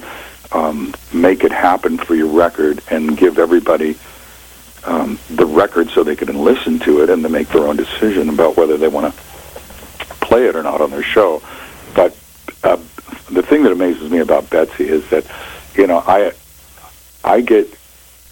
um, 0.52 0.94
make 1.11 1.44
it 1.44 1.52
happen 1.52 1.98
for 1.98 2.14
your 2.14 2.27
record 2.27 2.84
and 2.91 3.18
give 3.18 3.39
everybody 3.39 3.98
um, 4.84 5.18
the 5.31 5.45
record 5.45 5.89
so 5.89 6.03
they 6.03 6.15
can 6.15 6.38
listen 6.38 6.77
to 6.80 7.02
it 7.02 7.10
and 7.10 7.23
to 7.23 7.30
make 7.30 7.49
their 7.49 7.64
own 7.64 7.77
decision 7.77 8.30
about 8.30 8.56
whether 8.56 8.77
they 8.77 8.88
want 8.88 9.11
to 9.11 9.19
play 10.22 10.45
it 10.45 10.56
or 10.56 10.61
not 10.61 10.81
on 10.81 10.91
their 10.91 11.03
show. 11.03 11.41
But 11.95 12.15
uh, 12.64 12.77
the 13.31 13.41
thing 13.41 13.64
that 13.64 13.72
amazes 13.72 14.11
me 14.11 14.19
about 14.19 14.52
Betsy 14.52 14.88
is 14.88 15.07
that, 15.10 15.26
you 15.73 15.88
know, 15.88 16.03
I 16.06 16.34
I 17.23 17.41
get 17.41 17.77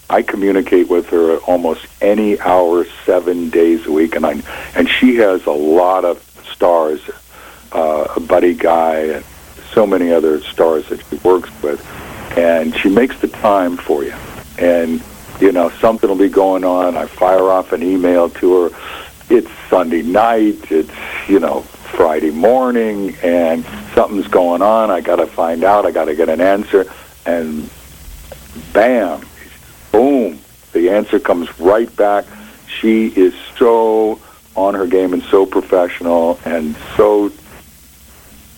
I 0.10 0.22
communicate 0.22 0.90
with 0.90 1.10
her 1.10 1.38
almost 1.38 1.88
any 2.02 2.40
hour, 2.40 2.86
seven 3.06 3.50
days 3.50 3.86
a 3.86 3.92
week, 3.92 4.16
and 4.16 4.26
I 4.26 4.42
and 4.76 4.88
she 4.88 5.16
has 5.16 5.46
a 5.46 5.52
lot 5.52 6.06
of 6.06 6.22
stars, 6.52 7.02
uh, 7.72 8.20
Buddy 8.20 8.54
Guy, 8.54 8.98
and 8.98 9.26
so 9.72 9.88
many 9.88 10.12
other 10.12 10.42
stars 10.42 10.88
that 10.90 11.04
she 11.10 11.16
works 11.18 11.50
with, 11.62 11.86
and 12.38 12.76
she 12.76 12.90
makes 12.90 13.20
the 13.20 13.28
time 13.28 13.78
for 13.78 14.04
you. 14.04 14.14
And 14.60 15.02
you 15.42 15.52
know, 15.52 15.70
something 15.70 16.10
will 16.10 16.18
be 16.18 16.30
going 16.30 16.64
on. 16.64 16.96
I 16.96 17.08
fire 17.08 17.50
off 17.50 17.74
an 17.74 17.84
email 17.84 18.30
to 18.30 18.64
her. 18.64 18.70
It's 19.30 19.50
Sunday 19.70 20.04
night. 20.04 20.72
It's 20.72 20.92
you 21.28 21.40
know 21.40 21.62
Friday 21.62 22.32
morning, 22.32 23.16
and 23.24 23.66
something's 23.94 24.28
going 24.28 24.62
on. 24.62 24.92
I 24.92 25.02
got 25.02 25.16
to 25.16 25.26
find 25.26 25.64
out. 25.64 25.86
I 25.86 25.92
got 25.92 26.06
to 26.06 26.16
get 26.16 26.30
an 26.30 26.42
answer, 26.42 26.86
and 27.26 27.70
bam, 28.72 29.26
boom, 29.96 30.40
the 30.74 30.90
answer 30.90 31.20
comes 31.20 31.58
right 31.58 31.94
back. 31.96 32.26
She 32.68 33.08
is 33.08 33.34
so 33.58 34.20
on 34.56 34.74
her 34.74 34.88
game 34.88 35.14
and 35.14 35.24
so 35.24 35.46
professional 35.46 36.40
and 36.44 36.76
so 36.98 37.32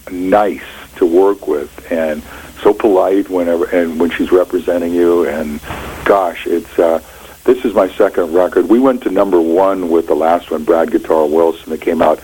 nice 0.09 0.63
to 0.95 1.05
work 1.05 1.47
with 1.47 1.91
and 1.91 2.23
so 2.61 2.73
polite 2.73 3.29
whenever 3.29 3.65
and 3.65 3.99
when 3.99 4.09
she's 4.09 4.31
representing 4.31 4.93
you 4.93 5.27
and 5.27 5.59
gosh 6.05 6.47
it's 6.47 6.79
uh 6.79 7.01
this 7.43 7.65
is 7.65 7.73
my 7.73 7.89
second 7.89 8.31
record 8.33 8.69
we 8.69 8.79
went 8.79 9.01
to 9.03 9.09
number 9.09 9.41
one 9.41 9.89
with 9.89 10.07
the 10.07 10.15
last 10.15 10.49
one 10.49 10.63
brad 10.63 10.89
guitar 10.91 11.25
wilson 11.27 11.69
that 11.69 11.81
came 11.81 12.01
out 12.01 12.19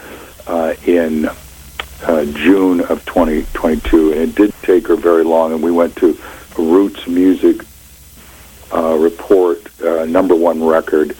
uh 0.48 0.74
in 0.86 1.28
uh, 2.06 2.26
June 2.26 2.82
of 2.82 3.06
2022, 3.06 4.12
and 4.12 4.22
it 4.22 4.36
did 4.36 4.54
take 4.62 4.88
her 4.88 4.96
very 4.96 5.24
long. 5.24 5.54
And 5.54 5.64
we 5.64 5.72
went 5.72 5.96
to 5.98 6.18
Roots 6.58 7.08
Music 7.08 7.66
uh, 8.74 8.96
Report, 8.96 9.60
uh, 9.82 10.06
number 10.06 10.36
one 10.36 10.64
record, 10.64 11.16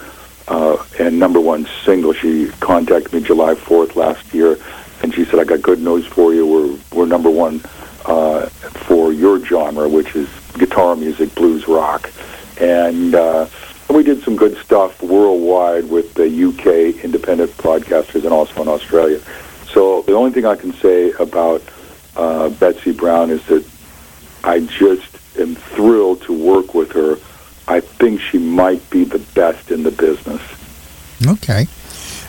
uh, 0.48 0.84
and 1.00 1.20
number 1.20 1.40
one 1.40 1.68
single. 1.86 2.14
She 2.14 2.48
contacted 2.60 3.14
me 3.14 3.22
July 3.22 3.54
4th 3.54 3.96
last 3.96 4.34
year, 4.34 4.58
and 5.02 5.14
she 5.14 5.26
said, 5.26 5.40
"I 5.40 5.44
got 5.44 5.62
good 5.62 5.82
news 5.82 6.06
for 6.06 6.34
you. 6.34 6.46
We're 6.46 6.78
we're 6.98 7.06
number 7.06 7.30
one 7.30 7.62
uh, 8.06 8.48
for 8.88 9.14
your 9.14 9.44
genre, 9.46 9.88
which 9.88 10.16
is 10.16 10.28
guitar 10.54 10.96
music, 10.96 11.34
blues 11.36 11.68
rock." 11.68 12.10
And 12.60 13.16
uh, 13.16 13.48
we 13.90 14.04
did 14.04 14.24
some 14.24 14.36
good 14.36 14.58
stuff 14.58 15.02
worldwide 15.02 15.90
with 15.90 16.14
the 16.16 16.28
UK 16.28 17.04
independent 17.04 17.52
broadcasters 17.58 18.24
and 18.24 18.34
also 18.34 18.62
in 18.62 18.68
Australia. 18.68 19.20
So 19.68 20.02
the 20.04 20.14
only 20.14 20.32
thing 20.32 20.46
I 20.46 20.56
can 20.56 20.74
say 20.74 21.12
about 21.14 21.62
uh, 22.16 22.50
Betsy 22.50 22.92
Brown 22.92 23.30
is 23.30 23.46
that 23.48 23.66
I 24.44 24.60
just 24.62 25.18
am 25.38 25.56
thrilled 25.56 26.22
to 26.24 26.34
work 26.34 26.74
with 26.74 26.92
her. 26.92 27.18
I 27.68 27.80
think 27.80 28.20
she 28.20 28.38
might 28.38 28.88
be 28.90 29.04
the 29.04 29.20
best 29.20 29.72
in 29.72 29.84
the 29.84 29.92
business. 29.92 30.42
Okay. 31.26 31.68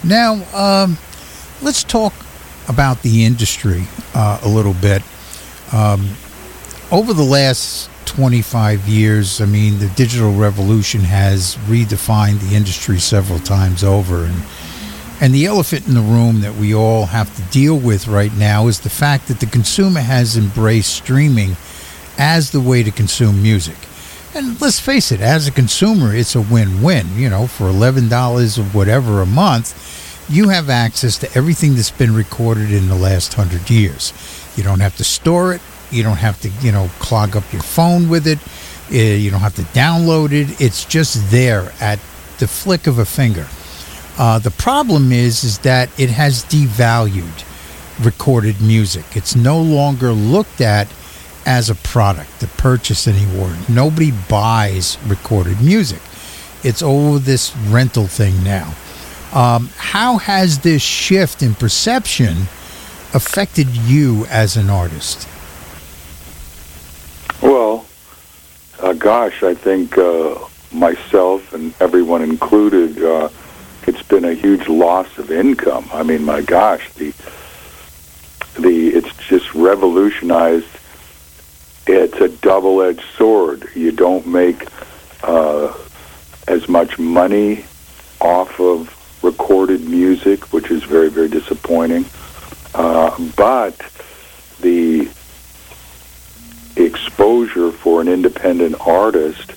Now, 0.05 0.35
um, 0.55 0.99
let's 1.63 1.83
talk 1.83 2.13
about 2.69 3.03
the 3.03 3.25
industry 3.25 3.85
uh, 4.15 4.41
a 4.43 4.49
little 4.49 4.75
bit. 4.75 5.03
Um, 5.73 6.11
over 6.93 7.13
the 7.13 7.25
last 7.25 7.91
25 8.07 8.87
years, 8.87 9.41
I 9.41 9.47
mean, 9.47 9.79
the 9.79 9.89
digital 9.97 10.33
revolution 10.33 11.01
has 11.01 11.57
redefined 11.67 12.41
the 12.49 12.55
industry 12.55 13.01
several 13.01 13.41
times 13.41 13.83
over. 13.83 14.25
And, 14.25 14.43
and 15.21 15.35
the 15.35 15.47
elephant 15.47 15.89
in 15.89 15.95
the 15.95 16.01
room 16.01 16.43
that 16.43 16.55
we 16.55 16.75
all 16.75 17.07
have 17.07 17.35
to 17.37 17.43
deal 17.51 17.77
with 17.77 18.07
right 18.07 18.33
now 18.35 18.69
is 18.69 18.81
the 18.81 18.91
fact 18.91 19.29
that 19.29 19.41
the 19.41 19.47
consumer 19.47 20.01
has 20.01 20.37
embraced 20.37 20.95
streaming 20.95 21.57
as 22.19 22.53
the 22.53 22.61
way 22.61 22.83
to 22.83 22.91
consume 22.91 23.43
music. 23.43 23.77
And 24.35 24.61
let's 24.61 24.81
face 24.81 25.13
it, 25.13 25.21
as 25.21 25.47
a 25.47 25.53
consumer, 25.53 26.15
it's 26.15 26.35
a 26.35 26.41
win 26.41 26.83
win. 26.83 27.07
You 27.17 27.31
know, 27.31 27.47
for 27.47 27.67
$11 27.67 28.59
or 28.59 28.63
whatever 28.77 29.23
a 29.23 29.27
month, 29.27 30.27
you 30.29 30.49
have 30.49 30.69
access 30.69 31.19
to 31.19 31.33
everything 31.37 31.75
that's 31.77 31.91
been 31.91 32.15
recorded 32.15 32.73
in 32.73 32.89
the 32.89 32.97
last 32.97 33.35
hundred 33.35 33.71
years. 33.71 34.13
You 34.57 34.65
don't 34.65 34.81
have 34.81 34.97
to 34.97 35.05
store 35.05 35.55
it. 35.55 35.61
You 35.91 36.03
don't 36.03 36.17
have 36.17 36.41
to, 36.41 36.49
you 36.67 36.73
know, 36.73 36.89
clog 36.99 37.37
up 37.37 37.53
your 37.53 37.63
phone 37.63 38.09
with 38.09 38.27
it. 38.27 38.39
Uh, 38.91 38.97
You 39.17 39.31
don't 39.31 39.41
have 39.41 39.55
to 39.57 39.63
download 39.63 40.33
it. 40.33 40.61
It's 40.61 40.85
just 40.85 41.31
there 41.31 41.73
at 41.81 42.01
the 42.39 42.49
flick 42.49 42.87
of 42.87 42.99
a 42.99 43.05
finger. 43.05 43.47
Uh, 44.19 44.39
the 44.39 44.51
problem 44.51 45.13
is, 45.13 45.45
is 45.45 45.59
that 45.59 45.89
it 45.99 46.11
has 46.11 46.45
devalued 46.45 47.45
recorded 48.05 48.61
music. 48.61 49.05
It's 49.15 49.37
no 49.37 49.61
longer 49.61 50.11
looked 50.13 50.61
at 50.61 50.89
as 51.47 51.71
a 51.71 51.75
product 51.75 52.41
to 52.41 52.47
purchase 52.47 53.07
anymore. 53.07 53.55
Nobody 53.69 54.13
buys 54.29 54.99
recorded 55.07 55.61
music. 55.61 56.01
It's 56.63 56.83
all 56.83 57.19
this 57.19 57.55
rental 57.69 58.07
thing 58.07 58.43
now. 58.43 58.75
Um, 59.33 59.71
how 59.77 60.19
has 60.19 60.61
this 60.61 60.83
shift 60.83 61.43
in 61.43 61.55
perception 61.55 62.47
affected 63.13 63.69
you 63.69 64.27
as 64.31 64.57
an 64.57 64.71
artist? 64.71 65.29
Well, 67.43 67.85
uh, 68.81 68.93
gosh, 68.93 69.43
I 69.43 69.55
think 69.55 69.99
uh, 69.99 70.39
myself 70.73 71.53
and 71.53 71.75
everyone 71.81 72.23
included, 72.23 73.03
uh, 73.03 73.29
it's 73.87 74.03
been 74.03 74.25
a 74.25 74.35
huge 74.35 74.69
loss 74.69 75.19
of 75.19 75.31
income. 75.31 75.89
I 75.93 76.03
mean, 76.03 76.25
my 76.25 76.41
gosh, 76.41 76.93
the 76.95 77.13
the 78.59 78.89
it's 78.89 79.15
just 79.17 79.55
revolutionized. 79.55 80.67
It's 81.87 82.19
a 82.21 82.29
double-edged 82.29 83.05
sword. 83.17 83.69
You 83.75 83.93
don't 83.93 84.27
make 84.27 84.67
uh, 85.23 85.77
as 86.49 86.69
much 86.69 86.99
money 86.99 87.65
off 88.21 88.59
of 88.59 88.91
recorded 89.23 89.83
music, 89.83 90.53
which 90.53 90.71
is 90.71 90.83
very, 90.85 91.11
very 91.11 91.29
disappointing. 91.29 92.07
Uh, 92.75 93.17
but 93.37 93.79
the 94.61 95.09
exposure 96.77 97.71
for 97.71 98.01
an 98.01 98.09
independent 98.09 98.77
artist 98.81 99.53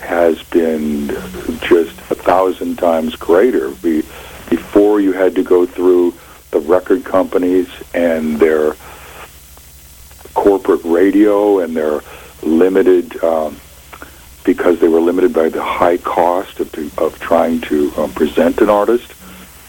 has 0.00 0.42
been 0.44 1.08
just 1.60 1.98
a 2.10 2.14
thousand 2.14 2.76
times 2.76 3.16
greater. 3.16 3.70
Be, 3.70 4.02
before 4.50 5.00
you 5.00 5.12
had 5.12 5.34
to 5.34 5.42
go 5.42 5.66
through 5.66 6.14
the 6.50 6.60
record 6.60 7.04
companies 7.04 7.68
and 7.94 8.38
their 8.38 8.76
corporate 10.44 10.84
radio 10.84 11.60
and 11.60 11.74
their 11.74 12.02
limited, 12.42 13.24
um, 13.24 13.56
because 14.44 14.78
they 14.78 14.88
were 14.88 15.00
limited 15.00 15.32
by 15.32 15.48
the 15.48 15.62
high 15.62 15.96
cost 15.96 16.60
of, 16.60 16.98
of 16.98 17.18
trying 17.18 17.62
to 17.62 17.90
um, 17.96 18.12
present 18.12 18.60
an 18.60 18.68
artist. 18.68 19.14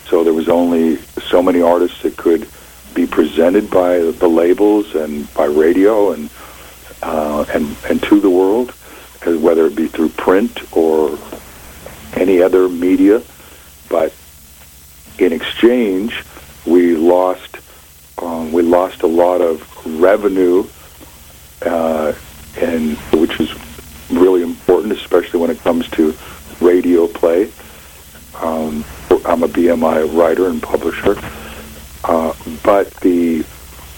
So 0.09 0.25
there 0.25 0.33
was 0.33 0.49
only 0.49 0.97
so 1.31 1.41
many 1.41 1.61
artists 1.61 2.01
that 2.01 2.17
could 2.17 2.49
be 2.93 3.07
presented 3.07 3.69
by 3.71 3.99
the 3.99 4.27
labels 4.27 4.95
and 4.95 5.33
by 5.33 5.45
radio 5.45 6.11
and 6.11 6.29
uh, 7.01 7.45
and 7.53 7.73
and 7.89 8.03
to 8.03 8.19
the 8.19 8.29
world, 8.29 8.73
uh, 9.25 9.31
whether 9.37 9.67
it 9.67 9.75
be 9.77 9.87
through 9.87 10.09
print 10.09 10.53
or 10.75 11.17
any 12.15 12.41
other 12.41 12.67
media. 12.67 13.21
But 13.87 14.13
in 15.19 15.31
exchange, 15.31 16.21
we 16.65 16.97
lost 16.97 17.59
um, 18.17 18.51
we 18.51 18.61
lost 18.61 19.03
a 19.03 19.07
lot 19.07 19.39
of 19.39 19.74
revenue, 19.85 20.67
uh, 21.63 22.13
and 22.57 22.97
which 23.13 23.39
is 23.39 23.53
really 24.09 24.41
important, 24.41 24.93
especially 24.93 25.39
when 25.39 25.49
it 25.49 25.59
comes 25.59 25.87
to 25.89 26.15
radio 26.61 27.07
play. 27.07 27.51
Um, 28.35 28.83
I'm 29.25 29.43
a 29.43 29.47
BMI 29.47 30.17
writer 30.17 30.47
and 30.47 30.61
publisher, 30.61 31.15
uh, 32.03 32.33
but 32.63 32.93
the 32.95 33.45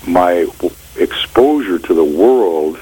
my 0.08 0.48
exposure 0.96 1.80
to 1.80 1.94
the 1.94 2.04
world 2.04 2.80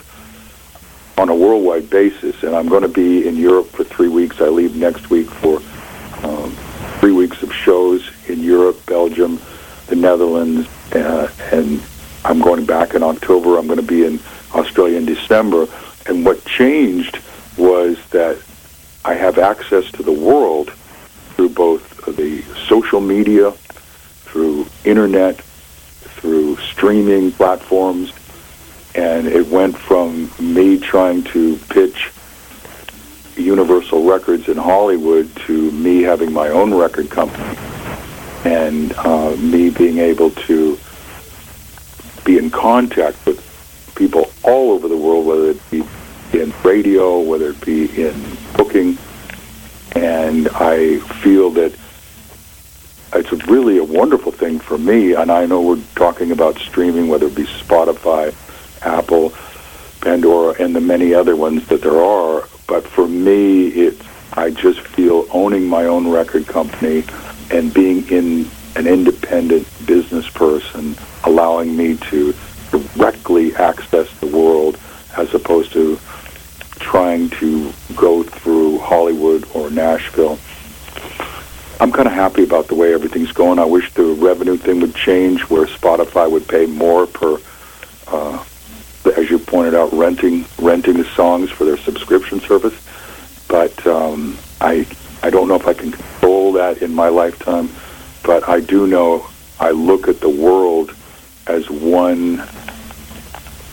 on 1.17 1.29
a 1.29 1.35
worldwide 1.35 1.89
basis, 1.89 2.43
and 2.43 2.55
I'm 2.55 2.67
going 2.67 2.83
to 2.83 2.89
be 2.89 3.27
in 3.27 3.37
Europe 3.37 3.67
for 3.67 3.83
three 3.83 4.09
weeks. 4.09 4.41
I 4.41 4.47
leave 4.47 4.75
next 4.75 5.09
week 5.09 5.29
for 5.29 5.61
um, 6.23 6.51
three 6.99 7.13
weeks 7.13 7.41
of 7.41 7.53
shows 7.53 8.09
in 8.27 8.41
Europe, 8.41 8.85
Belgium, 8.85 9.39
the 9.87 9.95
Netherlands, 9.95 10.67
uh, 10.93 11.31
and 11.51 11.81
I'm 12.25 12.41
going 12.41 12.65
back 12.65 12.95
in 12.95 13.03
October. 13.03 13.59
I'm 13.59 13.67
going 13.67 13.79
to 13.79 13.85
be 13.85 14.03
in 14.03 14.19
Australia 14.53 14.97
in 14.97 15.05
December. 15.05 15.67
And 16.07 16.25
what 16.25 16.43
changed 16.45 17.19
was 17.55 17.97
that 18.09 18.41
I 19.05 19.13
have 19.13 19.37
access 19.37 19.91
to 19.91 20.01
the 20.01 20.11
world 20.11 20.71
through 21.35 21.49
both 21.49 22.03
the 22.17 22.41
social 22.67 22.99
media, 22.99 23.51
through 23.51 24.67
internet, 24.83 25.37
through 25.37 26.57
streaming 26.57 27.31
platforms, 27.31 28.11
and 28.95 29.27
it 29.27 29.47
went 29.47 29.77
from 29.77 30.31
me 30.39 30.79
trying 30.79 31.23
to 31.25 31.57
pitch 31.69 32.09
Universal 33.35 34.03
Records 34.03 34.47
in 34.47 34.57
Hollywood 34.57 35.29
to 35.45 35.71
me 35.71 36.01
having 36.01 36.33
my 36.33 36.49
own 36.49 36.73
record 36.73 37.11
company 37.11 37.55
and 38.45 38.93
uh, 38.93 39.35
me 39.35 39.69
being 39.69 39.99
able 39.99 40.31
to 40.31 40.79
be 42.25 42.37
in 42.37 42.49
contact 42.49 43.25
with 43.25 43.41
people 43.95 44.29
all 44.43 44.71
over 44.71 44.89
the 44.89 44.97
world, 44.97 45.25
whether 45.25 45.51
it 45.51 45.71
be 45.71 45.83
in 46.33 46.53
radio, 46.63 47.19
whether 47.19 47.51
it 47.51 47.65
be 47.65 47.85
in 48.01 48.13
booking, 48.57 48.97
and 49.95 50.49
I 50.49 50.99
feel 51.21 51.51
that 51.51 51.73
it's 53.13 53.31
really 53.47 53.77
a 53.77 53.83
wonderful 53.83 54.33
thing 54.33 54.59
for 54.59 54.77
me. 54.77 55.13
And 55.13 55.31
I 55.31 55.45
know 55.45 55.61
we're 55.61 55.81
talking 55.95 56.31
about 56.31 56.57
streaming, 56.57 57.07
whether 57.07 57.27
it 57.27 57.35
be 57.35 57.45
Spotify, 57.45 58.33
Apple, 58.81 59.31
Pandora, 60.01 60.61
and 60.61 60.75
the 60.75 60.81
many 60.81 61.13
other 61.13 61.35
ones 61.35 61.65
that 61.67 61.81
there 61.81 62.03
are. 62.03 62.47
But 62.67 62.85
for 62.85 63.07
me, 63.07 63.67
it's 63.67 64.01
I 64.33 64.49
just 64.49 64.81
feel 64.81 65.27
owning 65.31 65.65
my 65.65 65.85
own 65.85 66.09
record 66.09 66.45
company 66.45 67.05
and 67.51 67.73
being 67.73 68.05
in 68.09 68.49
an 68.75 68.87
independent 68.87 69.67
business 69.85 70.29
person, 70.29 70.95
allowing 71.23 71.75
me 71.75 71.97
to 71.97 72.33
directly 72.71 73.55
access 73.55 74.11
the 74.19 74.27
world 74.27 74.77
as 75.17 75.33
opposed 75.33 75.71
to 75.73 75.97
trying 76.79 77.29
to 77.29 77.71
go 77.95 78.23
through 78.23 78.79
Hollywood 78.79 79.47
or 79.53 79.71
Nashville. 79.71 80.37
I'm 81.79 81.91
kind 81.91 82.07
of 82.07 82.13
happy 82.13 82.43
about 82.43 82.67
the 82.67 82.75
way 82.75 82.93
everything's 82.93 83.31
going. 83.31 83.59
I 83.59 83.65
wish 83.65 83.93
the 83.93 84.03
revenue 84.03 84.57
thing 84.57 84.81
would 84.81 84.95
change 84.95 85.41
where 85.49 85.65
Spotify 85.65 86.29
would 86.29 86.47
pay 86.47 86.65
more 86.65 87.05
per, 87.05 87.37
uh, 88.07 88.43
as 89.17 89.29
you 89.29 89.39
pointed 89.39 89.75
out, 89.75 89.91
renting 89.93 90.45
renting 90.57 90.97
the 90.97 91.03
songs 91.03 91.49
for 91.49 91.65
their 91.65 91.77
subscription 91.77 92.39
service. 92.39 92.73
But 93.47 93.85
um, 93.85 94.37
I 94.61 94.87
I 95.21 95.29
don't 95.29 95.47
know 95.47 95.55
if 95.55 95.67
I 95.67 95.73
can 95.73 95.91
control 95.91 96.53
that 96.53 96.81
in 96.81 96.93
my 96.93 97.09
lifetime. 97.09 97.69
But 98.25 98.49
I 98.49 98.59
do 98.59 98.87
know 98.87 99.27
I 99.59 99.71
look 99.71 100.07
at 100.07 100.19
the 100.19 100.29
world 100.29 100.93
as 101.47 101.69
one 101.69 102.43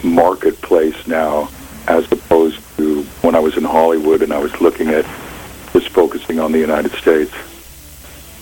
marketplace 0.04 1.06
now, 1.06 1.48
as 1.88 2.10
opposed 2.12 2.60
to 2.76 3.02
when 3.22 3.34
I 3.34 3.40
was 3.40 3.56
in 3.56 3.64
Hollywood 3.64 4.22
and 4.22 4.32
I 4.32 4.38
was 4.38 4.60
looking 4.60 4.88
at 4.88 5.04
just 5.72 5.88
focusing 5.88 6.38
on 6.38 6.52
the 6.52 6.58
United 6.58 6.92
States. 6.92 7.32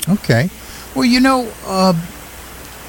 Okay. 0.08 0.50
Well, 0.94 1.04
you 1.04 1.20
know, 1.20 1.50
uh, 1.66 1.92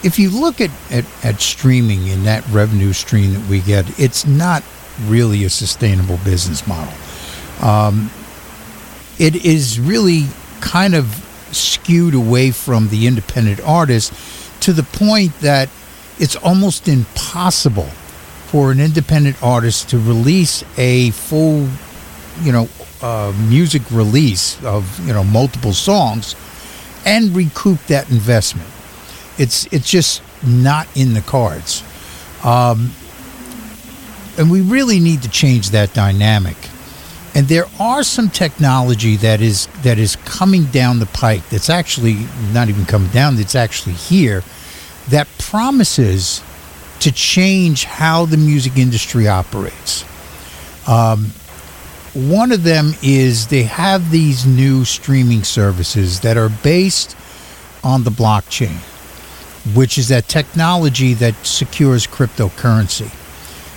if 0.03 0.17
you 0.17 0.29
look 0.31 0.59
at, 0.59 0.71
at, 0.89 1.05
at 1.23 1.39
streaming 1.39 2.09
and 2.09 2.25
that 2.25 2.47
revenue 2.47 2.93
stream 2.93 3.33
that 3.33 3.47
we 3.47 3.61
get, 3.61 3.99
it's 3.99 4.25
not 4.25 4.63
really 5.05 5.43
a 5.43 5.49
sustainable 5.49 6.17
business 6.23 6.65
model. 6.65 6.93
Um, 7.61 8.09
it 9.19 9.45
is 9.45 9.79
really 9.79 10.25
kind 10.61 10.95
of 10.95 11.27
skewed 11.53 12.13
away 12.13 12.51
from 12.51 12.89
the 12.89 13.07
independent 13.07 13.59
artist 13.61 14.13
to 14.61 14.73
the 14.73 14.83
point 14.83 15.37
that 15.39 15.69
it's 16.19 16.35
almost 16.35 16.87
impossible 16.87 17.89
for 18.47 18.71
an 18.71 18.79
independent 18.79 19.41
artist 19.41 19.89
to 19.89 19.97
release 19.97 20.63
a 20.77 21.11
full, 21.11 21.67
you 22.41 22.51
know, 22.51 22.67
uh, 23.01 23.33
music 23.47 23.81
release 23.91 24.63
of 24.63 24.99
you 25.07 25.13
know 25.13 25.23
multiple 25.23 25.73
songs 25.73 26.35
and 27.05 27.35
recoup 27.35 27.79
that 27.87 28.09
investment. 28.11 28.69
It's 29.37 29.65
it's 29.73 29.89
just 29.89 30.21
not 30.45 30.87
in 30.95 31.13
the 31.13 31.21
cards, 31.21 31.83
um, 32.43 32.91
and 34.37 34.51
we 34.51 34.61
really 34.61 34.99
need 34.99 35.23
to 35.23 35.29
change 35.29 35.71
that 35.71 35.93
dynamic. 35.93 36.57
And 37.33 37.47
there 37.47 37.65
are 37.79 38.03
some 38.03 38.29
technology 38.29 39.15
that 39.17 39.41
is 39.41 39.67
that 39.83 39.97
is 39.97 40.17
coming 40.17 40.65
down 40.65 40.99
the 40.99 41.05
pike. 41.05 41.47
That's 41.49 41.69
actually 41.69 42.27
not 42.51 42.67
even 42.67 42.85
coming 42.85 43.09
down. 43.09 43.35
that's 43.37 43.55
actually 43.55 43.95
here. 43.95 44.43
That 45.09 45.27
promises 45.39 46.41
to 46.99 47.11
change 47.11 47.85
how 47.85 48.25
the 48.25 48.37
music 48.37 48.77
industry 48.77 49.27
operates. 49.27 50.05
Um, 50.87 51.31
one 52.13 52.51
of 52.51 52.63
them 52.63 52.93
is 53.01 53.47
they 53.47 53.63
have 53.63 54.11
these 54.11 54.45
new 54.45 54.83
streaming 54.83 55.43
services 55.43 56.19
that 56.19 56.37
are 56.37 56.49
based 56.49 57.15
on 57.83 58.03
the 58.03 58.11
blockchain, 58.11 58.75
which 59.75 59.97
is 59.97 60.09
that 60.09 60.27
technology 60.27 61.13
that 61.15 61.33
secures 61.45 62.05
cryptocurrency. 62.05 63.09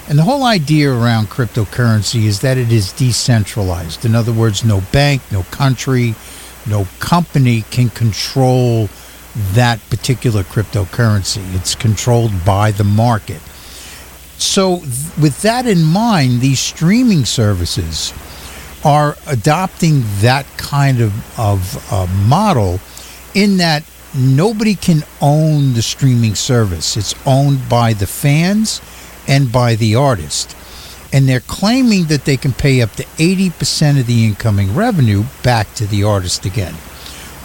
And 0.06 0.18
the 0.18 0.22
whole 0.22 0.44
idea 0.44 0.92
around 0.92 1.28
cryptocurrency 1.28 2.24
is 2.24 2.40
that 2.40 2.58
it 2.58 2.70
is 2.70 2.92
decentralized. 2.92 4.04
In 4.04 4.14
other 4.14 4.32
words, 4.32 4.62
no 4.62 4.82
bank, 4.92 5.22
no 5.32 5.44
country, 5.44 6.14
no 6.66 6.86
company 6.98 7.62
can 7.70 7.88
control 7.88 8.88
that 9.52 9.80
particular 9.88 10.42
cryptocurrency. 10.42 11.42
It's 11.54 11.74
controlled 11.74 12.44
by 12.44 12.70
the 12.70 12.84
market. 12.84 13.40
So, 14.36 14.80
th- 14.80 15.16
with 15.18 15.42
that 15.42 15.66
in 15.66 15.82
mind, 15.82 16.40
these 16.40 16.60
streaming 16.60 17.24
services 17.24 18.12
are 18.84 19.16
adopting 19.26 20.02
that 20.20 20.46
kind 20.58 21.00
of, 21.00 21.38
of 21.38 21.92
uh, 21.92 22.06
model 22.26 22.78
in 23.34 23.56
that 23.56 23.84
nobody 24.14 24.74
can 24.74 25.02
own 25.22 25.72
the 25.72 25.82
streaming 25.82 26.34
service. 26.34 26.96
It's 26.96 27.14
owned 27.26 27.68
by 27.68 27.94
the 27.94 28.06
fans 28.06 28.80
and 29.26 29.50
by 29.52 29.74
the 29.74 29.94
artist. 29.94 30.56
And 31.12 31.28
they're 31.28 31.40
claiming 31.40 32.06
that 32.06 32.24
they 32.24 32.36
can 32.36 32.52
pay 32.52 32.82
up 32.82 32.92
to 32.92 33.04
80% 33.04 34.00
of 34.00 34.06
the 34.06 34.24
incoming 34.24 34.74
revenue 34.74 35.24
back 35.42 35.72
to 35.74 35.86
the 35.86 36.02
artist 36.04 36.44
again. 36.44 36.74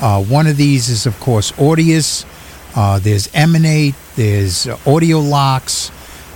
Uh, 0.02 0.24
one 0.24 0.48
of 0.48 0.58
these 0.58 0.90
is, 0.90 1.06
of 1.06 1.20
course, 1.20 1.52
Audius. 1.54 2.26
Uh, 2.76 3.00
there's 3.00 3.34
Emanate. 3.34 3.96
There's 4.16 4.68
Audio 4.88 5.20
Locks. 5.20 5.92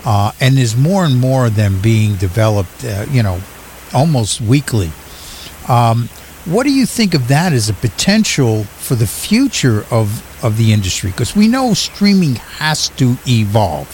Uh, 0.05 0.31
and 0.41 0.57
there's 0.57 0.75
more 0.75 1.05
and 1.05 1.17
more 1.17 1.45
of 1.45 1.55
them 1.55 1.79
being 1.81 2.15
developed, 2.17 2.83
uh, 2.83 3.05
you 3.09 3.23
know, 3.23 3.39
almost 3.93 4.41
weekly. 4.41 4.91
Um, 5.69 6.09
what 6.45 6.63
do 6.63 6.73
you 6.73 6.85
think 6.85 7.13
of 7.13 7.29
that 7.29 7.53
as 7.53 7.69
a 7.69 7.73
potential 7.73 8.65
for 8.65 8.95
the 8.95 9.07
future 9.07 9.85
of, 9.89 10.43
of 10.43 10.57
the 10.57 10.73
industry? 10.73 11.11
Because 11.11 11.35
we 11.35 11.47
know 11.47 11.73
streaming 11.73 12.35
has 12.35 12.89
to 12.89 13.17
evolve, 13.25 13.87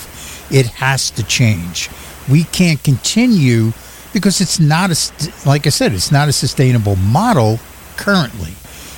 it 0.51 0.67
has 0.67 1.11
to 1.11 1.23
change. 1.23 1.89
We 2.29 2.43
can't 2.45 2.83
continue 2.83 3.73
because 4.13 4.41
it's 4.41 4.59
not 4.59 4.91
a, 4.91 5.47
like 5.47 5.67
I 5.67 5.69
said, 5.69 5.93
it's 5.93 6.11
not 6.11 6.27
a 6.27 6.33
sustainable 6.33 6.95
model 6.95 7.59
currently. 7.97 8.53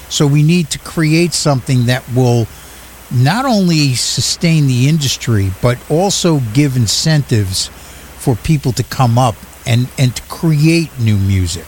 So 0.09 0.27
we 0.27 0.43
need 0.43 0.69
to 0.71 0.79
create 0.79 1.33
something 1.33 1.85
that 1.85 2.03
will 2.13 2.47
not 3.13 3.45
only 3.45 3.93
sustain 3.93 4.67
the 4.67 4.87
industry, 4.87 5.51
but 5.61 5.77
also 5.89 6.39
give 6.53 6.75
incentives 6.75 7.67
for 8.17 8.35
people 8.35 8.71
to 8.73 8.83
come 8.83 9.17
up 9.17 9.35
and, 9.65 9.89
and 9.97 10.15
to 10.15 10.21
create 10.23 10.97
new 10.99 11.17
music 11.17 11.65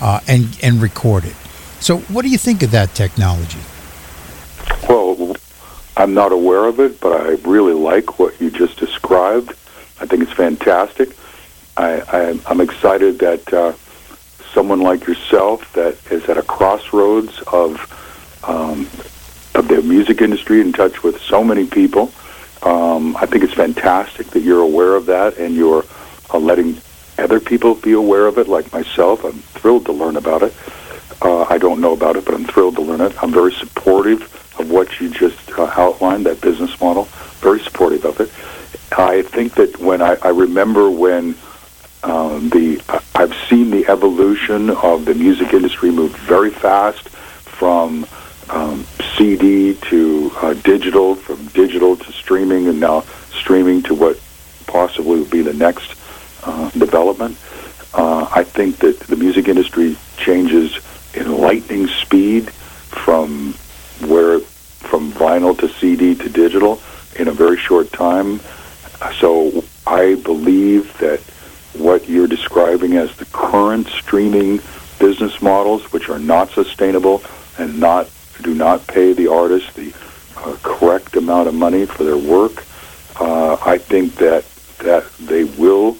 uh, 0.00 0.20
and, 0.26 0.58
and 0.62 0.80
record 0.80 1.24
it. 1.24 1.36
So, 1.80 1.98
what 1.98 2.22
do 2.22 2.28
you 2.28 2.38
think 2.38 2.62
of 2.62 2.70
that 2.70 2.94
technology? 2.94 3.58
Well, 4.88 5.31
I'm 5.96 6.14
not 6.14 6.32
aware 6.32 6.64
of 6.64 6.80
it, 6.80 7.00
but 7.00 7.20
I 7.20 7.30
really 7.48 7.74
like 7.74 8.18
what 8.18 8.40
you 8.40 8.50
just 8.50 8.78
described. 8.78 9.50
I 10.00 10.06
think 10.06 10.22
it's 10.22 10.32
fantastic. 10.32 11.16
I, 11.76 12.00
I, 12.00 12.40
I'm 12.46 12.60
excited 12.60 13.18
that 13.20 13.52
uh, 13.52 13.72
someone 14.52 14.80
like 14.80 15.06
yourself 15.06 15.72
that 15.74 15.96
is 16.10 16.28
at 16.28 16.36
a 16.36 16.42
crossroads 16.42 17.40
of 17.52 17.88
um, 18.44 18.88
of 19.54 19.68
the 19.68 19.82
music 19.82 20.22
industry, 20.22 20.60
in 20.60 20.72
touch 20.72 21.02
with 21.02 21.20
so 21.20 21.44
many 21.44 21.66
people. 21.66 22.10
Um, 22.62 23.16
I 23.16 23.26
think 23.26 23.44
it's 23.44 23.52
fantastic 23.52 24.28
that 24.28 24.40
you're 24.40 24.62
aware 24.62 24.94
of 24.94 25.06
that 25.06 25.36
and 25.36 25.54
you're 25.54 25.84
uh, 26.32 26.38
letting 26.38 26.80
other 27.18 27.40
people 27.40 27.74
be 27.74 27.92
aware 27.92 28.26
of 28.26 28.38
it, 28.38 28.48
like 28.48 28.72
myself. 28.72 29.24
I'm 29.24 29.32
thrilled 29.32 29.86
to 29.86 29.92
learn 29.92 30.16
about 30.16 30.42
it. 30.42 30.54
Uh, 31.22 31.44
I 31.44 31.56
don't 31.56 31.80
know 31.80 31.92
about 31.92 32.16
it, 32.16 32.24
but 32.24 32.34
I'm 32.34 32.44
thrilled 32.44 32.74
to 32.76 32.82
learn 32.82 33.00
it. 33.00 33.22
I'm 33.22 33.30
very 33.30 33.52
supportive 33.52 34.22
of 34.58 34.68
what 34.70 35.00
you 35.00 35.08
just 35.08 35.52
uh, 35.56 35.72
outlined, 35.76 36.26
that 36.26 36.40
business 36.40 36.80
model. 36.80 37.04
Very 37.38 37.60
supportive 37.60 38.04
of 38.04 38.20
it. 38.20 38.28
I 38.98 39.22
think 39.22 39.54
that 39.54 39.78
when 39.78 40.02
I, 40.02 40.16
I 40.20 40.30
remember 40.30 40.90
when 40.90 41.36
um, 42.02 42.48
the 42.50 42.82
I've 43.14 43.34
seen 43.48 43.70
the 43.70 43.86
evolution 43.86 44.70
of 44.70 45.04
the 45.04 45.14
music 45.14 45.54
industry 45.54 45.92
move 45.92 46.12
very 46.16 46.50
fast 46.50 47.08
from 47.08 48.04
um, 48.50 48.84
CD 49.16 49.74
to 49.74 50.32
uh, 50.42 50.54
digital, 50.54 51.14
from 51.14 51.46
digital 51.48 51.96
to 51.96 52.12
streaming, 52.12 52.66
and 52.66 52.80
now 52.80 53.02
streaming 53.30 53.82
to 53.84 53.94
what 53.94 54.20
possibly 54.66 55.20
would 55.20 55.30
be 55.30 55.42
the 55.42 55.52
next 55.52 55.94
uh, 56.42 56.68
development. 56.70 57.38
Uh, 57.94 58.28
I 58.34 58.42
think 58.42 58.78
that 58.78 58.98
the 59.00 59.16
music 59.16 59.46
industry 59.46 59.96
changes 60.16 60.80
in 61.14 61.38
lightning 61.38 61.86
speed 61.86 62.50
from 62.50 63.52
where 64.06 64.40
from 64.40 65.12
vinyl 65.12 65.56
to 65.58 65.68
CD 65.68 66.14
to 66.14 66.28
digital 66.28 66.80
in 67.16 67.28
a 67.28 67.32
very 67.32 67.56
short 67.56 67.92
time. 67.92 68.40
So 69.18 69.64
I 69.86 70.14
believe 70.16 70.96
that 70.98 71.20
what 71.74 72.08
you're 72.08 72.26
describing 72.26 72.96
as 72.96 73.14
the 73.16 73.24
current 73.26 73.88
streaming 73.88 74.60
business 74.98 75.40
models, 75.40 75.90
which 75.92 76.08
are 76.08 76.18
not 76.18 76.50
sustainable 76.50 77.22
and 77.58 77.80
not 77.80 78.08
do 78.42 78.54
not 78.54 78.86
pay 78.86 79.12
the 79.12 79.28
artists 79.28 79.72
the 79.74 79.92
uh, 80.36 80.56
correct 80.62 81.16
amount 81.16 81.48
of 81.48 81.54
money 81.54 81.86
for 81.86 82.04
their 82.04 82.16
work, 82.16 82.64
uh, 83.20 83.56
I 83.64 83.78
think 83.78 84.16
that 84.16 84.44
that 84.78 85.10
they 85.18 85.44
will 85.44 85.96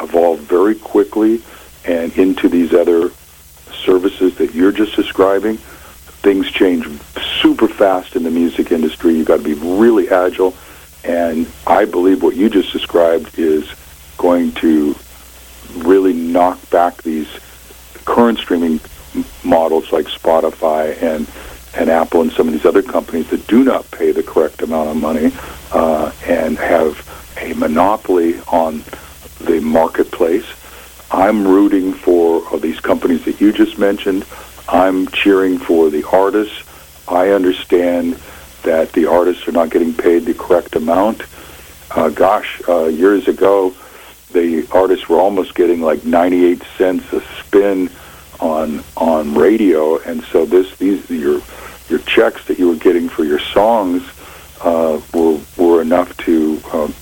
evolve 0.00 0.40
very 0.40 0.74
quickly 0.74 1.42
and 1.84 2.12
into 2.16 2.48
these 2.48 2.72
other 2.72 3.10
services 3.84 4.36
that 4.36 4.54
you're 4.54 4.72
just 4.72 4.96
describing. 4.96 5.56
Things 5.56 6.50
change 6.50 6.86
super 7.40 7.68
fast 7.68 8.16
in 8.16 8.22
the 8.22 8.30
music 8.30 8.70
industry. 8.70 9.14
You've 9.14 9.26
got 9.26 9.38
to 9.38 9.42
be 9.42 9.54
really 9.54 10.08
agile. 10.08 10.54
And 11.04 11.48
I 11.66 11.84
believe 11.84 12.22
what 12.22 12.36
you 12.36 12.48
just 12.48 12.72
described 12.72 13.38
is 13.38 13.68
going 14.18 14.52
to 14.52 14.94
really 15.78 16.12
knock 16.12 16.58
back 16.70 17.02
these 17.02 17.28
current 18.04 18.38
streaming 18.38 18.80
models 19.44 19.92
like 19.92 20.06
Spotify 20.06 21.00
and 21.02 21.28
and 21.74 21.88
Apple 21.88 22.20
and 22.20 22.30
some 22.32 22.48
of 22.48 22.52
these 22.52 22.66
other 22.66 22.82
companies 22.82 23.30
that 23.30 23.46
do 23.46 23.64
not 23.64 23.90
pay 23.90 24.12
the 24.12 24.22
correct 24.22 24.60
amount 24.60 24.90
of 24.90 24.96
money 24.96 25.32
uh, 25.72 26.12
and 26.26 26.58
have 26.58 27.34
a 27.40 27.54
monopoly 27.54 28.38
on 28.48 28.84
the 29.40 29.58
marketplace. 29.60 30.44
I'm 31.12 31.46
rooting 31.46 31.92
for 31.92 32.42
uh, 32.52 32.56
these 32.56 32.80
companies 32.80 33.26
that 33.26 33.40
you 33.40 33.52
just 33.52 33.78
mentioned. 33.78 34.24
I'm 34.68 35.08
cheering 35.08 35.58
for 35.58 35.90
the 35.90 36.04
artists. 36.08 36.64
I 37.06 37.30
understand 37.30 38.18
that 38.62 38.92
the 38.92 39.06
artists 39.06 39.46
are 39.46 39.52
not 39.52 39.70
getting 39.70 39.92
paid 39.92 40.20
the 40.20 40.32
correct 40.32 40.74
amount. 40.74 41.22
Uh, 41.90 42.08
gosh, 42.08 42.62
uh, 42.66 42.86
years 42.86 43.28
ago, 43.28 43.74
the 44.32 44.66
artists 44.72 45.08
were 45.08 45.18
almost 45.18 45.54
getting 45.54 45.82
like 45.82 46.04
98 46.04 46.62
cents 46.78 47.12
a 47.12 47.20
spin 47.38 47.90
on 48.40 48.82
on 48.96 49.34
radio, 49.34 49.98
and 49.98 50.24
so 50.24 50.46
this 50.46 50.74
these 50.78 51.08
your 51.10 51.42
your 51.90 51.98
checks 52.00 52.46
that 52.46 52.58
you 52.58 52.68
were 52.68 52.76
getting 52.76 53.10
for 53.10 53.24
your 53.24 53.38
songs 53.38 54.02
uh, 54.62 54.98
were 55.12 55.38
were 55.58 55.82
enough 55.82 56.16
to 56.18 56.60
um, 56.72 56.94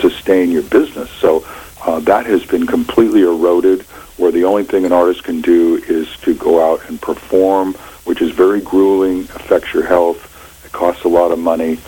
sustain 0.00 0.50
your 0.50 0.62
business. 0.62 1.10
So 1.10 1.46
uh, 1.86 2.00
that 2.00 2.26
has 2.26 2.44
been 2.44 2.66
completely 2.66 3.22
eroded. 3.22 3.82
Where 4.16 4.32
the 4.32 4.44
only 4.44 4.64
thing 4.64 4.84
an 4.84 4.92
artist 4.92 5.24
can 5.24 5.40
do 5.40 5.76
is 5.88 6.08
to 6.18 6.34
go 6.34 6.52
out 6.72 6.88
and 6.88 7.00
perform, 7.00 7.74
which 8.04 8.22
is 8.22 8.30
very 8.30 8.60
grueling, 8.60 9.22
affects 9.34 9.74
your 9.74 9.84
health, 9.84 10.20
it 10.64 10.72
costs 10.72 11.04
a 11.04 11.08
lot 11.08 11.32
of 11.32 11.38
money, 11.38 11.78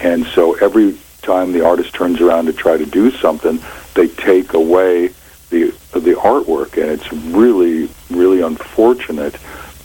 and 0.00 0.26
so 0.26 0.54
every 0.56 0.98
time 1.22 1.52
the 1.52 1.64
artist 1.64 1.94
turns 1.94 2.20
around 2.20 2.46
to 2.46 2.52
try 2.52 2.76
to 2.76 2.86
do 2.86 3.10
something, 3.10 3.60
they 3.94 4.08
take 4.08 4.52
away 4.54 5.08
the 5.50 5.70
the 5.92 6.14
artwork, 6.14 6.76
and 6.80 6.90
it's 6.90 7.12
really 7.12 7.88
really 8.10 8.40
unfortunate 8.42 9.36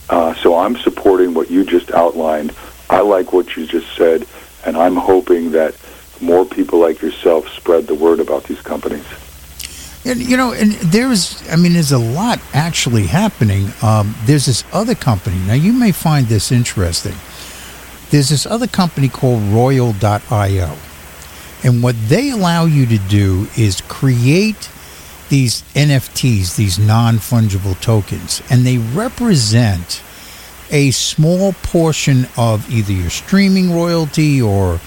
Uh, 0.09 0.35
so 0.35 0.57
I'm 0.59 0.75
supporting 0.75 1.33
what 1.33 1.49
you 1.49 1.63
just 1.63 1.89
outlined. 1.91 2.53
I 2.89 2.99
like 2.99 3.31
what 3.31 3.55
you 3.55 3.65
just 3.65 3.95
said, 3.95 4.27
and 4.65 4.75
I'm 4.75 4.97
hoping 4.97 5.51
that 5.51 5.73
more 6.19 6.45
people 6.45 6.79
like 6.79 7.01
yourself 7.01 7.47
spread 7.55 7.87
the 7.87 7.95
word 7.95 8.19
about 8.19 8.43
these 8.43 8.59
companies. 8.61 9.05
And 10.03 10.19
you 10.19 10.35
know, 10.35 10.51
and 10.51 10.71
there's, 10.73 11.47
I 11.49 11.55
mean, 11.55 11.73
there's 11.73 11.91
a 11.91 11.99
lot 11.99 12.39
actually 12.53 13.07
happening. 13.07 13.71
Um, 13.81 14.15
there's 14.25 14.47
this 14.47 14.63
other 14.73 14.95
company. 14.95 15.37
Now, 15.45 15.53
you 15.53 15.73
may 15.73 15.91
find 15.91 16.27
this 16.27 16.51
interesting. 16.51 17.15
There's 18.09 18.29
this 18.29 18.45
other 18.45 18.67
company 18.67 19.09
called 19.09 19.41
Royal.io. 19.43 20.77
And 21.63 21.83
what 21.83 21.95
they 22.07 22.31
allow 22.31 22.65
you 22.65 22.85
to 22.87 22.97
do 22.97 23.47
is 23.55 23.81
create 23.81 24.69
these 25.29 25.61
NFTs, 25.75 26.55
these 26.55 26.79
non 26.79 27.15
fungible 27.15 27.79
tokens, 27.79 28.41
and 28.49 28.65
they 28.65 28.79
represent 28.79 30.01
a 30.71 30.91
small 30.91 31.53
portion 31.53 32.27
of 32.37 32.69
either 32.71 32.91
your 32.91 33.09
streaming 33.09 33.73
royalty 33.73 34.41
or 34.41 34.79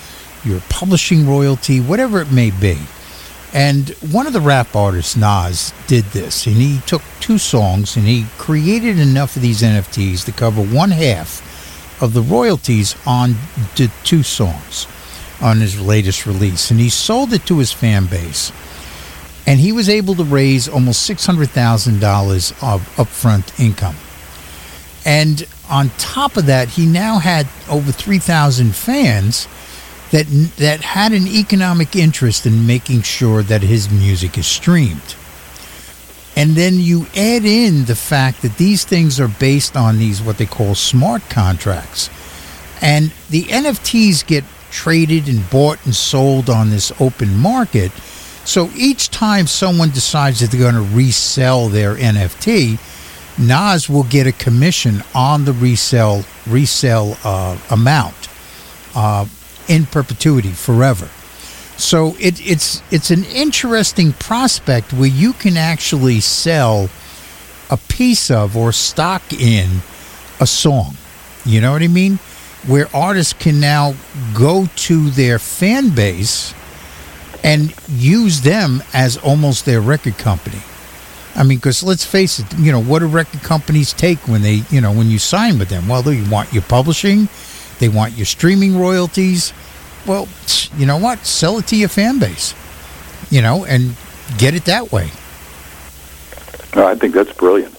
your 0.45 0.61
publishing 0.69 1.27
royalty, 1.27 1.81
whatever 1.81 2.21
it 2.21 2.33
may 2.33 2.51
be. 2.51 2.79
And 3.55 3.91
one 4.11 4.27
of 4.27 4.33
the 4.33 4.41
rap 4.41 4.75
artists, 4.75 5.17
Nas, 5.17 5.73
did 5.87 6.05
this, 6.07 6.45
and 6.47 6.57
he 6.57 6.81
took 6.87 7.03
two 7.21 7.39
songs 7.39 7.97
and 7.97 8.05
he 8.05 8.27
created 8.37 8.99
enough 8.99 9.37
of 9.37 9.43
these 9.43 9.63
NFTs 9.63 10.25
to 10.25 10.33
cover 10.33 10.61
one 10.61 10.91
half 10.91 11.41
of 12.03 12.15
the 12.15 12.21
royalties 12.21 12.97
on 13.07 13.37
the 13.77 13.91
two 14.03 14.25
songs 14.25 14.89
on 15.41 15.61
his 15.61 15.81
latest 15.81 16.27
release. 16.27 16.73
And 16.73 16.81
he 16.81 16.89
sold 16.91 17.33
it 17.33 17.47
to 17.47 17.59
his 17.59 17.73
fan 17.73 18.07
base. 18.07 18.51
And 19.47 19.61
he 19.61 19.71
was 19.71 19.89
able 19.89 20.17
to 20.17 20.25
raise 20.25 20.69
almost 20.69 21.09
$600,000 21.09 22.53
of 22.63 22.81
upfront 22.97 23.61
income. 23.61 23.97
And 25.05 25.47
on 25.69 25.91
top 25.99 26.37
of 26.37 26.47
that, 26.47 26.71
he 26.71 26.87
now 26.87 27.19
had 27.19 27.47
over 27.69 27.93
3,000 27.93 28.75
fans 28.75 29.47
that 30.15 30.27
that 30.59 30.81
had 30.81 31.13
an 31.13 31.27
economic 31.27 31.97
interest 31.97 32.47
in 32.47 32.69
making 32.69 33.03
sure 33.03 33.43
that 33.43 33.63
his 33.63 33.91
music 33.91 34.39
is 34.39 34.47
streamed. 34.47 35.17
And 36.37 36.51
then 36.55 36.79
you 36.79 37.07
add 37.17 37.45
in 37.45 37.87
the 37.87 37.97
fact 37.97 38.43
that 38.43 38.57
these 38.57 38.85
things 38.85 39.19
are 39.19 39.27
based 39.27 39.77
on 39.77 39.99
these 39.99 40.23
what 40.23 40.39
they 40.39 40.47
call 40.47 40.77
smart 40.77 41.29
contracts. 41.29 42.11
And 42.81 43.13
the 43.29 43.43
NFTs 43.45 44.25
get 44.25 44.45
traded 44.71 45.29
and 45.29 45.51
bought 45.51 45.85
and 45.85 45.95
sold 45.95 46.49
on 46.49 46.71
this 46.71 46.93
open 47.01 47.37
market. 47.37 47.91
So 48.45 48.71
each 48.77 49.11
time 49.11 49.49
someone 49.49 49.91
decides 49.91 50.39
that 50.41 50.53
they're 50.53 50.61
going 50.61 50.75
to 50.75 50.97
resell 50.97 51.69
their 51.69 51.97
NFT, 51.97 52.79
Nas 53.37 53.91
will 53.91 54.05
get 54.05 54.29
a 54.29 54.33
commission 54.33 55.03
on 55.13 55.45
the 55.45 55.53
resell 55.53 56.25
resell 56.47 57.19
uh, 57.25 57.59
amount 57.69 58.29
uh, 58.95 59.27
in 59.69 59.87
perpetuity 59.87 60.51
forever. 60.51 61.09
So 61.77 62.17
it, 62.21 62.41
it's 62.47 62.83
it's 62.93 63.11
an 63.11 63.25
interesting 63.25 64.13
prospect 64.13 64.93
where 64.93 65.09
you 65.09 65.33
can 65.33 65.57
actually 65.57 66.21
sell 66.21 66.89
a 67.71 67.77
piece 67.77 68.31
of 68.31 68.57
or 68.57 68.73
stock 68.73 69.33
in 69.33 69.81
a 70.41 70.47
song. 70.47 70.97
You 71.45 71.61
know 71.61 71.73
what 71.73 71.83
I 71.83 71.89
mean? 71.89 72.19
Where 72.67 72.89
artists 72.95 73.33
can 73.33 73.61
now 73.61 73.95
go 74.35 74.69
to 74.77 75.11
their 75.11 75.39
fan 75.39 75.91
base 75.91 76.55
and 77.43 77.75
use 77.89 78.41
them 78.41 78.83
as 78.95 79.19
almost 79.19 79.67
their 79.67 79.81
record 79.81 80.17
company. 80.17 80.63
I 81.37 81.43
mean, 81.43 81.59
because 81.59 81.83
let's 81.83 82.05
face 82.05 82.39
it, 82.39 82.47
you 82.59 82.73
know, 82.73 82.81
what 82.81 83.01
do 83.01 83.07
record 83.07 83.43
companies 83.43 83.93
take 83.93 84.27
when 84.29 84.43
they, 84.43 84.63
you 84.71 84.81
know, 84.81 84.93
when 84.93 85.11
you 85.11 85.19
sign 85.19 85.59
with 85.59 85.69
them? 85.69 85.89
Well, 85.89 86.03
they 86.03 86.23
want 86.23 86.53
your 86.53 86.63
publishing, 86.63 87.29
they 87.79 87.89
want 87.89 88.15
your 88.15 88.27
streaming 88.27 88.79
royalties. 88.79 89.53
Well, 90.07 90.29
you 90.77 90.87
know 90.87 90.99
what? 90.99 91.27
Sell 91.27 91.59
it 91.59 91.67
to 91.69 91.77
your 91.77 91.89
fan 91.89 92.19
base, 92.19 92.55
you 93.31 93.43
know, 93.43 93.65
and 93.65 93.97
get 94.39 94.55
it 94.55 94.65
that 94.67 94.93
way. 94.93 95.11
I 96.75 96.95
think 96.97 97.15
that's 97.15 97.33
brilliant. 97.33 97.79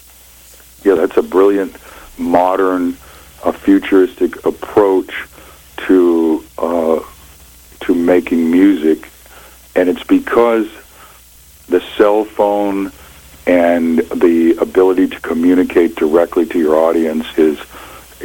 Yeah, 0.84 0.94
that's 0.94 1.16
a 1.16 1.22
brilliant, 1.22 1.76
modern, 2.18 2.96
uh, 3.44 3.52
futuristic 3.52 4.44
approach 4.46 5.12
to 5.86 6.44
uh, 6.58 7.00
to 7.80 7.94
making 7.94 8.50
music, 8.50 9.10
and 9.74 9.88
it's 9.88 10.04
because 10.04 10.68
the 11.68 11.80
cell 11.96 12.24
phone 12.24 12.92
and 13.46 13.98
the 13.98 14.56
ability 14.60 15.08
to 15.08 15.20
communicate 15.20 15.94
directly 15.96 16.46
to 16.46 16.58
your 16.58 16.76
audience 16.76 17.26
is 17.36 17.58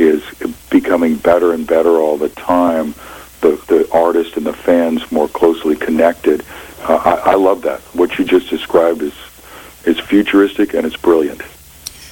is 0.01 0.23
becoming 0.69 1.15
better 1.15 1.53
and 1.53 1.65
better 1.65 1.97
all 1.97 2.17
the 2.17 2.29
time. 2.29 2.93
The 3.41 3.61
the 3.67 3.89
artist 3.91 4.37
and 4.37 4.45
the 4.45 4.53
fans 4.53 5.11
more 5.11 5.27
closely 5.27 5.75
connected. 5.75 6.45
Uh, 6.81 6.95
I, 6.95 7.31
I 7.31 7.35
love 7.35 7.61
that. 7.63 7.79
What 7.93 8.17
you 8.17 8.25
just 8.25 8.49
described 8.49 9.01
is 9.01 9.13
is 9.85 9.99
futuristic 9.99 10.73
and 10.73 10.85
it's 10.85 10.97
brilliant. 10.97 11.41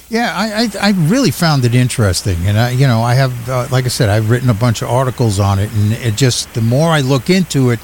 Yeah, 0.08 0.32
I, 0.34 0.64
I, 0.64 0.88
I 0.88 0.90
really 1.08 1.30
found 1.30 1.64
it 1.64 1.72
interesting, 1.72 2.36
and 2.46 2.58
I 2.58 2.70
you 2.70 2.86
know 2.86 3.02
I 3.02 3.14
have 3.14 3.48
uh, 3.48 3.68
like 3.70 3.84
I 3.84 3.88
said 3.88 4.08
I've 4.08 4.28
written 4.28 4.50
a 4.50 4.54
bunch 4.54 4.82
of 4.82 4.88
articles 4.88 5.38
on 5.38 5.58
it, 5.58 5.70
and 5.72 5.92
it 5.92 6.16
just 6.16 6.52
the 6.54 6.62
more 6.62 6.88
I 6.88 7.00
look 7.00 7.30
into 7.30 7.70
it, 7.70 7.78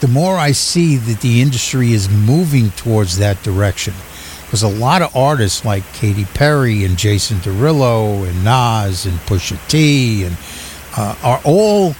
the 0.00 0.08
more 0.08 0.36
I 0.36 0.52
see 0.52 0.96
that 0.96 1.20
the 1.20 1.40
industry 1.40 1.92
is 1.92 2.10
moving 2.10 2.70
towards 2.72 3.18
that 3.18 3.42
direction. 3.42 3.94
Because 4.52 4.64
a 4.64 4.68
lot 4.68 5.00
of 5.00 5.16
artists 5.16 5.64
like 5.64 5.82
Katy 5.94 6.26
Perry 6.26 6.84
and 6.84 6.98
Jason 6.98 7.38
Derulo 7.38 8.28
and 8.28 8.44
Nas 8.44 9.06
and 9.06 9.18
Pusha 9.20 9.58
T 9.66 10.24
and 10.24 10.36
uh, 10.94 11.16
are 11.22 11.40
all 11.42 11.94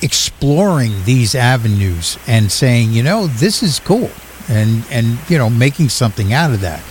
exploring 0.00 0.92
these 1.06 1.34
avenues 1.34 2.20
and 2.28 2.52
saying, 2.52 2.92
you 2.92 3.02
know, 3.02 3.26
this 3.26 3.64
is 3.64 3.80
cool, 3.80 4.12
and 4.48 4.84
and 4.92 5.18
you 5.28 5.36
know 5.36 5.50
making 5.50 5.88
something 5.88 6.32
out 6.32 6.52
of 6.52 6.60
that. 6.60 6.84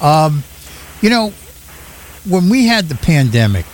Um, 0.00 0.42
you 1.00 1.10
know, 1.10 1.32
when 2.28 2.48
we 2.48 2.66
had 2.66 2.86
the 2.86 2.96
pandemic, 2.96 3.66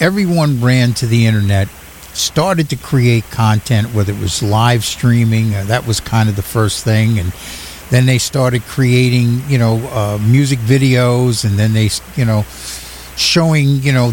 everyone 0.00 0.62
ran 0.62 0.94
to 0.94 1.06
the 1.06 1.26
internet, 1.26 1.68
started 2.14 2.70
to 2.70 2.76
create 2.76 3.24
content, 3.30 3.92
whether 3.92 4.14
it 4.14 4.18
was 4.18 4.42
live 4.42 4.82
streaming, 4.82 5.54
uh, 5.54 5.64
that 5.64 5.86
was 5.86 6.00
kind 6.00 6.30
of 6.30 6.36
the 6.36 6.42
first 6.42 6.84
thing, 6.84 7.18
and 7.18 7.34
then 7.90 8.06
they 8.06 8.18
started 8.18 8.62
creating, 8.62 9.40
you 9.48 9.58
know, 9.58 9.78
uh, 9.92 10.18
music 10.20 10.58
videos, 10.60 11.44
and 11.44 11.58
then 11.58 11.72
they, 11.72 11.90
you 12.16 12.24
know, 12.24 12.42
showing, 13.16 13.82
you 13.82 13.92
know, 13.92 14.12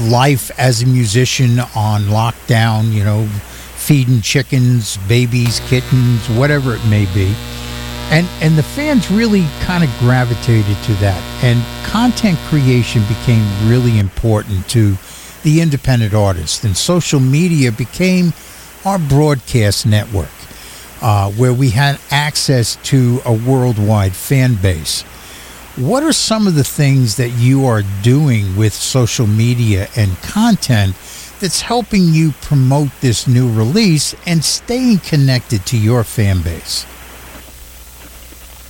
life 0.00 0.50
as 0.58 0.82
a 0.82 0.86
musician 0.86 1.60
on 1.74 2.02
lockdown, 2.02 2.92
you 2.92 3.04
know, 3.04 3.26
feeding 3.76 4.20
chickens, 4.20 4.96
babies, 5.08 5.60
kittens, 5.66 6.28
whatever 6.30 6.74
it 6.74 6.84
may 6.86 7.06
be. 7.14 7.34
And 8.10 8.26
and 8.40 8.58
the 8.58 8.62
fans 8.62 9.10
really 9.10 9.46
kind 9.60 9.82
of 9.82 9.90
gravitated 9.98 10.76
to 10.84 10.92
that. 10.94 11.20
And 11.42 11.62
content 11.86 12.38
creation 12.48 13.02
became 13.08 13.44
really 13.68 13.98
important 13.98 14.68
to 14.70 14.96
the 15.42 15.60
independent 15.60 16.14
artist 16.14 16.64
and 16.64 16.76
social 16.76 17.20
media 17.20 17.72
became 17.72 18.32
our 18.84 18.98
broadcast 18.98 19.86
network 19.86 20.28
uh, 21.02 21.30
where 21.32 21.52
we 21.52 21.70
had 21.70 22.00
access 22.10 22.76
to 22.84 23.20
a 23.26 23.32
worldwide 23.32 24.14
fan 24.14 24.54
base. 24.54 25.02
What 25.76 26.02
are 26.02 26.12
some 26.12 26.46
of 26.46 26.54
the 26.54 26.64
things 26.64 27.16
that 27.16 27.30
you 27.30 27.66
are 27.66 27.82
doing 28.02 28.56
with 28.56 28.72
social 28.72 29.26
media 29.26 29.88
and 29.96 30.16
content 30.18 30.94
that's 31.40 31.60
helping 31.60 32.04
you 32.08 32.32
promote 32.42 32.90
this 33.00 33.26
new 33.26 33.52
release 33.52 34.14
and 34.26 34.44
staying 34.44 34.98
connected 34.98 35.66
to 35.66 35.78
your 35.78 36.04
fan 36.04 36.40
base? 36.42 36.86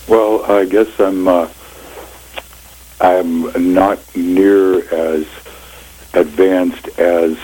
Well, 0.09 0.45
I 0.51 0.65
guess 0.65 0.99
I'm 0.99 1.29
uh, 1.29 1.49
I'm 3.01 3.75
not 3.75 3.99
near 4.17 4.79
as 4.95 5.27
advanced 6.15 6.89
as 6.99 7.37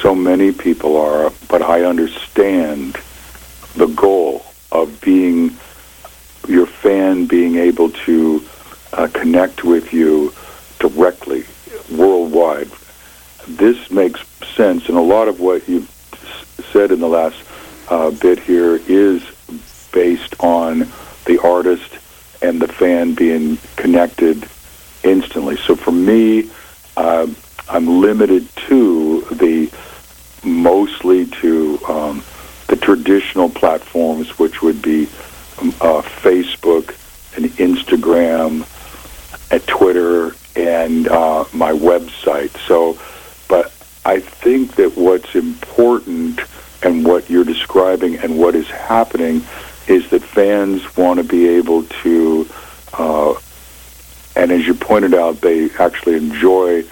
so 0.00 0.14
many 0.14 0.52
people 0.52 0.96
are, 0.96 1.30
but 1.48 1.62
I 1.62 1.82
understand 1.82 2.96
the 3.74 3.86
goal 3.86 4.44
of 4.70 5.00
being 5.00 5.56
your 6.48 6.66
fan 6.66 7.26
being 7.26 7.56
able 7.56 7.90
to 7.90 8.44
uh, 8.92 9.08
connect 9.12 9.64
with 9.64 9.92
you 9.92 10.32
directly 10.78 11.44
worldwide. 11.90 12.70
This 13.46 13.90
makes 13.90 14.26
sense, 14.56 14.88
and 14.88 14.96
a 14.96 15.02
lot 15.02 15.28
of 15.28 15.40
what 15.40 15.68
you've 15.68 15.90
said 16.72 16.90
in 16.90 17.00
the 17.00 17.08
last 17.08 17.42
uh, 17.88 18.10
bit 18.10 18.38
here 18.38 18.76
is 18.86 19.22
based 19.92 20.34
on 20.40 20.86
the 21.26 21.38
artist 21.42 21.98
and 22.40 22.60
the 22.60 22.68
fan 22.68 23.14
being 23.14 23.58
connected 23.76 24.48
instantly. 25.04 25.56
So 25.56 25.76
for 25.76 25.92
me, 25.92 26.50
uh, 26.96 27.26
I'm 27.68 28.00
limited 28.00 28.48
to 28.68 29.22
the 29.32 29.70
mostly 30.44 31.26
to 31.26 31.78
um, 31.88 32.24
the 32.72 32.76
traditional 32.76 33.50
platforms, 33.50 34.38
which 34.38 34.62
would 34.62 34.80
be 34.80 35.06
um, 35.58 35.68
uh, 35.82 36.00
Facebook 36.00 36.96
and 37.36 37.44
Instagram, 37.58 38.66
and 39.50 39.66
Twitter, 39.66 40.34
and 40.56 41.06
uh, 41.06 41.44
my 41.52 41.70
website. 41.72 42.48
So, 42.66 42.98
but 43.46 43.66
I 44.06 44.20
think 44.20 44.76
that 44.76 44.96
what's 44.96 45.34
important 45.34 46.40
and 46.82 47.04
what 47.04 47.28
you're 47.28 47.44
describing 47.44 48.16
and 48.16 48.38
what 48.38 48.54
is 48.54 48.70
happening 48.70 49.42
is 49.86 50.08
that 50.08 50.22
fans 50.22 50.96
want 50.96 51.18
to 51.18 51.24
be 51.24 51.48
able 51.48 51.82
to, 51.82 52.48
uh, 52.94 53.34
and 54.34 54.50
as 54.50 54.66
you 54.66 54.72
pointed 54.72 55.12
out, 55.12 55.42
they 55.42 55.68
actually 55.72 56.16
enjoy 56.16 56.84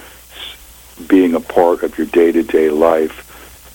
being 1.09 1.35
a 1.35 1.41
part 1.41 1.83
of 1.83 1.97
your 1.97 2.07
day-to-day 2.07 2.69
life 2.69 3.30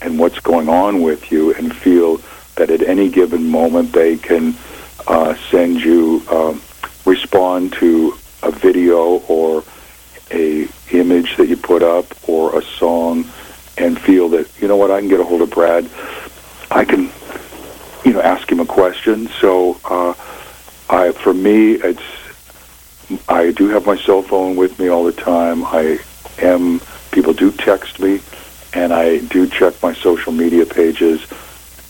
and 0.05 0.19
what's 0.19 0.39
going 0.39 0.69
on 0.69 1.01
with 1.01 1.31
you, 1.31 1.53
and 1.55 1.75
feel 1.75 2.21
that 2.55 2.69
at 2.69 2.81
any 2.83 3.09
given 3.09 3.49
moment 3.49 3.91
they 3.91 4.17
can 4.17 4.55
uh, 5.07 5.35
send 5.49 5.81
you, 5.81 6.23
um, 6.31 6.61
respond 7.05 7.73
to 7.73 8.15
a 8.43 8.51
video 8.51 9.17
or 9.27 9.63
a 10.31 10.67
image 10.91 11.35
that 11.37 11.47
you 11.47 11.57
put 11.57 11.83
up 11.83 12.05
or 12.29 12.57
a 12.57 12.63
song, 12.63 13.25
and 13.77 13.99
feel 13.99 14.29
that 14.29 14.49
you 14.61 14.67
know 14.67 14.77
what 14.77 14.91
I 14.91 14.99
can 14.99 15.09
get 15.09 15.19
a 15.19 15.23
hold 15.23 15.41
of 15.41 15.49
Brad. 15.49 15.89
I 16.71 16.85
can, 16.85 17.11
you 18.03 18.13
know, 18.13 18.21
ask 18.21 18.49
him 18.51 18.59
a 18.59 18.65
question. 18.65 19.27
So, 19.39 19.79
uh, 19.83 20.13
I 20.89 21.11
for 21.11 21.33
me, 21.33 21.73
it's 21.73 22.01
I 23.27 23.51
do 23.51 23.69
have 23.69 23.85
my 23.85 23.97
cell 23.97 24.21
phone 24.21 24.55
with 24.55 24.79
me 24.79 24.87
all 24.87 25.03
the 25.03 25.13
time. 25.13 25.63
I 25.65 25.99
am 26.39 26.79
people 27.11 27.33
do 27.33 27.51
text 27.51 27.99
me, 27.99 28.19
and 28.75 28.93
I 28.93 29.19
do 29.19 29.47
check 29.47 29.81
my 29.81 29.93
social 29.93 30.33
media 30.33 30.65
pages, 30.65 31.25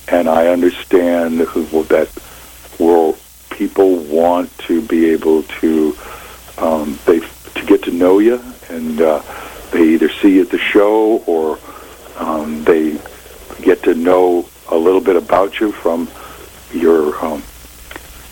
and 0.07 0.29
I 0.29 0.47
understand 0.47 1.39
that 1.41 2.09
well, 2.79 3.17
people 3.49 3.97
want 3.97 4.55
to 4.59 4.81
be 4.81 5.09
able 5.09 5.43
to 5.43 5.97
um, 6.57 6.97
they 7.05 7.19
to 7.19 7.65
get 7.65 7.83
to 7.83 7.91
know 7.91 8.19
you, 8.19 8.41
and 8.69 9.01
uh, 9.01 9.21
they 9.71 9.83
either 9.89 10.09
see 10.09 10.35
you 10.35 10.43
at 10.43 10.51
the 10.51 10.59
show 10.59 11.23
or 11.25 11.59
um, 12.17 12.63
they 12.63 12.99
get 13.61 13.83
to 13.83 13.95
know 13.95 14.47
a 14.69 14.77
little 14.77 15.01
bit 15.01 15.15
about 15.15 15.59
you 15.59 15.71
from 15.71 16.09
your 16.71 17.17
um, 17.25 17.41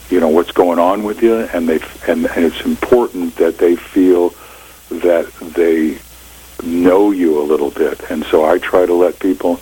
you 0.10 0.20
know 0.20 0.30
what's 0.30 0.52
going 0.52 0.78
on 0.78 1.04
with 1.04 1.24
you, 1.24 1.38
and 1.38 1.68
they 1.68 1.80
and, 2.08 2.28
and 2.28 2.46
it's 2.46 2.62
important 2.62 3.36
that 3.38 3.58
they 3.58 3.76
feel 3.76 4.30
that 4.90 5.32
they 5.56 5.98
know 6.62 7.12
you 7.12 7.42
a 7.42 7.44
little 7.44 7.72
bit, 7.72 8.00
and 8.10 8.24
so 8.26 8.46
I 8.46 8.60
try 8.60 8.86
to 8.86 8.94
let 8.94 9.20
people 9.20 9.60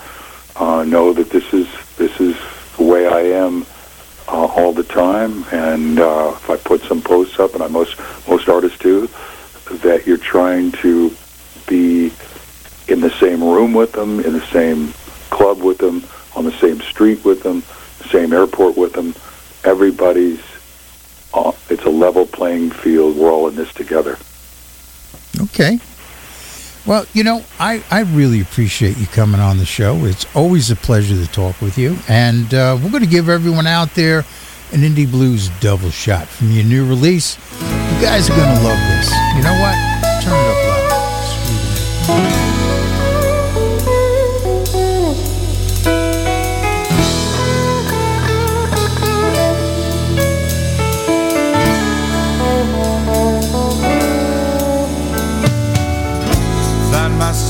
uh, 0.56 0.84
know 0.84 1.14
that 1.14 1.30
this 1.30 1.54
is 1.54 1.68
this 1.98 2.20
is 2.20 2.36
the 2.78 2.84
way 2.84 3.08
I 3.08 3.22
am 3.22 3.66
uh, 4.28 4.46
all 4.46 4.74
the 4.74 4.84
time, 4.84 5.46
and 5.52 6.00
uh, 6.00 6.34
if 6.36 6.50
I 6.50 6.58
put 6.58 6.82
some 6.82 7.02
posts 7.02 7.40
up, 7.40 7.54
and 7.54 7.64
I 7.64 7.68
most 7.68 7.98
most 8.28 8.50
artists 8.50 8.78
do, 8.80 9.08
that 9.84 10.04
you're 10.06 10.18
trying 10.18 10.72
to 10.74 11.16
be 11.68 12.12
in 12.88 13.00
the 13.00 13.12
same 13.20 13.44
room 13.44 13.74
with 13.74 13.94
them, 13.94 14.20
in 14.20 14.34
the 14.34 14.46
same 14.48 14.94
club 15.30 15.62
with 15.62 15.78
them, 15.78 16.04
on 16.36 16.46
the 16.46 16.52
same 16.54 16.82
street 16.82 17.24
with 17.24 17.44
them, 17.44 17.64
same 18.10 18.34
airport 18.34 18.78
with 18.78 18.94
them. 18.94 19.16
Everybody's 19.64 20.42
uh, 21.34 21.52
it's 21.70 21.84
a 21.84 21.90
level 21.90 22.26
playing 22.26 22.72
field. 22.72 23.16
We're 23.16 23.32
all 23.32 23.48
in 23.48 23.56
this 23.56 23.74
together. 23.74 24.18
Okay. 25.40 25.80
Well, 26.86 27.06
you 27.14 27.24
know, 27.24 27.44
I, 27.60 27.84
I 27.92 28.02
really 28.02 28.42
appreciate 28.42 28.98
you 28.98 29.06
coming 29.08 29.40
on 29.40 29.58
the 29.58 29.66
show. 29.66 30.06
It's 30.06 30.26
always 30.36 30.72
a 30.72 30.76
pleasure 30.76 31.16
to 31.16 31.32
talk 31.32 31.62
with 31.62 31.78
you. 31.78 31.98
And 32.08 32.54
uh, 32.54 32.78
we're 32.82 32.90
going 32.90 33.04
to 33.04 33.10
give 33.10 33.30
everyone 33.30 33.68
out 33.68 33.94
there 33.94 34.20
an 34.72 34.82
Indie 34.82 35.10
Blues 35.10 35.50
double 35.60 35.92
shot 35.92 36.28
from 36.28 36.52
your 36.52 36.64
new 36.64 36.88
release. 36.88 37.38
You 37.62 38.02
guys 38.02 38.30
are 38.30 38.36
going 38.36 38.58
to 38.58 38.64
love 38.64 38.80
this. 38.80 39.12
You 39.36 39.44
know 39.44 39.60
what? 39.62 39.91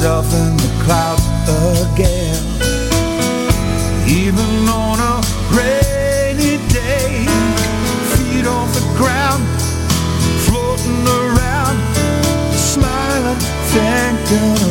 Myself 0.02 0.34
in 0.34 0.58
the 0.58 0.84
clouds 0.84 1.24
again. 1.94 2.44
Even 4.10 4.68
on 4.68 4.98
a 5.00 5.22
rainy 5.56 6.58
day, 6.70 7.26
feet 8.16 8.48
off 8.48 8.74
the 8.74 8.82
ground, 8.98 9.44
floating 10.48 11.06
around, 11.08 11.78
smiling, 12.56 13.38
thinking 13.70 14.71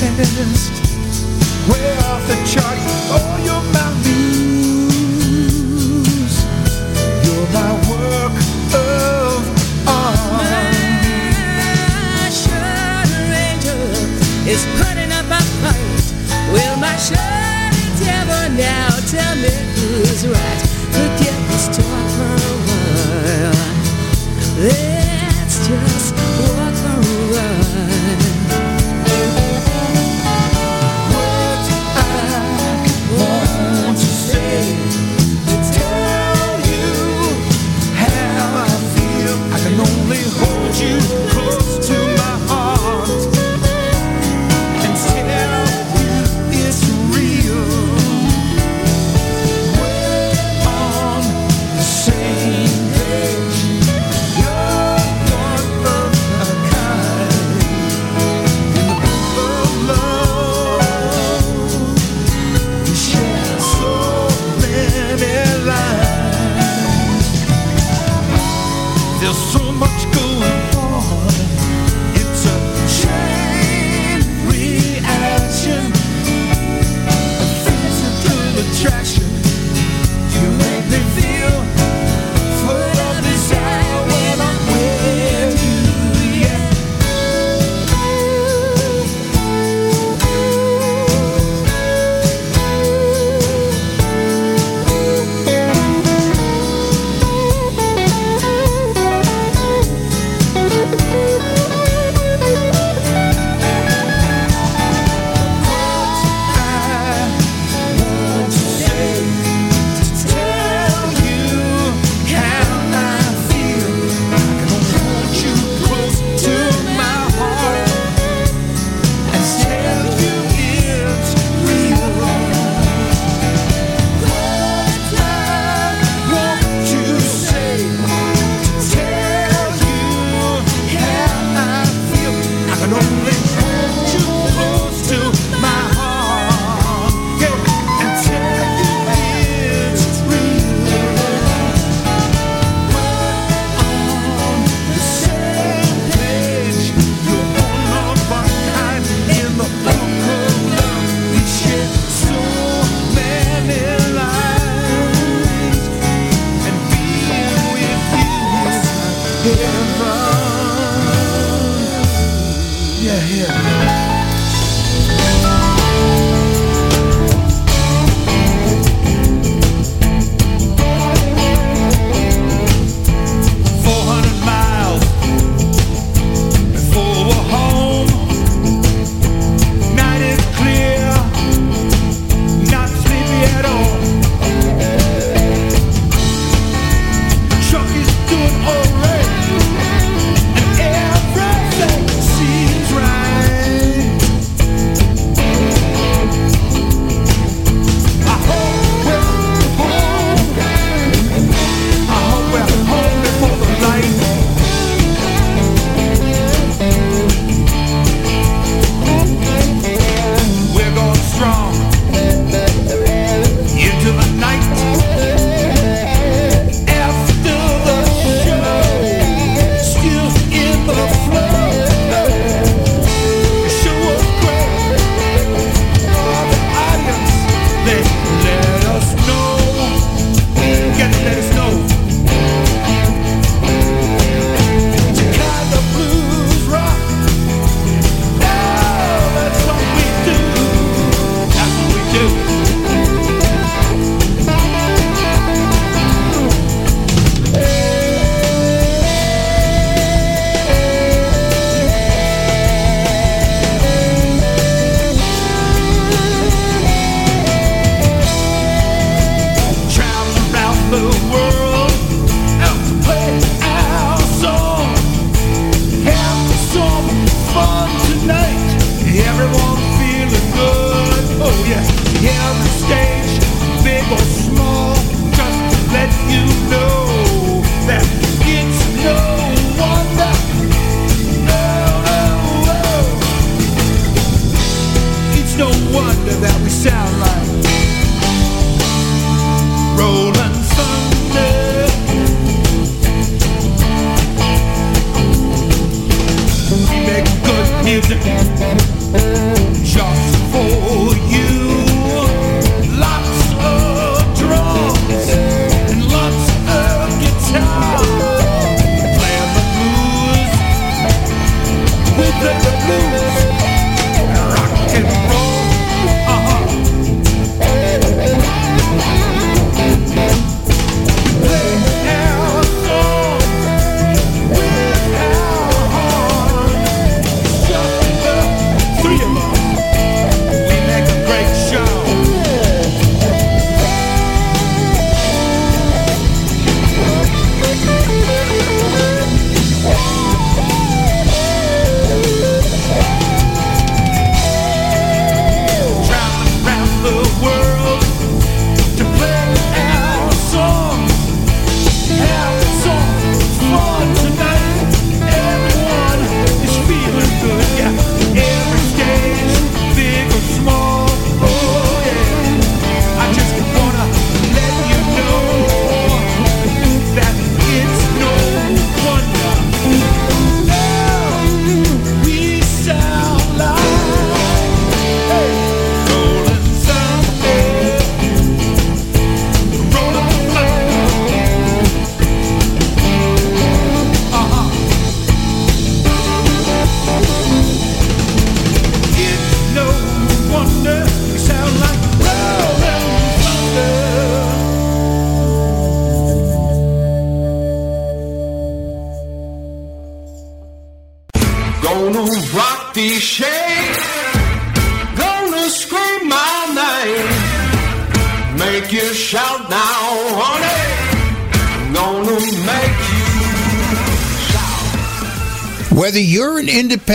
fast. 0.00 0.72
Way 1.68 1.96
off 2.08 2.22
the 2.26 2.36
chart. 2.48 2.78
Oh, 3.12 3.36
you're 3.44 3.66
my 3.76 3.88
muse. 4.04 5.56
You're 7.24 7.48
my 7.52 7.72
work 7.88 8.34
of 8.74 9.40
art. 9.86 10.40
My 12.12 12.30
shining 12.30 13.32
angel 13.48 13.82
is 14.48 14.62
putting 14.80 15.12
up 15.12 15.26
a 15.26 15.42
fight. 15.60 16.04
Will 16.52 16.76
my 16.76 16.96
shining 16.96 17.92
devil 18.00 18.44
now 18.56 18.88
tell 19.06 19.34
me 19.36 19.69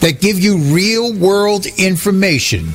that 0.00 0.20
give 0.20 0.38
you 0.38 0.58
real 0.58 1.12
world 1.12 1.66
information 1.76 2.68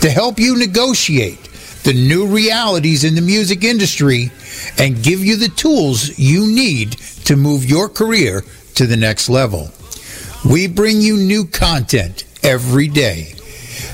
to 0.00 0.10
help 0.10 0.38
you 0.38 0.56
negotiate 0.56 1.42
the 1.82 1.92
new 1.94 2.26
realities 2.26 3.04
in 3.04 3.14
the 3.14 3.20
music 3.20 3.64
industry 3.64 4.30
and 4.78 5.02
give 5.02 5.24
you 5.24 5.36
the 5.36 5.48
tools 5.48 6.18
you 6.18 6.46
need 6.46 6.92
to 7.24 7.36
move 7.36 7.64
your 7.64 7.88
career 7.88 8.44
to 8.74 8.86
the 8.86 8.96
next 8.96 9.28
level. 9.28 9.70
We 10.44 10.66
bring 10.66 11.00
you 11.00 11.16
new 11.16 11.46
content 11.46 12.24
every 12.42 12.88
day. 12.88 13.34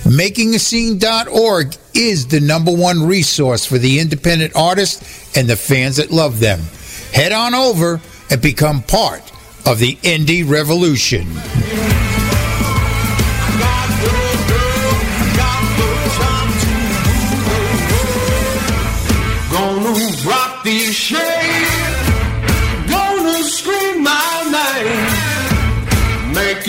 MakingAScene.org 0.05 1.75
is 1.95 2.27
the 2.29 2.41
number 2.41 2.73
one 2.73 3.05
resource 3.05 3.65
for 3.65 3.79
the 3.79 3.99
independent 3.99 4.55
artists 4.55 5.37
and 5.37 5.49
the 5.49 5.57
fans 5.57 5.97
that 5.97 6.11
love 6.11 6.39
them. 6.39 6.61
Head 7.13 7.33
on 7.33 7.55
over 7.55 8.01
and 8.31 8.41
become 8.41 8.83
part 8.83 9.23
of 9.67 9.79
the 9.79 9.97
indie 9.97 10.49
revolution. 10.49 11.27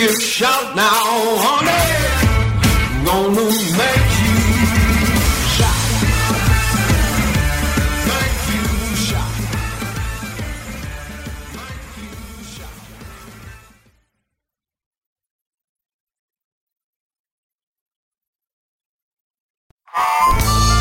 You 0.07 0.19
shout 0.21 0.75
now, 0.75 1.03
honey. 1.45 1.83
Gonna 3.05 3.45
make 3.81 4.11
you 4.23 4.37
shout. 5.55 5.81
Make 8.07 8.41
you 8.53 8.95
shout. 8.95 9.33
Blues 19.89 20.76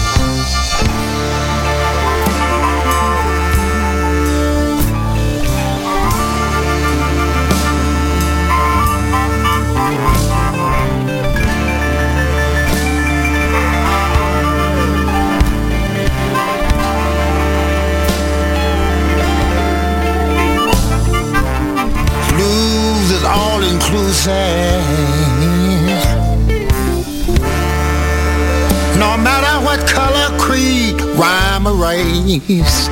No 28.98 29.16
matter 29.16 29.64
what 29.64 29.88
color, 29.88 30.38
creed, 30.38 31.00
rhyme, 31.16 31.66
or 31.66 31.74
race. 31.74 32.88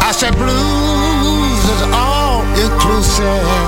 I 0.00 0.10
said 0.12 0.34
blues 0.36 1.64
is 1.74 1.82
all 1.92 2.42
inclusive. 2.64 3.63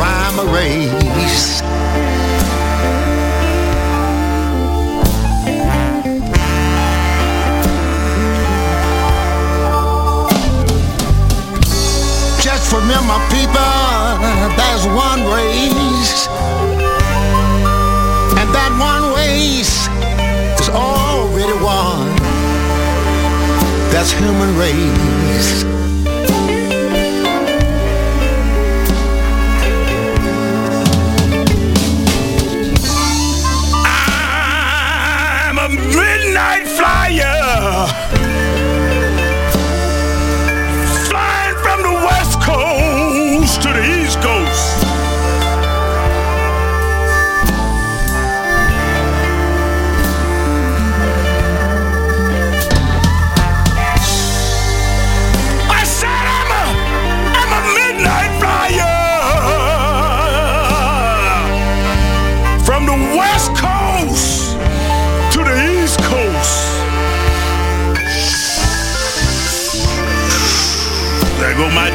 Rhyme, 0.00 0.40
or 0.40 0.48
race. 0.54 1.60
Just 12.42 12.72
remember, 12.72 13.18
people, 13.28 13.60
there's 14.56 14.86
one 14.86 15.20
race. 15.36 16.26
And 18.40 18.48
that 18.56 18.72
one 18.80 19.14
race 19.14 19.86
is 20.60 20.70
already 20.70 21.56
won. 21.62 22.08
That's 23.92 24.12
human 24.12 24.56
race. 24.56 25.79
Midnight 36.30 36.68
flyer. 36.68 38.29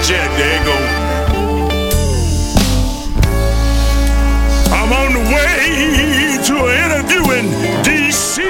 Jet, 0.08 0.30
there 0.38 0.64
go. 0.64 0.76
I'm 4.70 4.94
on 4.94 5.14
the 5.18 5.24
way 5.34 6.38
to 6.46 6.56
an 6.62 6.78
interview 6.86 7.24
in 7.34 7.46
D.C. 7.82 8.44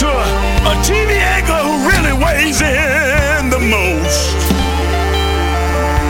To 0.00 0.06
a, 0.08 0.26
a 0.66 0.74
TV 0.82 1.14
anchor 1.14 1.60
who 1.62 1.74
really 1.86 2.14
weighs 2.24 2.60
in 2.60 3.48
the 3.48 3.60
most. 3.60 4.34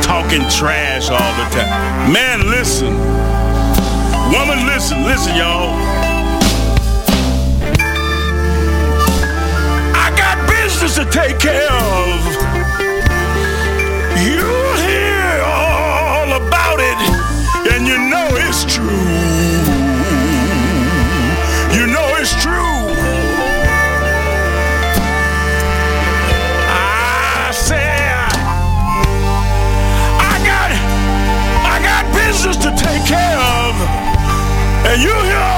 Talking 0.03 0.49
trash 0.49 1.11
all 1.11 1.33
the 1.37 1.47
time. 1.53 2.13
Man, 2.15 2.49
listen. 2.49 2.95
Woman, 4.33 4.65
listen, 4.67 5.05
listen, 5.05 5.37
y'all. 5.37 5.77
I 9.95 10.11
got 10.17 10.49
business 10.49 10.95
to 10.95 11.05
take 11.05 11.39
care 11.39 11.71
of. 11.71 12.56
You 35.03 35.13
hear 35.25 35.56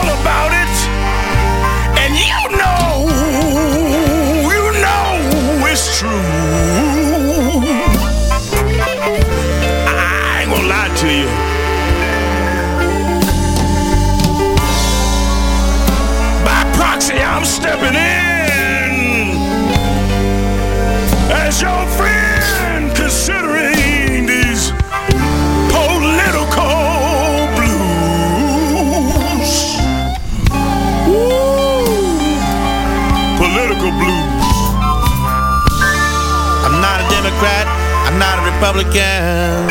Republican. 38.61 39.69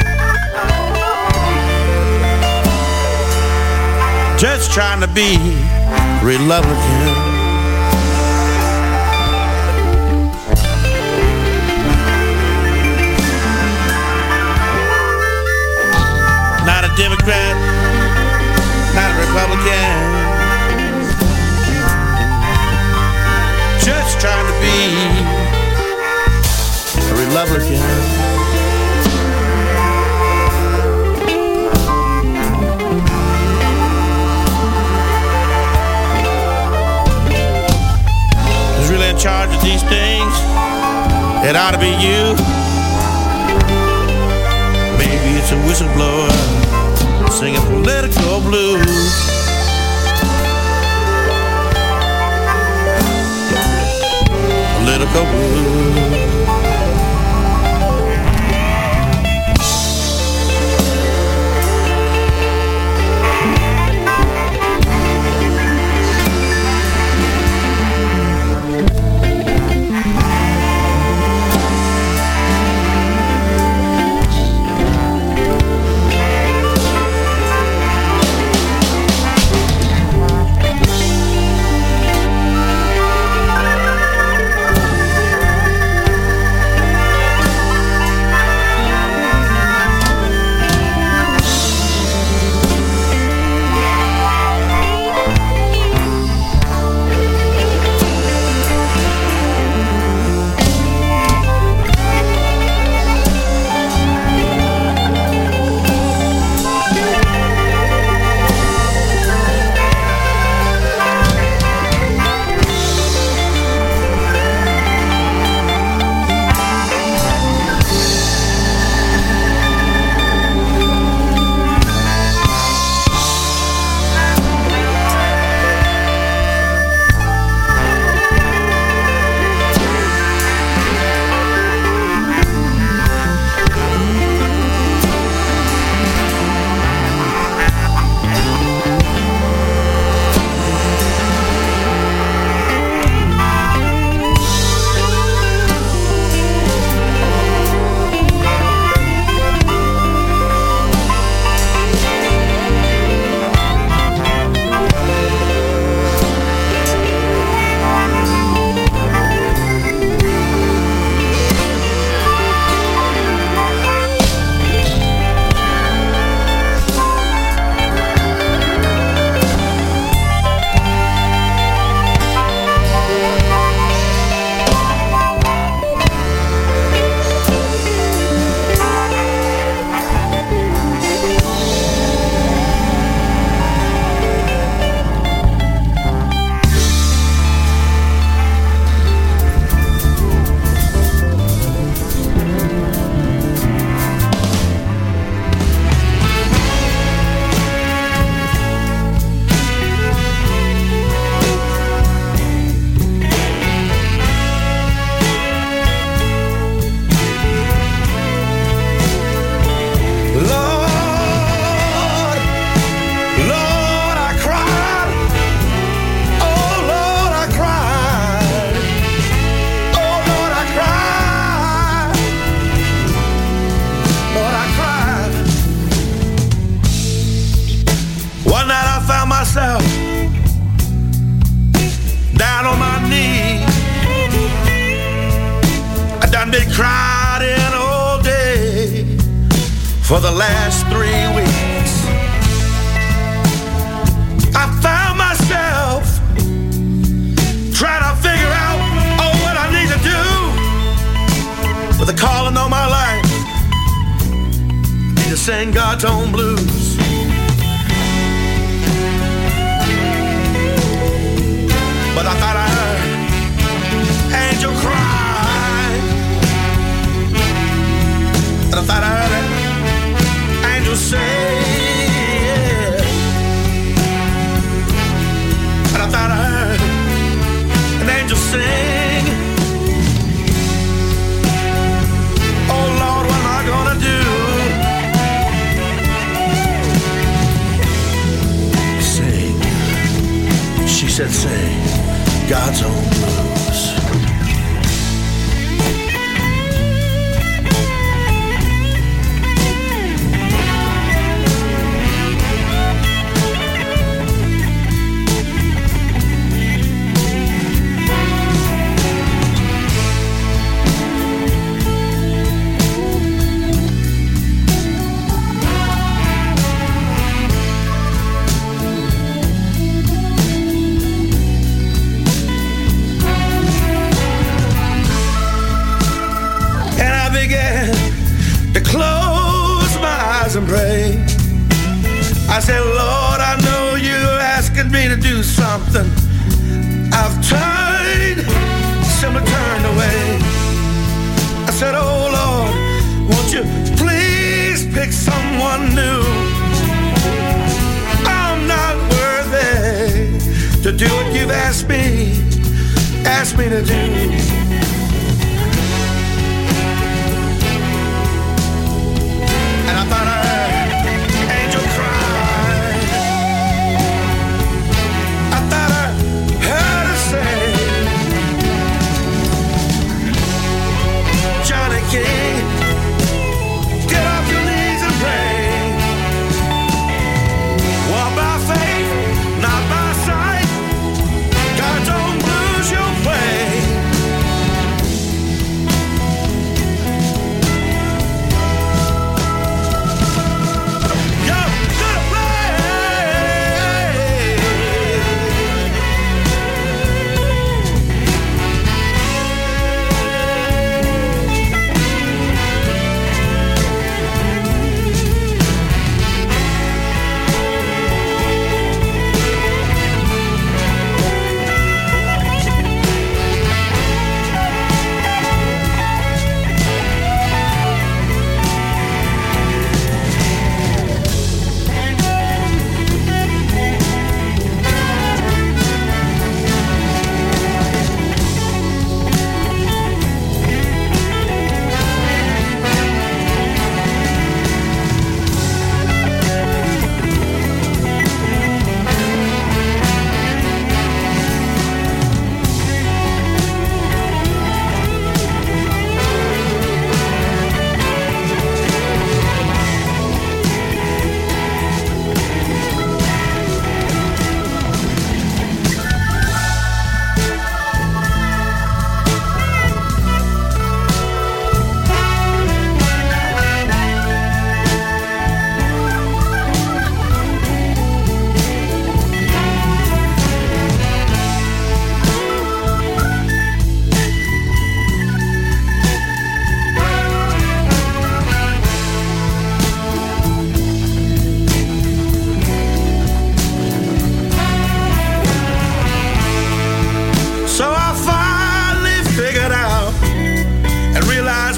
Just 4.40 4.72
trying 4.72 5.02
to 5.02 5.08
be 5.08 5.36
Republican. 6.24 6.74
Not 16.66 16.86
a 16.86 16.92
Democrat. 16.96 17.56
Not 18.96 19.12
a 19.12 19.18
Republican. 19.20 19.96
Just 23.84 24.22
trying 24.22 24.48
to 24.48 24.54
be 24.64 24.78
a 27.04 27.16
Republican. 27.28 28.27
It 41.48 41.56
ought 41.56 41.72
to 41.72 41.80
be 41.80 41.88
you. 41.88 42.36
Maybe 44.98 45.40
it's 45.40 45.50
a 45.54 45.56
whistleblower 45.64 46.30
singing 47.32 47.62
political 47.62 48.42
blues. 48.42 48.84
Political 54.82 55.24
blues. 55.24 55.87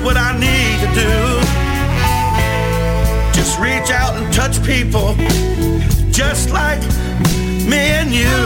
what 0.10 0.18
I 0.18 0.34
need 0.40 0.78
to 0.86 0.90
do. 1.06 1.16
Just 3.38 3.60
reach 3.60 3.92
out 3.92 4.18
and 4.18 4.34
touch 4.34 4.56
people 4.66 5.14
just 6.10 6.50
like 6.50 6.82
me 7.72 7.82
and 8.00 8.10
you. 8.12 8.40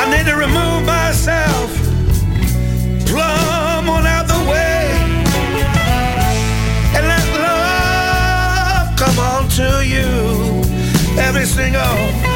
I 0.00 0.04
need 0.12 0.26
to 0.32 0.36
remove 0.46 0.80
myself, 0.86 1.68
plumb 3.10 3.90
on 3.90 4.06
out 4.06 4.26
the 4.34 4.42
way, 4.52 4.80
and 6.96 7.04
let 7.12 7.26
love 7.48 8.96
come 8.96 9.18
on 9.18 9.42
to 9.58 9.68
you 9.94 10.08
every 11.20 11.44
single 11.44 12.27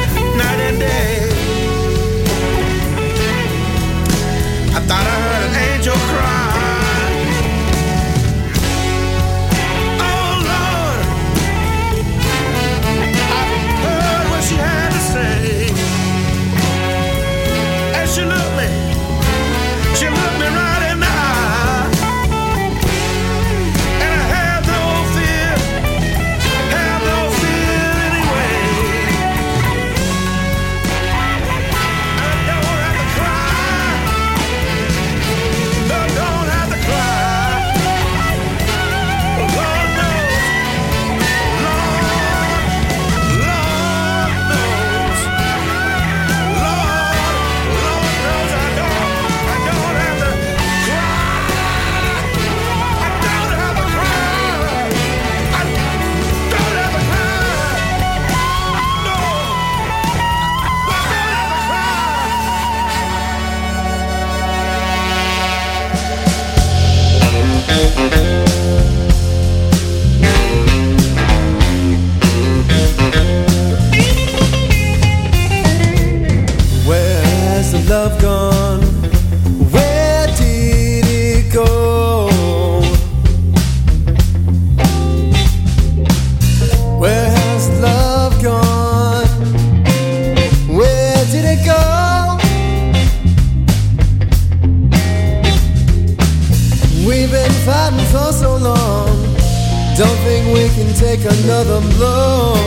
another 101.53 101.81
blow. 101.95 102.62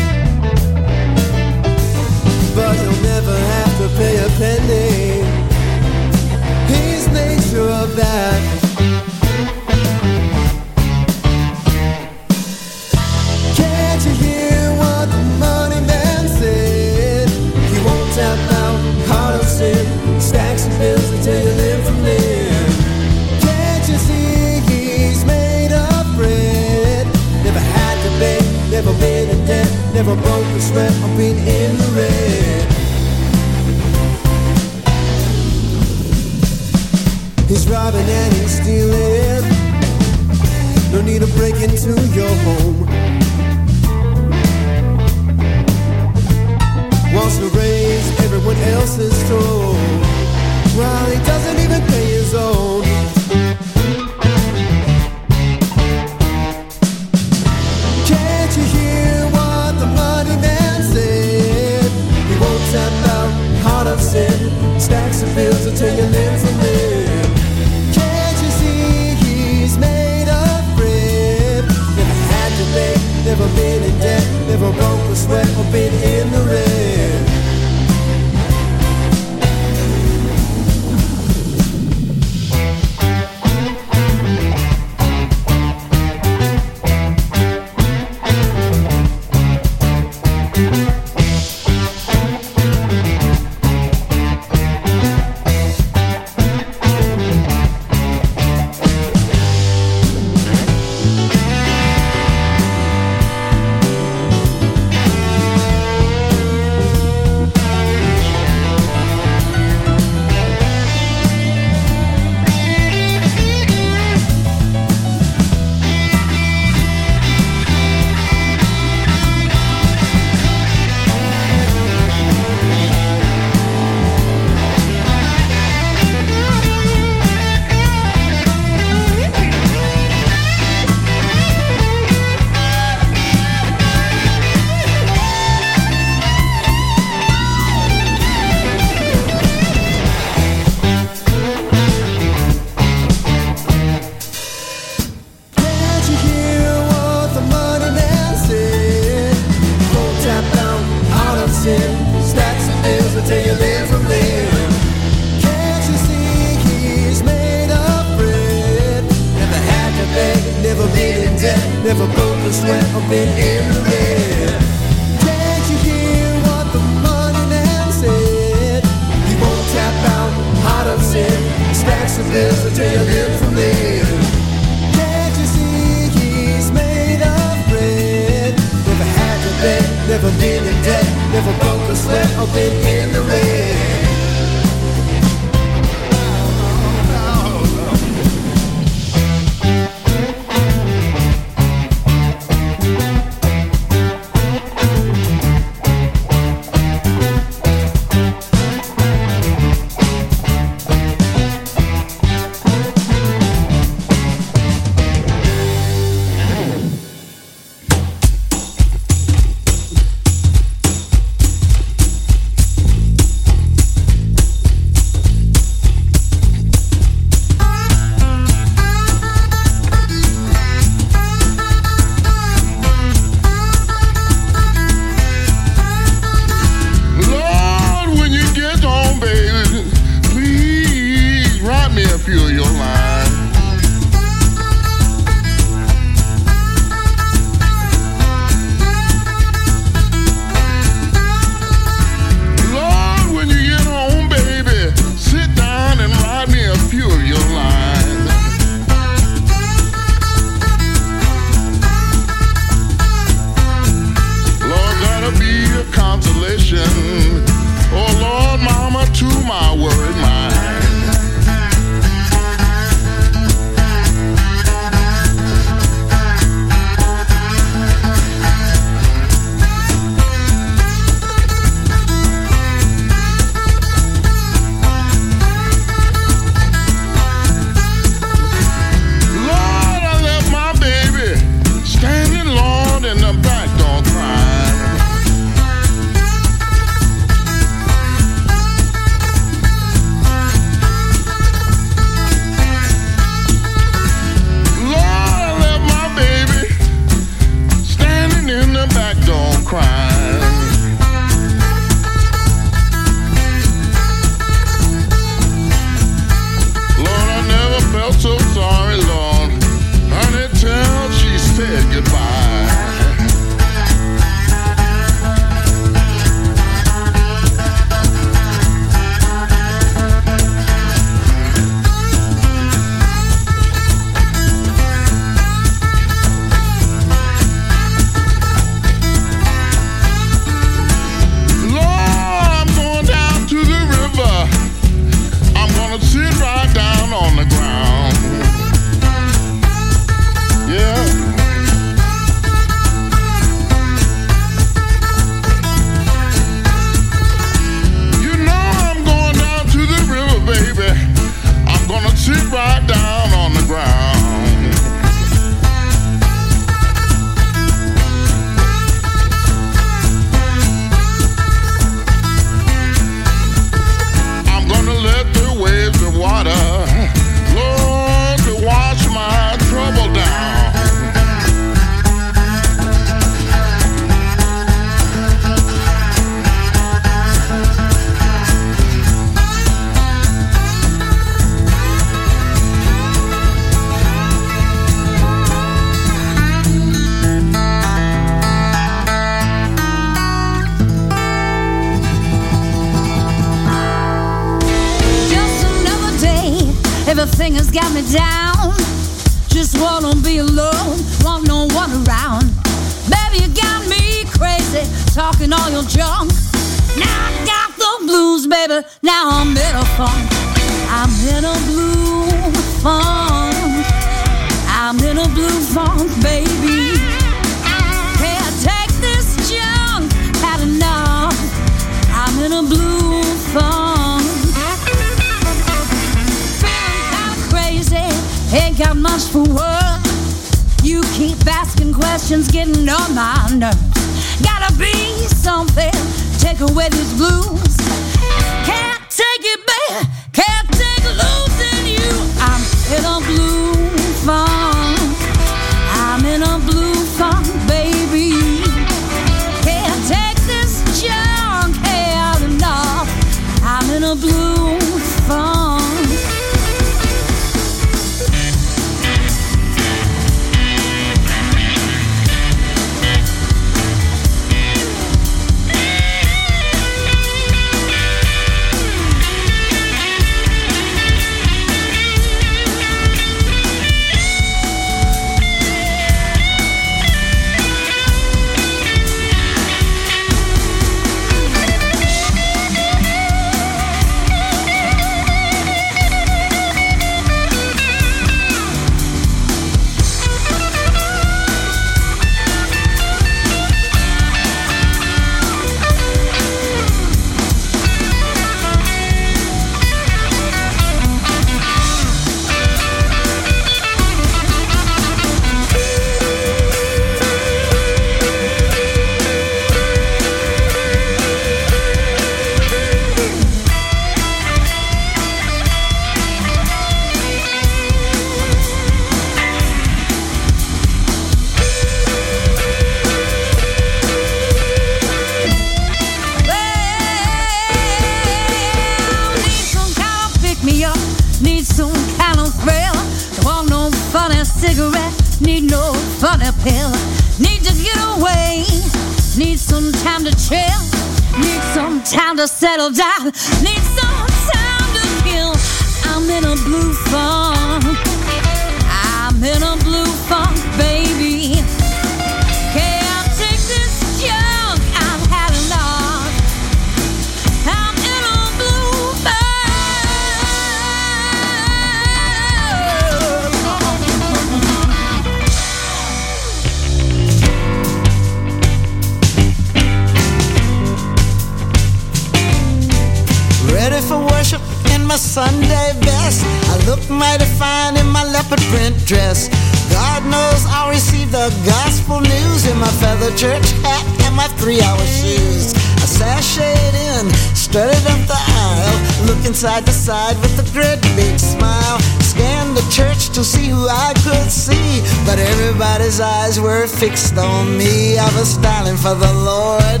were 596.72 596.86
fixed 596.86 597.36
on 597.36 597.76
me. 597.76 598.16
I 598.18 598.28
was 598.36 598.48
styling 598.58 598.96
for 598.96 599.14
the 599.14 599.32
Lord. 599.50 600.00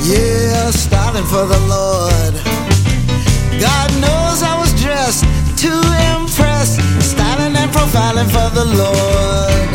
Yeah, 0.00 0.70
styling 0.70 1.26
for 1.32 1.44
the 1.54 1.60
Lord. 1.68 2.34
God 3.60 3.90
knows 4.00 4.38
I 4.42 4.54
was 4.62 4.72
dressed 4.80 5.24
to 5.64 5.72
impress, 6.12 6.80
styling 7.12 7.54
and 7.60 7.70
profiling 7.76 8.30
for 8.36 8.48
the 8.58 8.66
Lord. 8.82 9.70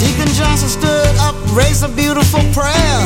Deacon 0.00 0.30
Johnson 0.38 0.70
stood 0.78 1.14
up, 1.28 1.36
raised 1.52 1.84
a 1.84 1.92
beautiful 2.02 2.44
prayer, 2.56 2.98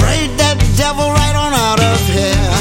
prayed 0.00 0.32
that 0.42 0.58
devil 0.76 1.08
right 1.20 1.36
on 1.44 1.52
out 1.66 1.80
of 1.80 1.98
here. 2.18 2.52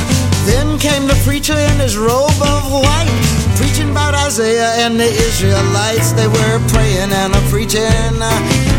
Then 0.48 0.80
came 0.80 1.08
the 1.08 1.20
preacher 1.28 1.58
in 1.58 1.76
his 1.86 1.98
robe 1.98 2.40
of 2.56 2.72
white 2.72 3.39
preaching 3.60 3.92
about 3.92 4.16
Isaiah 4.16 4.72
and 4.86 4.98
the 4.98 5.10
Israelites. 5.28 6.14
They 6.14 6.28
were 6.28 6.58
praying 6.72 7.12
and 7.12 7.36
a 7.36 7.42
preaching, 7.52 8.16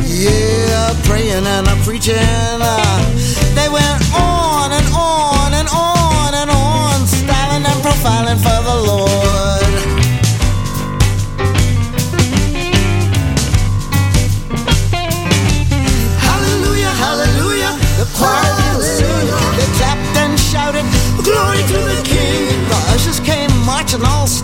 yeah, 0.09 0.97
praying 1.05 1.47
and 1.47 1.69
a 1.69 1.77
preaching. 1.85 2.61
They 3.55 3.69
went 3.69 4.01
on 4.17 4.73
and 4.73 4.89
on 4.97 5.53
and 5.53 5.69
on 5.69 6.33
and 6.35 6.51
on, 6.51 7.07
styling 7.07 7.65
and 7.71 7.81
profiling 7.85 8.41
for 8.41 8.61
the 8.65 8.77
Lord. 8.89 9.30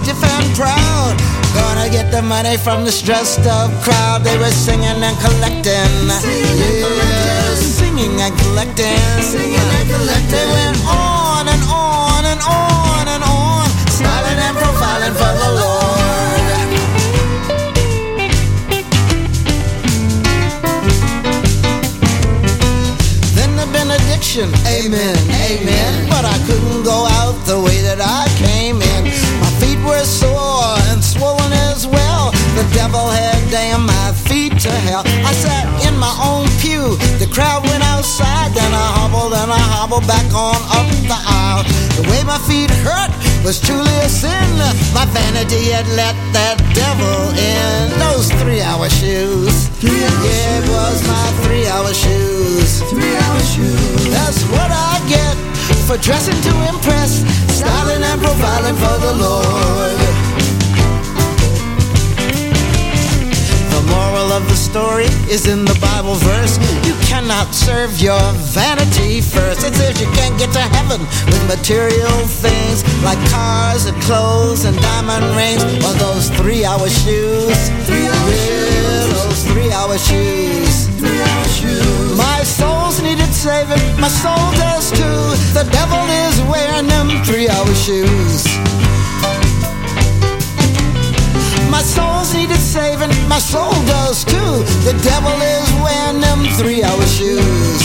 active 0.06 0.22
and 0.22 0.54
proud. 0.54 1.16
Gonna 1.54 1.90
get 1.90 2.10
the 2.10 2.22
money 2.22 2.56
from 2.56 2.84
this 2.84 3.02
dressed 3.02 3.46
up 3.46 3.70
crowd. 3.82 4.22
They 4.22 4.36
were 4.38 4.50
singing 4.50 5.02
and 5.02 5.16
collecting. 5.18 5.90
Singing 6.20 6.58
yeah. 6.58 6.66
and 6.70 6.84
collecting. 6.84 7.56
Singing 7.56 8.20
and 8.20 8.38
collecting. 8.38 9.22
Singing 9.22 9.70
and 9.78 9.88
collecting. 9.90 10.30
They 10.30 10.46
went 10.52 10.78
on 10.86 11.48
and 11.48 11.62
on 11.66 12.24
and 12.24 12.40
on 12.46 13.08
and 13.08 13.22
on. 13.24 13.66
Smiling 13.90 14.38
and 14.38 14.56
profiling 14.56 15.14
for 15.14 15.32
the 15.42 15.50
Lord. 15.60 15.86
Amen, 24.36 25.16
amen. 25.48 26.08
But 26.10 26.26
I 26.26 26.36
couldn't 26.46 26.82
go 26.82 27.06
out 27.08 27.32
the 27.46 27.58
way 27.58 27.80
that 27.80 28.00
I 28.02 28.28
came 28.36 28.82
in 28.82 29.25
were 29.86 30.04
sore 30.04 30.74
and 30.90 31.02
swollen 31.02 31.52
as 31.70 31.86
well. 31.86 32.34
The 32.58 32.66
devil 32.74 33.06
had 33.08 33.38
damned 33.50 33.86
my 33.86 34.12
feet 34.26 34.58
to 34.66 34.72
hell. 34.86 35.02
I 35.22 35.32
sat 35.32 35.64
in 35.86 35.94
my 35.96 36.12
own 36.18 36.50
pew. 36.58 36.98
The 37.22 37.30
crowd 37.30 37.62
went 37.64 37.84
outside. 37.94 38.50
Then 38.52 38.72
I 38.74 38.86
hobbled 38.98 39.32
and 39.32 39.50
I 39.50 39.62
hobbled 39.74 40.06
back 40.06 40.26
on 40.34 40.58
up 40.74 40.88
the 41.06 41.16
aisle. 41.16 41.62
The 41.94 42.04
way 42.10 42.20
my 42.26 42.38
feet 42.50 42.70
hurt 42.82 43.14
was 43.46 43.60
truly 43.62 43.96
a 44.02 44.10
sin. 44.10 44.50
My 44.92 45.06
vanity 45.14 45.70
had 45.70 45.86
let 45.94 46.16
that 46.34 46.58
devil 46.74 47.18
in. 47.38 47.94
Those 48.02 48.28
three-hour 48.42 48.90
shoes. 48.90 49.70
Three 49.78 50.02
hour 50.02 50.24
yeah, 50.26 50.58
it 50.58 50.66
was 50.66 50.98
my 51.06 51.26
three-hour 51.46 51.92
shoes. 51.94 52.82
Three-hour 52.90 53.40
shoes. 53.54 54.02
That's 54.10 54.42
what 54.50 54.70
I 54.74 54.98
get 55.06 55.36
for 55.86 55.96
dressing 55.98 56.40
to 56.42 56.52
impress 56.74 57.45
styling 57.56 58.02
and 58.04 58.20
profiling 58.20 58.76
for 58.76 58.96
the 59.00 59.14
Lord. 59.16 59.96
The 63.72 63.82
moral 63.88 64.28
of 64.36 64.44
the 64.48 64.56
story 64.56 65.08
is 65.32 65.46
in 65.46 65.64
the 65.64 65.78
Bible 65.80 66.16
verse. 66.16 66.58
You 66.84 66.94
cannot 67.08 67.54
serve 67.54 67.98
your 68.00 68.20
vanity 68.52 69.20
first. 69.22 69.64
It 69.64 69.74
says 69.74 70.00
you 70.00 70.10
can't 70.12 70.36
get 70.38 70.52
to 70.52 70.64
heaven 70.76 71.00
with 71.32 71.42
material 71.48 72.16
things 72.44 72.84
like 73.02 73.20
cars 73.30 73.86
and 73.86 73.96
clothes 74.02 74.64
and 74.66 74.76
diamond 74.76 75.24
rings 75.40 75.64
or 75.84 75.94
those 75.96 76.28
three-hour 76.36 76.88
shoes. 76.88 77.58
Three-hour 77.88 78.30
yeah, 78.36 79.06
those 79.16 79.44
three-hour 79.48 79.96
shoes. 79.98 80.95
Saving. 83.46 83.84
My 84.00 84.08
soul 84.08 84.46
does 84.58 84.90
too. 84.90 85.20
The 85.54 85.64
devil 85.70 86.02
is 86.24 86.34
wearing 86.50 86.88
them 86.88 87.08
three-hour 87.24 87.72
shoes. 87.86 88.42
My 91.70 91.82
soul's 91.94 92.34
needed 92.34 92.58
saving, 92.58 93.12
my 93.28 93.38
soul 93.38 93.76
does 93.94 94.24
too. 94.24 94.52
The 94.88 94.96
devil 95.10 95.36
is 95.56 95.68
wearing 95.84 96.20
them 96.26 96.40
three 96.58 96.82
hour 96.82 97.06
shoes. 97.18 97.82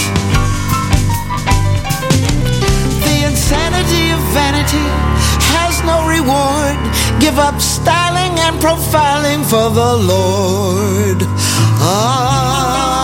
The 3.06 3.18
insanity 3.30 4.06
of 4.18 4.22
vanity 4.40 4.88
has 5.54 5.74
no 5.92 5.98
reward. 6.16 6.78
Give 7.22 7.38
up 7.38 7.62
styling 7.62 8.34
and 8.46 8.56
profiling 8.66 9.42
for 9.52 9.68
the 9.80 9.92
Lord. 10.14 11.20
Well, 11.82 13.01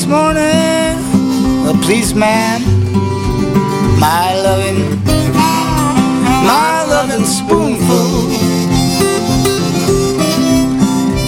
this 0.00 0.08
morning? 0.08 0.96
Uh, 1.68 1.78
please, 1.82 2.14
ma'am, 2.14 2.62
my 4.00 4.32
loving, 4.40 5.04
my 6.46 6.84
loving 6.88 7.26
spoonful. 7.26 8.08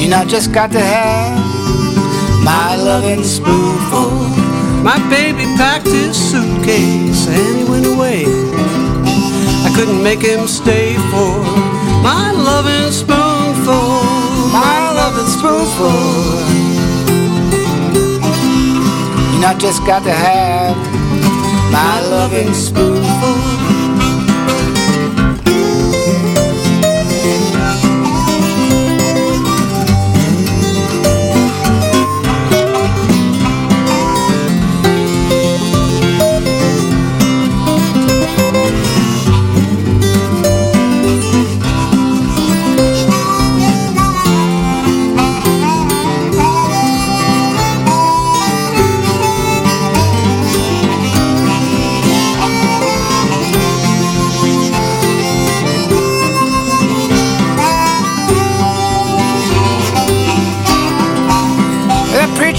You 0.00 0.08
know, 0.08 0.24
just 0.24 0.54
got 0.54 0.72
to 0.72 0.80
have 0.80 1.36
my 2.42 2.76
loving 2.76 3.22
spoonful. 3.24 4.10
My 4.82 4.96
baby 5.10 5.44
packed 5.60 5.88
his 5.88 6.16
suitcase 6.16 7.28
and 7.28 7.58
he 7.58 7.64
went 7.70 7.84
away. 7.84 8.24
I 9.66 9.72
couldn't 9.76 10.02
make 10.02 10.22
him 10.22 10.46
stay 10.46 10.94
for 11.12 11.44
my 12.02 12.32
loving 12.32 12.90
spoonful. 12.90 14.00
My 14.50 14.92
loving 14.96 15.28
spoonful. 15.28 16.61
You 19.42 19.48
know, 19.48 19.58
just 19.58 19.84
got 19.84 20.04
to 20.04 20.12
have 20.12 20.76
my 21.72 22.00
loving 22.08 22.54
spoonful. 22.54 23.61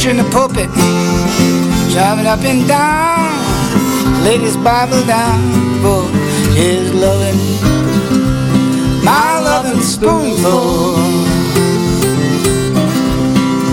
Preacher 0.03 0.19
in 0.19 0.25
the 0.25 0.29
pulpit, 0.31 0.69
driving 1.93 2.25
up 2.25 2.39
and 2.39 2.67
down, 2.67 4.23
laid 4.23 4.41
his 4.41 4.57
Bible 4.57 5.01
down 5.05 5.39
for 5.81 6.03
his 6.53 6.93
loving, 6.93 7.39
my 9.03 9.39
loving 9.39 9.81
spoonful. 9.81 10.95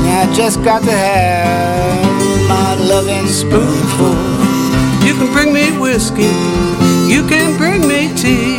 I 0.06 0.30
just 0.32 0.62
got 0.62 0.82
to 0.84 0.92
have 0.92 2.48
my 2.48 2.74
loving 2.74 3.26
spoonful. 3.26 4.14
You 5.04 5.14
can 5.14 5.32
bring 5.32 5.52
me 5.52 5.76
whiskey, 5.78 6.34
you 7.12 7.26
can 7.26 7.56
bring 7.56 7.88
me 7.88 8.14
tea. 8.14 8.58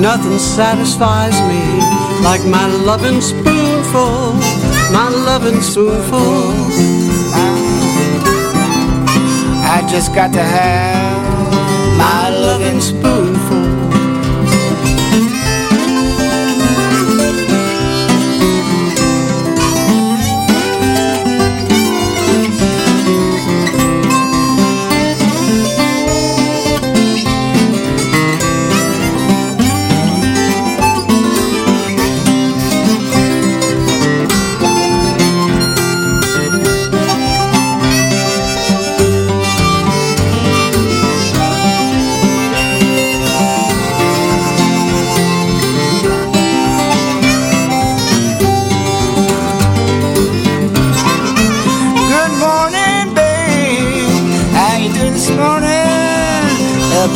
Nothing 0.00 0.38
satisfies 0.38 1.40
me 1.48 1.62
like 2.22 2.44
my 2.44 2.66
loving 2.84 3.20
spoonful, 3.20 4.34
loving 5.28 5.60
spoonful. 5.60 6.18
I 9.74 9.86
just 9.86 10.14
got 10.14 10.32
to 10.32 10.42
have 10.42 11.98
my 11.98 12.30
loving 12.30 12.80
spoonful. 12.80 13.17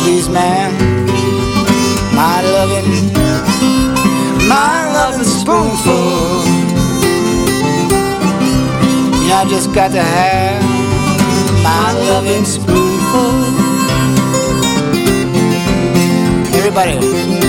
Please, 0.03 0.27
ma'am. 0.27 0.71
My 2.13 2.41
loving, 2.55 2.89
my 4.47 4.91
loving 4.93 5.23
spoonful. 5.23 6.43
Yeah, 9.25 9.41
I 9.41 9.45
just 9.49 9.73
got 9.73 9.91
to 9.91 10.03
have 10.03 10.63
my 11.63 11.91
loving 12.09 12.45
spoonful. 12.45 13.33
Everybody. 16.57 17.42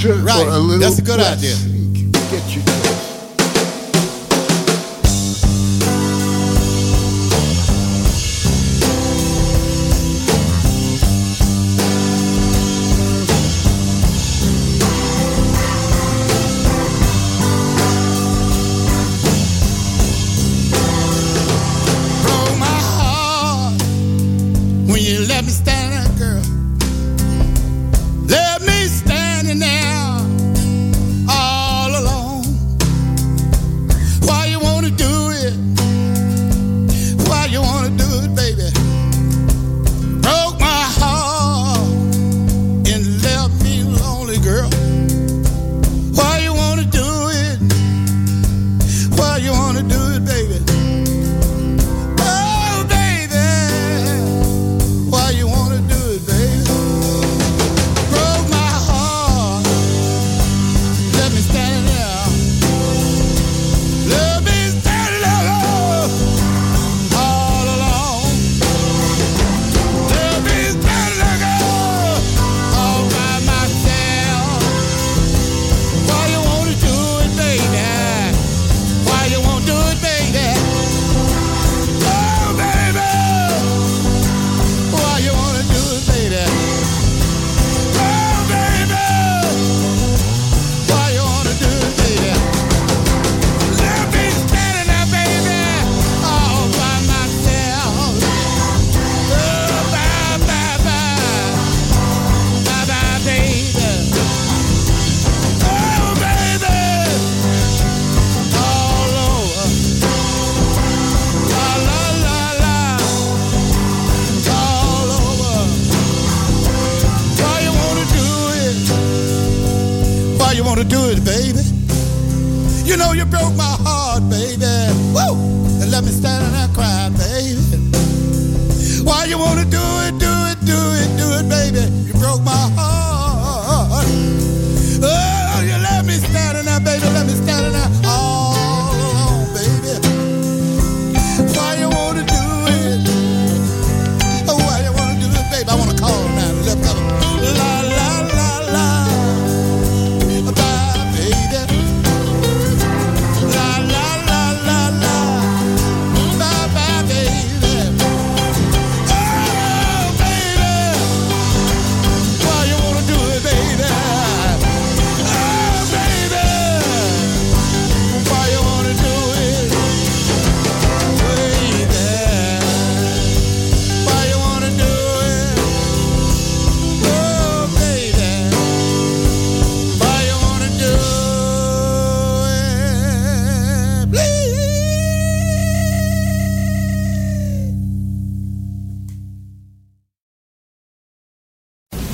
Hear 0.00 0.14
you. 0.14 0.22
now. 0.22 0.22
extra 0.22 0.22
for 0.22 0.24
Right. 0.24 0.46
a 0.48 0.58
little 0.58 0.78
That's 0.80 0.98
a 0.98 1.02
good 1.02 1.18
less. 1.18 1.38
idea. 1.38 1.69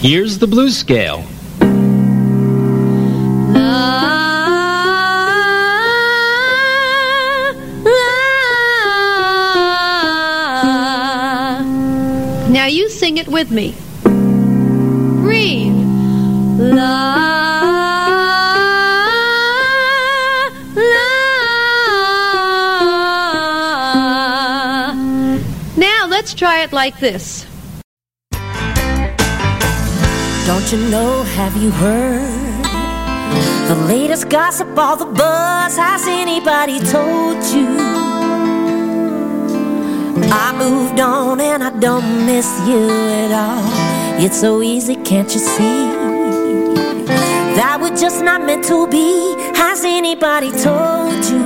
Here's 0.06 0.38
the 0.38 0.46
blues 0.46 0.76
scale. 0.76 1.24
Now 12.48 12.66
you 12.66 12.88
sing 12.88 13.16
it 13.16 13.26
with 13.26 13.50
me. 13.50 13.74
Breathe. 14.04 15.74
La 16.56 17.26
let's 26.08 26.32
try 26.32 26.62
it 26.62 26.72
like 26.72 27.00
this. 27.00 27.44
Don't 30.66 30.82
you 30.82 30.90
know, 30.90 31.22
have 31.22 31.56
you 31.56 31.70
heard 31.70 32.64
the 33.68 33.76
latest 33.86 34.28
gossip, 34.28 34.76
all 34.76 34.96
the 34.96 35.04
buzz? 35.06 35.76
Has 35.76 36.08
anybody 36.08 36.80
told 36.80 37.36
you? 37.54 37.68
I 40.28 40.52
moved 40.58 40.98
on 40.98 41.40
and 41.40 41.62
I 41.62 41.70
don't 41.78 42.26
miss 42.26 42.48
you 42.66 42.90
at 42.90 43.30
all. 43.30 44.20
It's 44.20 44.40
so 44.40 44.60
easy, 44.60 44.96
can't 44.96 45.32
you 45.32 45.38
see? 45.38 45.86
That 47.54 47.78
we're 47.80 47.96
just 47.96 48.24
not 48.24 48.44
meant 48.44 48.64
to 48.64 48.88
be. 48.88 49.36
Has 49.54 49.84
anybody 49.84 50.50
told 50.50 51.24
you? 51.26 51.44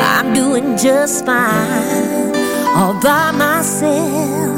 I'm 0.00 0.32
doing 0.32 0.76
just 0.76 1.26
fine 1.26 2.36
all 2.76 2.94
by 3.02 3.32
myself. 3.32 4.57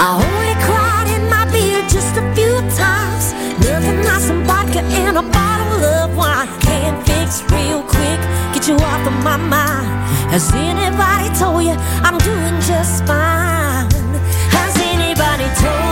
I 0.00 0.14
only 0.14 0.54
cried 0.62 1.08
in 1.10 1.28
my 1.28 1.44
beer 1.50 1.82
just 1.90 2.14
a 2.14 2.22
few 2.32 2.54
times. 2.78 3.34
Nothing 3.66 4.04
like 4.04 4.22
some 4.22 4.44
vodka 4.44 4.78
and 4.78 5.18
a 5.18 5.22
bottle 5.22 5.82
of 5.98 6.16
wine. 6.16 6.46
Can't 6.60 7.04
fix 7.04 7.42
real 7.50 7.82
quick, 7.82 8.20
get 8.54 8.68
you 8.68 8.76
off 8.76 9.04
of 9.04 9.24
my 9.24 9.36
mind. 9.36 9.90
Has 10.30 10.52
anybody 10.54 11.34
told 11.34 11.64
you 11.64 11.74
I'm 12.06 12.16
doing 12.18 12.60
just 12.62 13.04
fine? 13.06 13.90
Has 14.54 14.78
anybody 14.78 15.50
told 15.58 15.87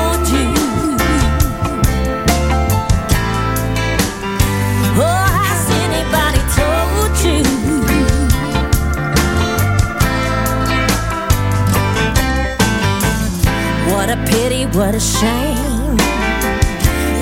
pity, 14.37 14.67
what 14.77 14.95
a 14.95 15.01
shame 15.01 15.97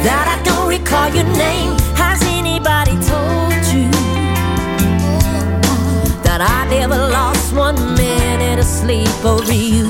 that 0.07 0.27
I 0.35 0.37
don't 0.49 0.69
recall 0.69 1.09
your 1.19 1.29
name. 1.47 1.73
Has 2.03 2.21
anybody 2.41 2.95
told 3.13 3.63
you 3.75 3.89
that 6.27 6.41
I 6.41 6.59
never 6.69 6.99
lost 7.17 7.55
one 7.55 7.79
minute 7.95 8.59
of 8.59 8.65
sleep 8.65 9.25
over 9.25 9.53
you? 9.53 9.85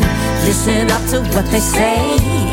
Listen 0.45 0.91
up 0.91 1.05
to 1.11 1.19
what 1.35 1.47
they 1.51 1.61
say. 1.61 2.44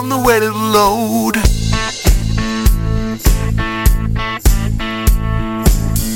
from 0.00 0.08
the 0.08 0.18
wedded 0.18 0.54
load. 0.54 1.36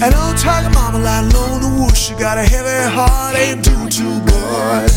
An 0.01 0.15
old 0.15 0.39
tiger 0.39 0.71
mama 0.71 0.99
lying 1.01 1.29
low 1.35 1.57
in 1.57 1.61
the 1.61 1.69
woods. 1.79 1.99
She 1.99 2.15
got 2.15 2.39
a 2.39 2.45
heavy 2.45 2.91
heart, 2.97 3.37
ain't 3.37 3.63
do 3.63 3.77
too 3.91 4.21
good. 4.25 4.91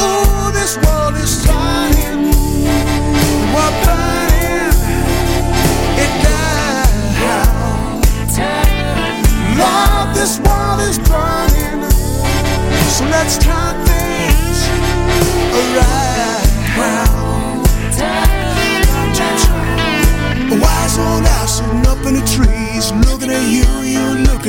Oh, 0.00 0.52
this 0.54 0.76
world 0.76 1.16
is. 1.16 1.44
We're 3.54 3.74
burning 3.84 4.70
it 6.04 6.12
this 10.14 10.38
world 10.38 10.80
is 10.82 10.98
burning. 11.00 11.90
So 12.96 13.04
let's 13.06 13.38
try. 13.38 13.67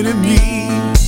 looking 0.03 0.07
at 0.07 0.93
me. 0.93 0.98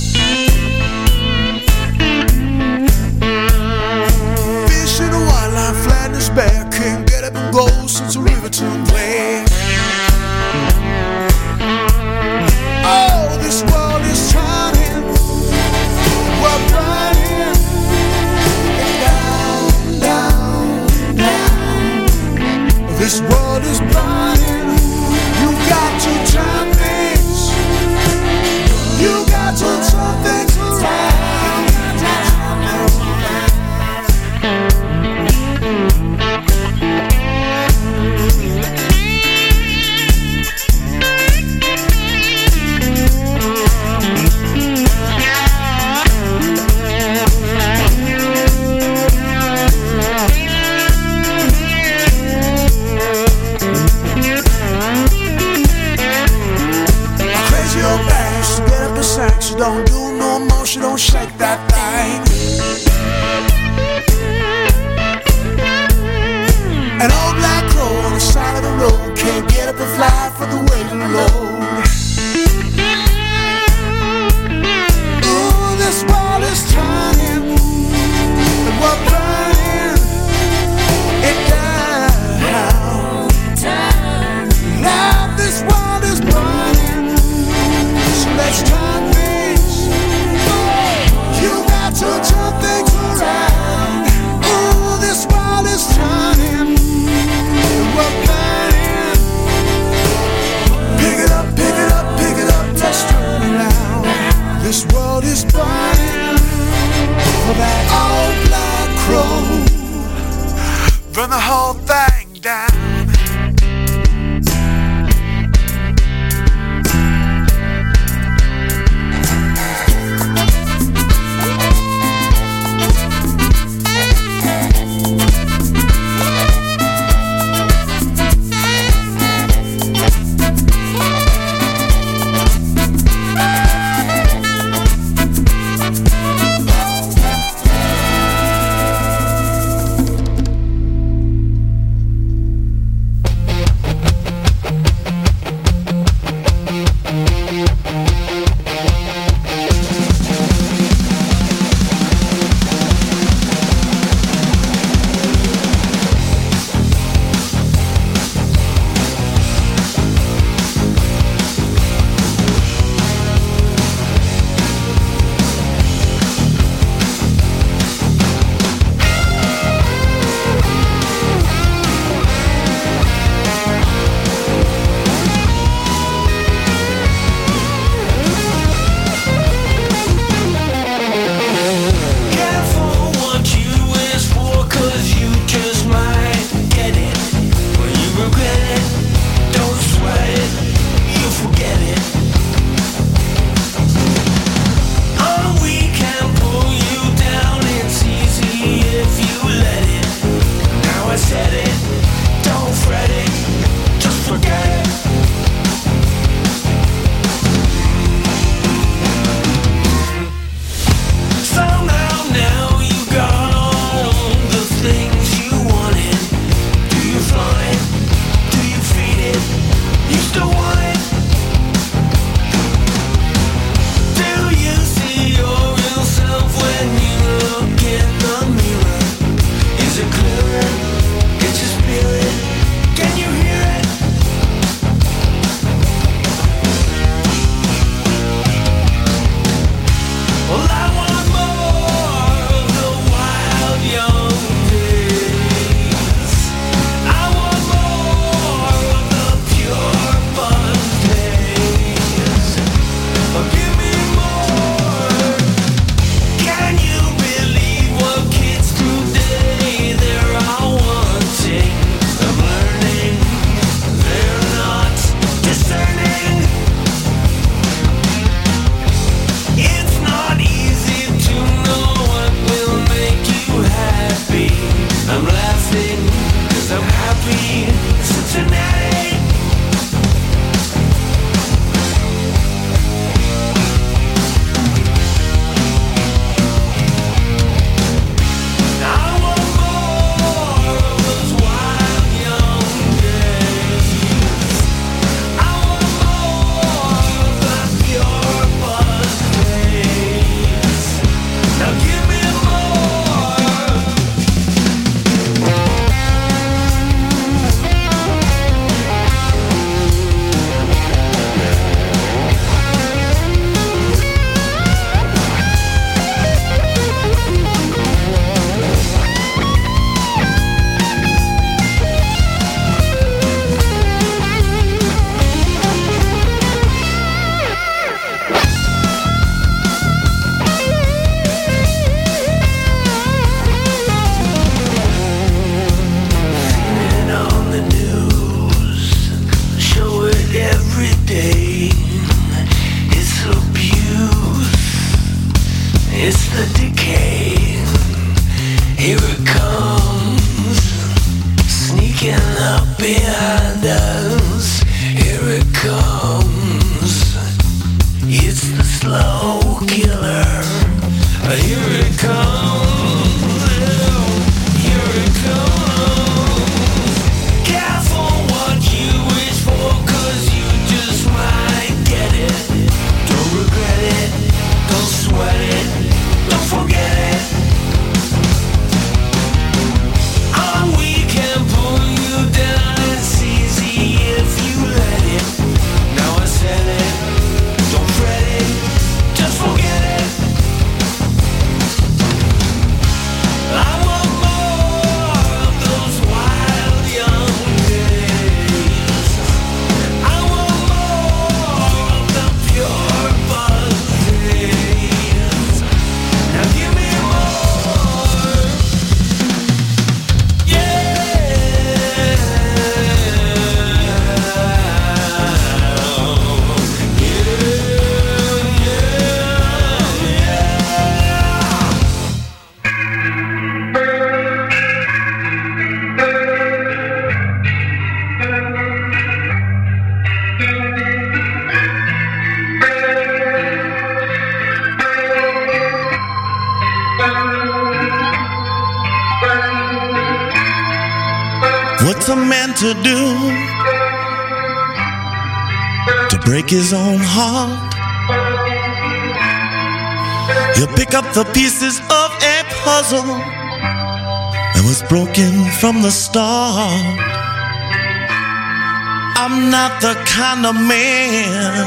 the 459.82 459.94
kind 460.06 460.46
of 460.46 460.54
man 460.54 461.66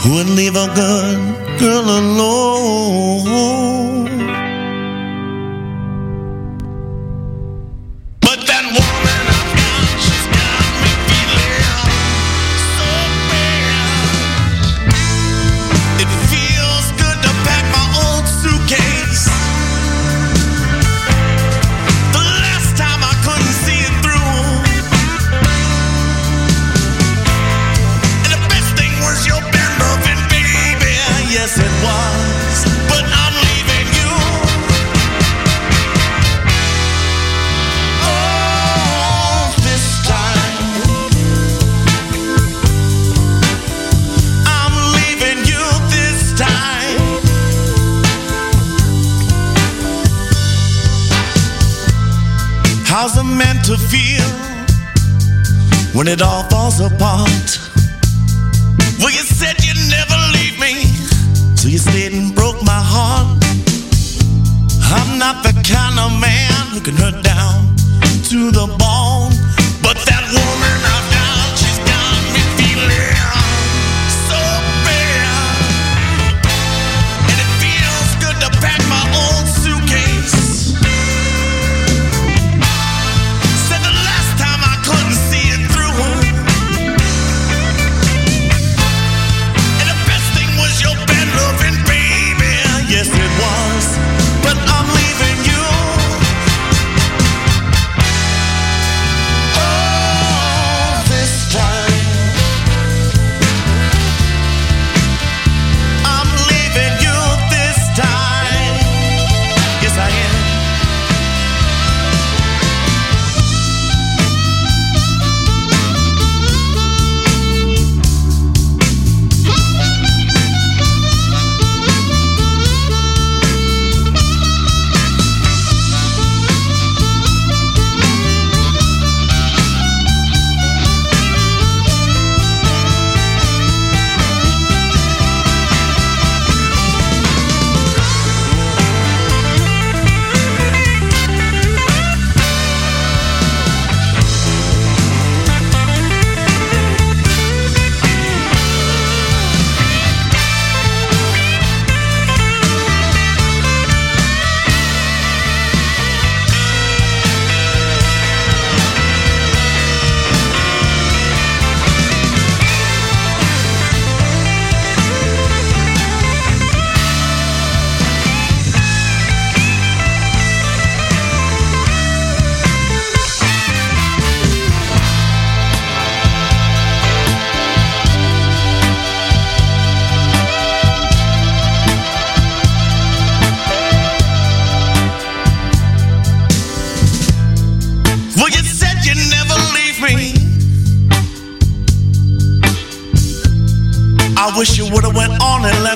who 0.00 0.16
would 0.16 0.28
leave 0.30 0.56
a 0.56 0.66
good 0.74 1.60
girl 1.60 1.84
alone. 1.84 3.91
when 56.02 56.12
it 56.12 56.20
all 56.20 56.42
falls 56.50 56.80
apart. 56.80 57.61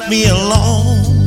me 0.08 0.26
alone. 0.28 1.26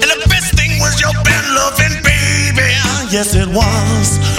And 0.00 0.10
the 0.10 0.26
best 0.28 0.54
thing 0.56 0.78
was 0.80 1.00
your 1.00 1.12
bad 1.22 1.44
loving, 1.54 2.02
baby. 2.02 2.72
Yes, 3.10 3.34
it 3.34 3.48
was. 3.48 4.33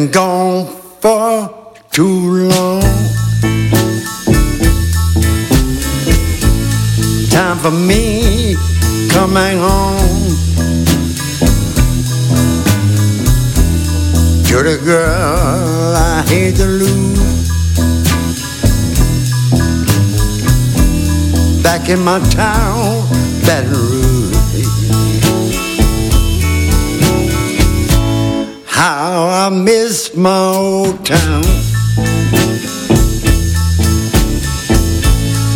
been 0.00 0.10
gone 0.10 0.66
for 1.00 1.74
too 1.90 2.48
long. 2.48 2.80
Time 7.28 7.58
for 7.58 7.70
me 7.70 8.54
coming 9.10 9.58
home 9.58 10.30
to 14.48 14.56
the 14.68 14.80
girl 14.84 15.96
I 15.96 16.24
hate 16.28 16.56
to 16.56 16.66
lose. 16.66 17.48
Back 21.62 21.88
in 21.90 22.00
my 22.00 22.20
town, 22.30 23.06
that 23.44 23.66
How 28.80 29.28
I 29.28 29.50
miss 29.50 30.16
my 30.16 30.54
old 30.56 31.04
town. 31.04 31.44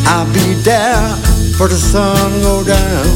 I'll 0.06 0.30
be 0.34 0.52
there 0.62 1.08
for 1.56 1.66
the 1.68 1.80
sun 1.92 2.42
go 2.42 2.62
down. 2.62 3.06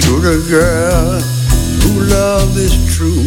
To 0.00 0.12
the 0.18 0.38
girl 0.48 1.20
who 1.82 2.00
love 2.08 2.56
is 2.56 2.72
true. 2.96 3.22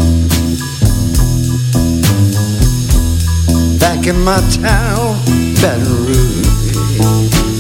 Back 3.78 4.08
in 4.08 4.20
my 4.24 4.42
town, 4.50 5.24
Baton 5.62 6.08
Rouge. 6.08 7.59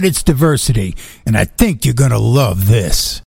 about 0.00 0.08
its 0.08 0.22
diversity, 0.22 0.96
and 1.26 1.36
I 1.36 1.44
think 1.44 1.84
you're 1.84 1.94
going 1.94 2.10
to 2.10 2.18
love 2.18 2.68
this. 2.68 3.20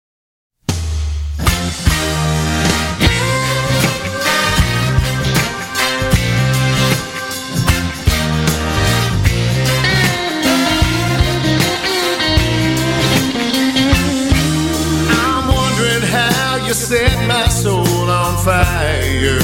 I'm 15.10 15.48
wondering 15.48 16.02
how 16.10 16.66
you 16.66 16.74
set 16.74 17.28
my 17.28 17.48
soul 17.50 17.86
on 18.10 18.44
fire. 18.44 19.40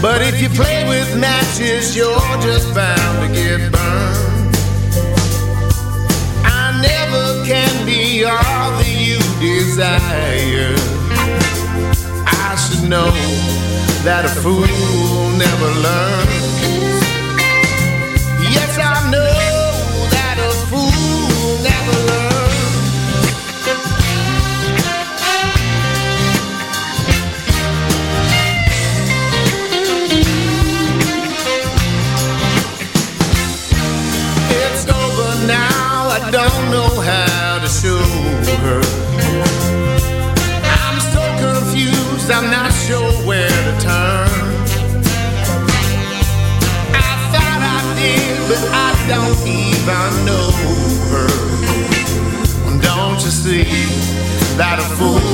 But 0.00 0.22
if 0.22 0.42
you 0.42 0.48
play 0.48 0.88
with 0.88 1.16
matches, 1.20 1.94
you're 1.96 2.18
just 2.42 2.74
bound 2.74 3.28
to 3.28 3.40
get 3.40 3.70
burned. 3.70 4.21
know 12.92 13.10
that 14.04 14.26
a 14.26 14.28
fool 14.42 15.30
never 15.38 15.70
learns. 15.80 16.41
see 53.42 53.64
that 54.56 54.78
a 54.78 54.86
fool 54.94 55.31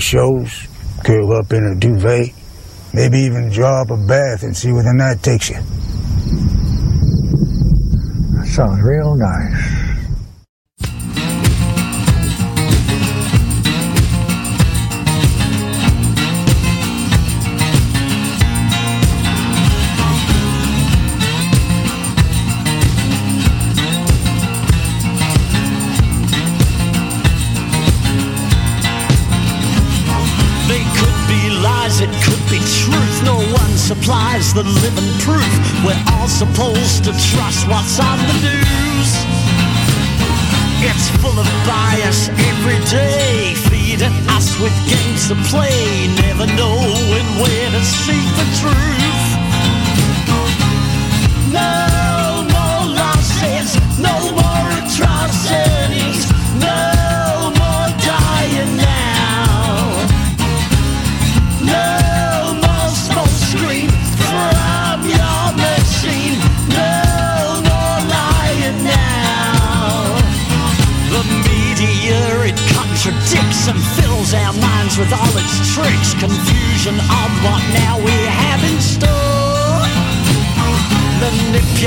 shows, 0.00 0.66
curl 1.04 1.32
up 1.32 1.52
in 1.52 1.64
a 1.64 1.74
duvet, 1.74 2.32
maybe 2.92 3.18
even 3.18 3.50
draw 3.50 3.82
up 3.82 3.90
a 3.90 3.96
bath 3.96 4.42
and 4.42 4.56
see 4.56 4.72
where 4.72 4.82
the 4.82 4.94
night 4.94 5.22
takes 5.22 5.50
you. 5.50 5.56
That 8.36 8.46
sounds 8.46 8.82
real 8.82 9.14
nice. 9.16 9.75
the 34.56 34.62
living 34.80 35.12
proof. 35.20 35.52
We're 35.84 36.02
all 36.14 36.28
supposed 36.28 37.04
to 37.04 37.12
trust 37.12 37.68
what's 37.68 38.00
on 38.00 38.18
the 38.24 38.36
news. 38.40 39.10
It's 40.80 41.08
full 41.20 41.38
of 41.38 41.46
bias 41.68 42.30
every 42.30 42.80
day, 42.86 43.54
feeding 43.68 44.16
us 44.30 44.58
with 44.58 44.72
games 44.88 45.28
to 45.28 45.34
play, 45.50 46.08
never 46.22 46.46
knowing 46.56 47.26
where 47.36 47.70
to 47.70 47.84
seek 47.84 48.24
the 48.40 48.46
truth. 48.60 48.95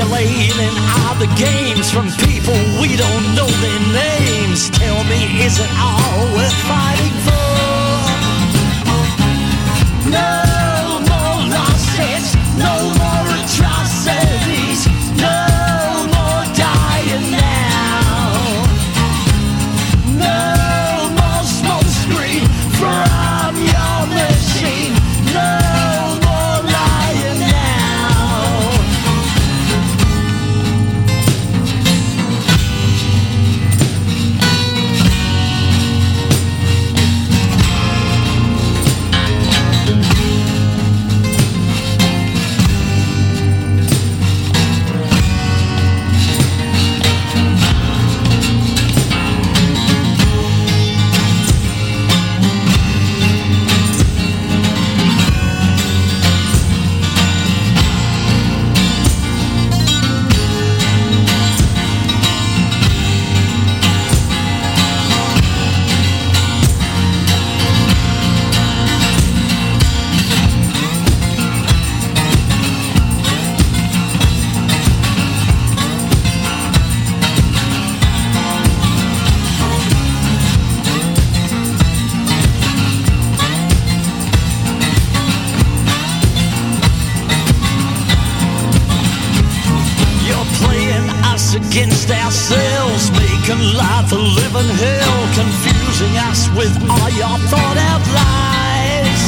manipulating 0.00 0.76
all 0.96 1.14
the 1.16 1.26
games 1.36 1.90
from 1.90 2.08
people 2.26 2.54
we 2.80 2.96
don't 2.96 3.34
know 3.34 3.46
their 3.46 3.80
names. 3.92 4.70
Tell 4.70 5.04
me, 5.04 5.44
is 5.44 5.58
it 5.58 5.70
all? 5.78 5.99
with 96.56 96.74
all 96.90 97.10
your 97.10 97.36
thought 97.50 97.78
out 97.78 98.02
lies. 98.14 99.22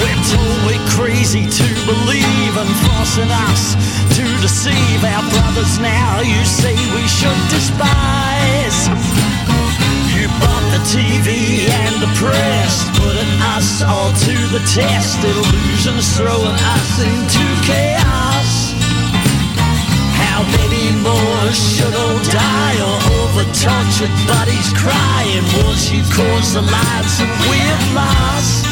We're 0.00 0.22
totally 0.30 0.80
crazy 0.94 1.44
to 1.44 1.66
believe 1.84 2.54
and 2.56 2.72
forcing 2.86 3.30
us 3.50 3.74
to 4.16 4.24
deceive 4.40 5.04
our 5.04 5.24
brothers 5.30 5.78
now. 5.78 6.20
You 6.20 6.44
say 6.44 6.74
we 6.94 7.04
should 7.08 7.42
despise. 7.50 8.88
You 10.14 10.28
bought 10.40 10.66
the 10.72 10.82
TV 10.86 11.68
and 11.68 11.94
the 12.00 12.10
press, 12.16 12.88
putting 12.98 13.34
us 13.56 13.82
all 13.82 14.12
to 14.12 14.34
the 14.54 14.62
test. 14.70 15.18
Illusions 15.24 16.16
throwing 16.16 16.58
us 16.76 16.90
into 17.02 17.44
chaos. 17.66 17.97
How 20.38 20.44
many 20.52 20.92
more 21.02 21.52
should 21.52 21.92
die 22.30 22.78
or 22.78 22.98
over 23.18 23.42
tortured 23.42 24.14
bodies 24.28 24.72
crying? 24.72 25.42
Will 25.56 25.74
she 25.74 25.98
cause 26.14 26.54
the 26.54 26.62
lives 26.62 27.18
that 27.18 27.48
we 27.50 27.58
have 27.58 27.92
lost? 27.92 28.67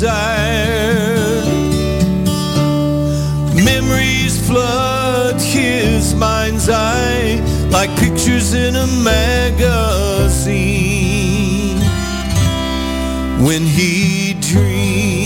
desired. 0.00 1.44
Memories 3.64 4.46
flood 4.46 5.40
his 5.40 6.14
mind's 6.14 6.68
eye 6.68 7.42
like 7.72 7.90
pictures 7.98 8.54
in 8.54 8.76
a 8.76 8.86
magazine 9.02 9.88
when 13.44 13.62
he 13.62 14.34
dreams. 14.40 15.17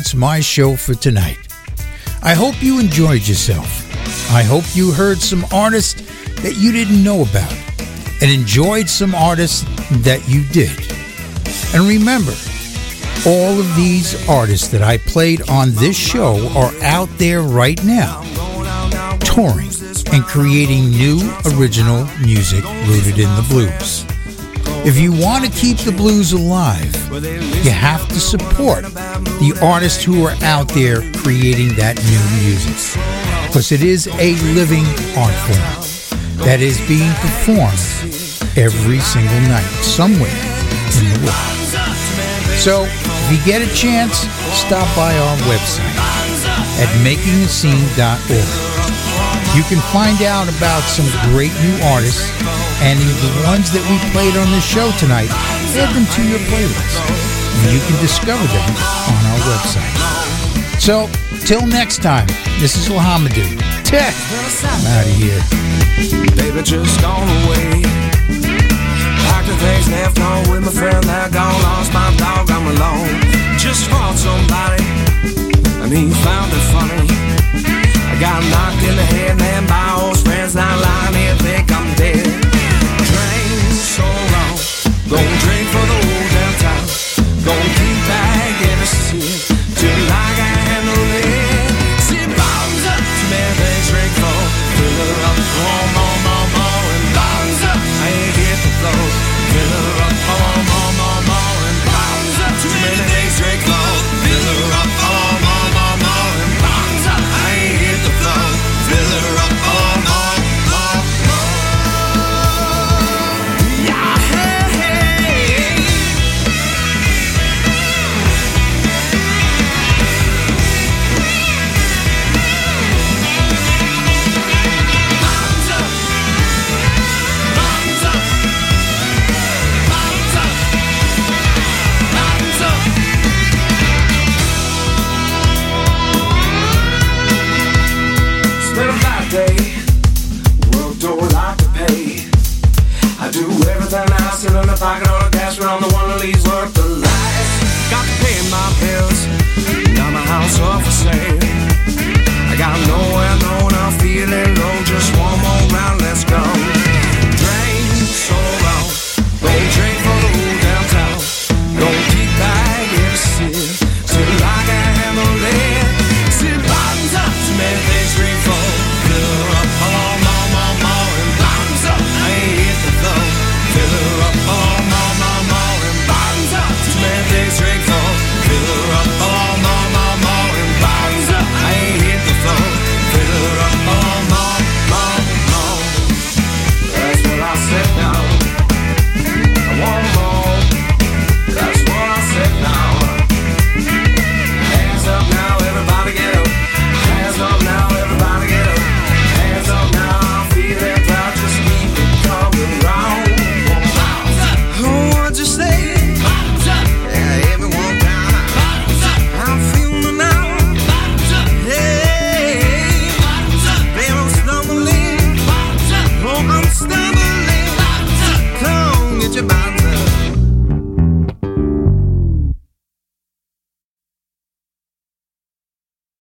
That's 0.00 0.14
my 0.14 0.40
show 0.40 0.76
for 0.76 0.94
tonight. 0.94 1.36
I 2.22 2.32
hope 2.32 2.62
you 2.62 2.80
enjoyed 2.80 3.28
yourself. 3.28 3.86
I 4.32 4.42
hope 4.42 4.64
you 4.72 4.92
heard 4.92 5.18
some 5.18 5.44
artists 5.52 6.00
that 6.40 6.56
you 6.56 6.72
didn't 6.72 7.04
know 7.04 7.20
about 7.20 7.52
and 8.22 8.30
enjoyed 8.30 8.88
some 8.88 9.14
artists 9.14 9.62
that 10.02 10.26
you 10.26 10.42
did. 10.54 10.72
And 11.74 11.86
remember, 11.86 12.32
all 13.26 13.60
of 13.60 13.76
these 13.76 14.26
artists 14.26 14.68
that 14.68 14.80
I 14.80 14.96
played 14.96 15.46
on 15.50 15.72
this 15.72 15.98
show 15.98 16.48
are 16.56 16.72
out 16.82 17.10
there 17.18 17.42
right 17.42 17.84
now, 17.84 18.22
touring 19.18 19.68
and 20.14 20.24
creating 20.24 20.88
new 20.88 21.20
original 21.44 22.08
music 22.22 22.64
rooted 22.88 23.18
in 23.18 23.28
the 23.36 23.46
blues. 23.50 24.09
If 24.82 24.98
you 24.98 25.12
want 25.12 25.44
to 25.44 25.50
keep 25.50 25.76
the 25.76 25.92
blues 25.92 26.32
alive, 26.32 26.94
you 27.64 27.70
have 27.70 28.08
to 28.08 28.18
support 28.18 28.84
the 28.84 29.52
artists 29.60 30.02
who 30.02 30.24
are 30.24 30.34
out 30.42 30.68
there 30.68 31.02
creating 31.20 31.76
that 31.76 32.00
new 32.00 32.22
music. 32.40 32.96
Because 33.46 33.72
it 33.72 33.82
is 33.82 34.08
a 34.08 34.40
living 34.56 34.88
art 35.20 35.36
form 35.44 35.60
that 36.46 36.60
is 36.64 36.80
being 36.88 37.12
performed 37.20 37.76
every 38.56 39.00
single 39.04 39.40
night 39.52 39.68
somewhere 39.84 40.32
in 40.96 41.12
the 41.12 41.28
world. 41.28 41.60
So, 42.56 42.88
if 42.88 43.28
you 43.28 43.38
get 43.44 43.60
a 43.60 43.68
chance, 43.76 44.24
stop 44.56 44.88
by 44.96 45.12
our 45.12 45.36
website 45.44 45.92
at 46.80 46.88
makingascene.org. 47.04 48.48
You 49.52 49.62
can 49.68 49.82
find 49.92 50.22
out 50.22 50.48
about 50.48 50.80
some 50.88 51.04
great 51.32 51.52
new 51.60 51.76
artists 51.92 52.24
and 52.80 52.96
the 52.96 53.32
ones 53.44 53.68
that 53.76 53.84
we 53.84 53.96
played 54.16 54.32
on 54.40 54.48
the 54.56 54.60
show 54.64 54.88
tonight, 54.96 55.28
add 55.76 55.92
them 55.92 56.08
to 56.16 56.22
your 56.24 56.40
playlist. 56.48 56.96
And 57.60 57.76
you 57.76 57.80
can 57.84 57.96
discover 58.00 58.40
them 58.40 58.70
on 59.12 59.20
our 59.28 59.40
website. 59.52 59.96
So, 60.80 61.12
till 61.44 61.66
next 61.66 62.00
time, 62.00 62.26
this 62.56 62.76
is 62.80 62.88
Lahamadou. 62.88 63.60
Tech. 63.84 64.16
I'm 64.64 64.86
out 64.96 65.04
of 65.04 65.12
here. 65.12 65.42
Baby, 66.40 66.62
just 66.64 66.96
gone 67.04 67.28
away. 67.44 67.84
Packed 69.28 69.48
the 69.48 69.56
things 69.60 69.86
left 69.92 70.16
home 70.16 70.48
with 70.48 70.64
my 70.64 70.72
friend 70.72 71.04
that 71.04 71.32
gone 71.36 71.60
lost 71.60 71.92
my 71.92 72.08
dog. 72.16 72.48
I'm 72.48 72.64
alone. 72.64 73.12
Just 73.60 73.92
fought 73.92 74.16
somebody, 74.16 74.80
and 75.84 75.92
he 75.92 76.08
found 76.24 76.48
it 76.48 76.64
funny. 76.72 77.04
I 78.08 78.16
got 78.16 78.40
knocked 78.48 78.82
in 78.88 78.96
the 78.96 79.04
head, 79.04 79.36
man, 79.36 79.66
by 79.68 80.00
old 80.00 80.18
friends. 80.24 80.54
Now 80.54 80.80
lying 80.80 81.14
here, 81.14 81.36
think 81.44 81.70
I'm 81.70 81.94
dead. 81.96 82.29
Gonna 85.10 85.38
drink 85.40 85.66
for 85.70 85.86
the 85.86 86.09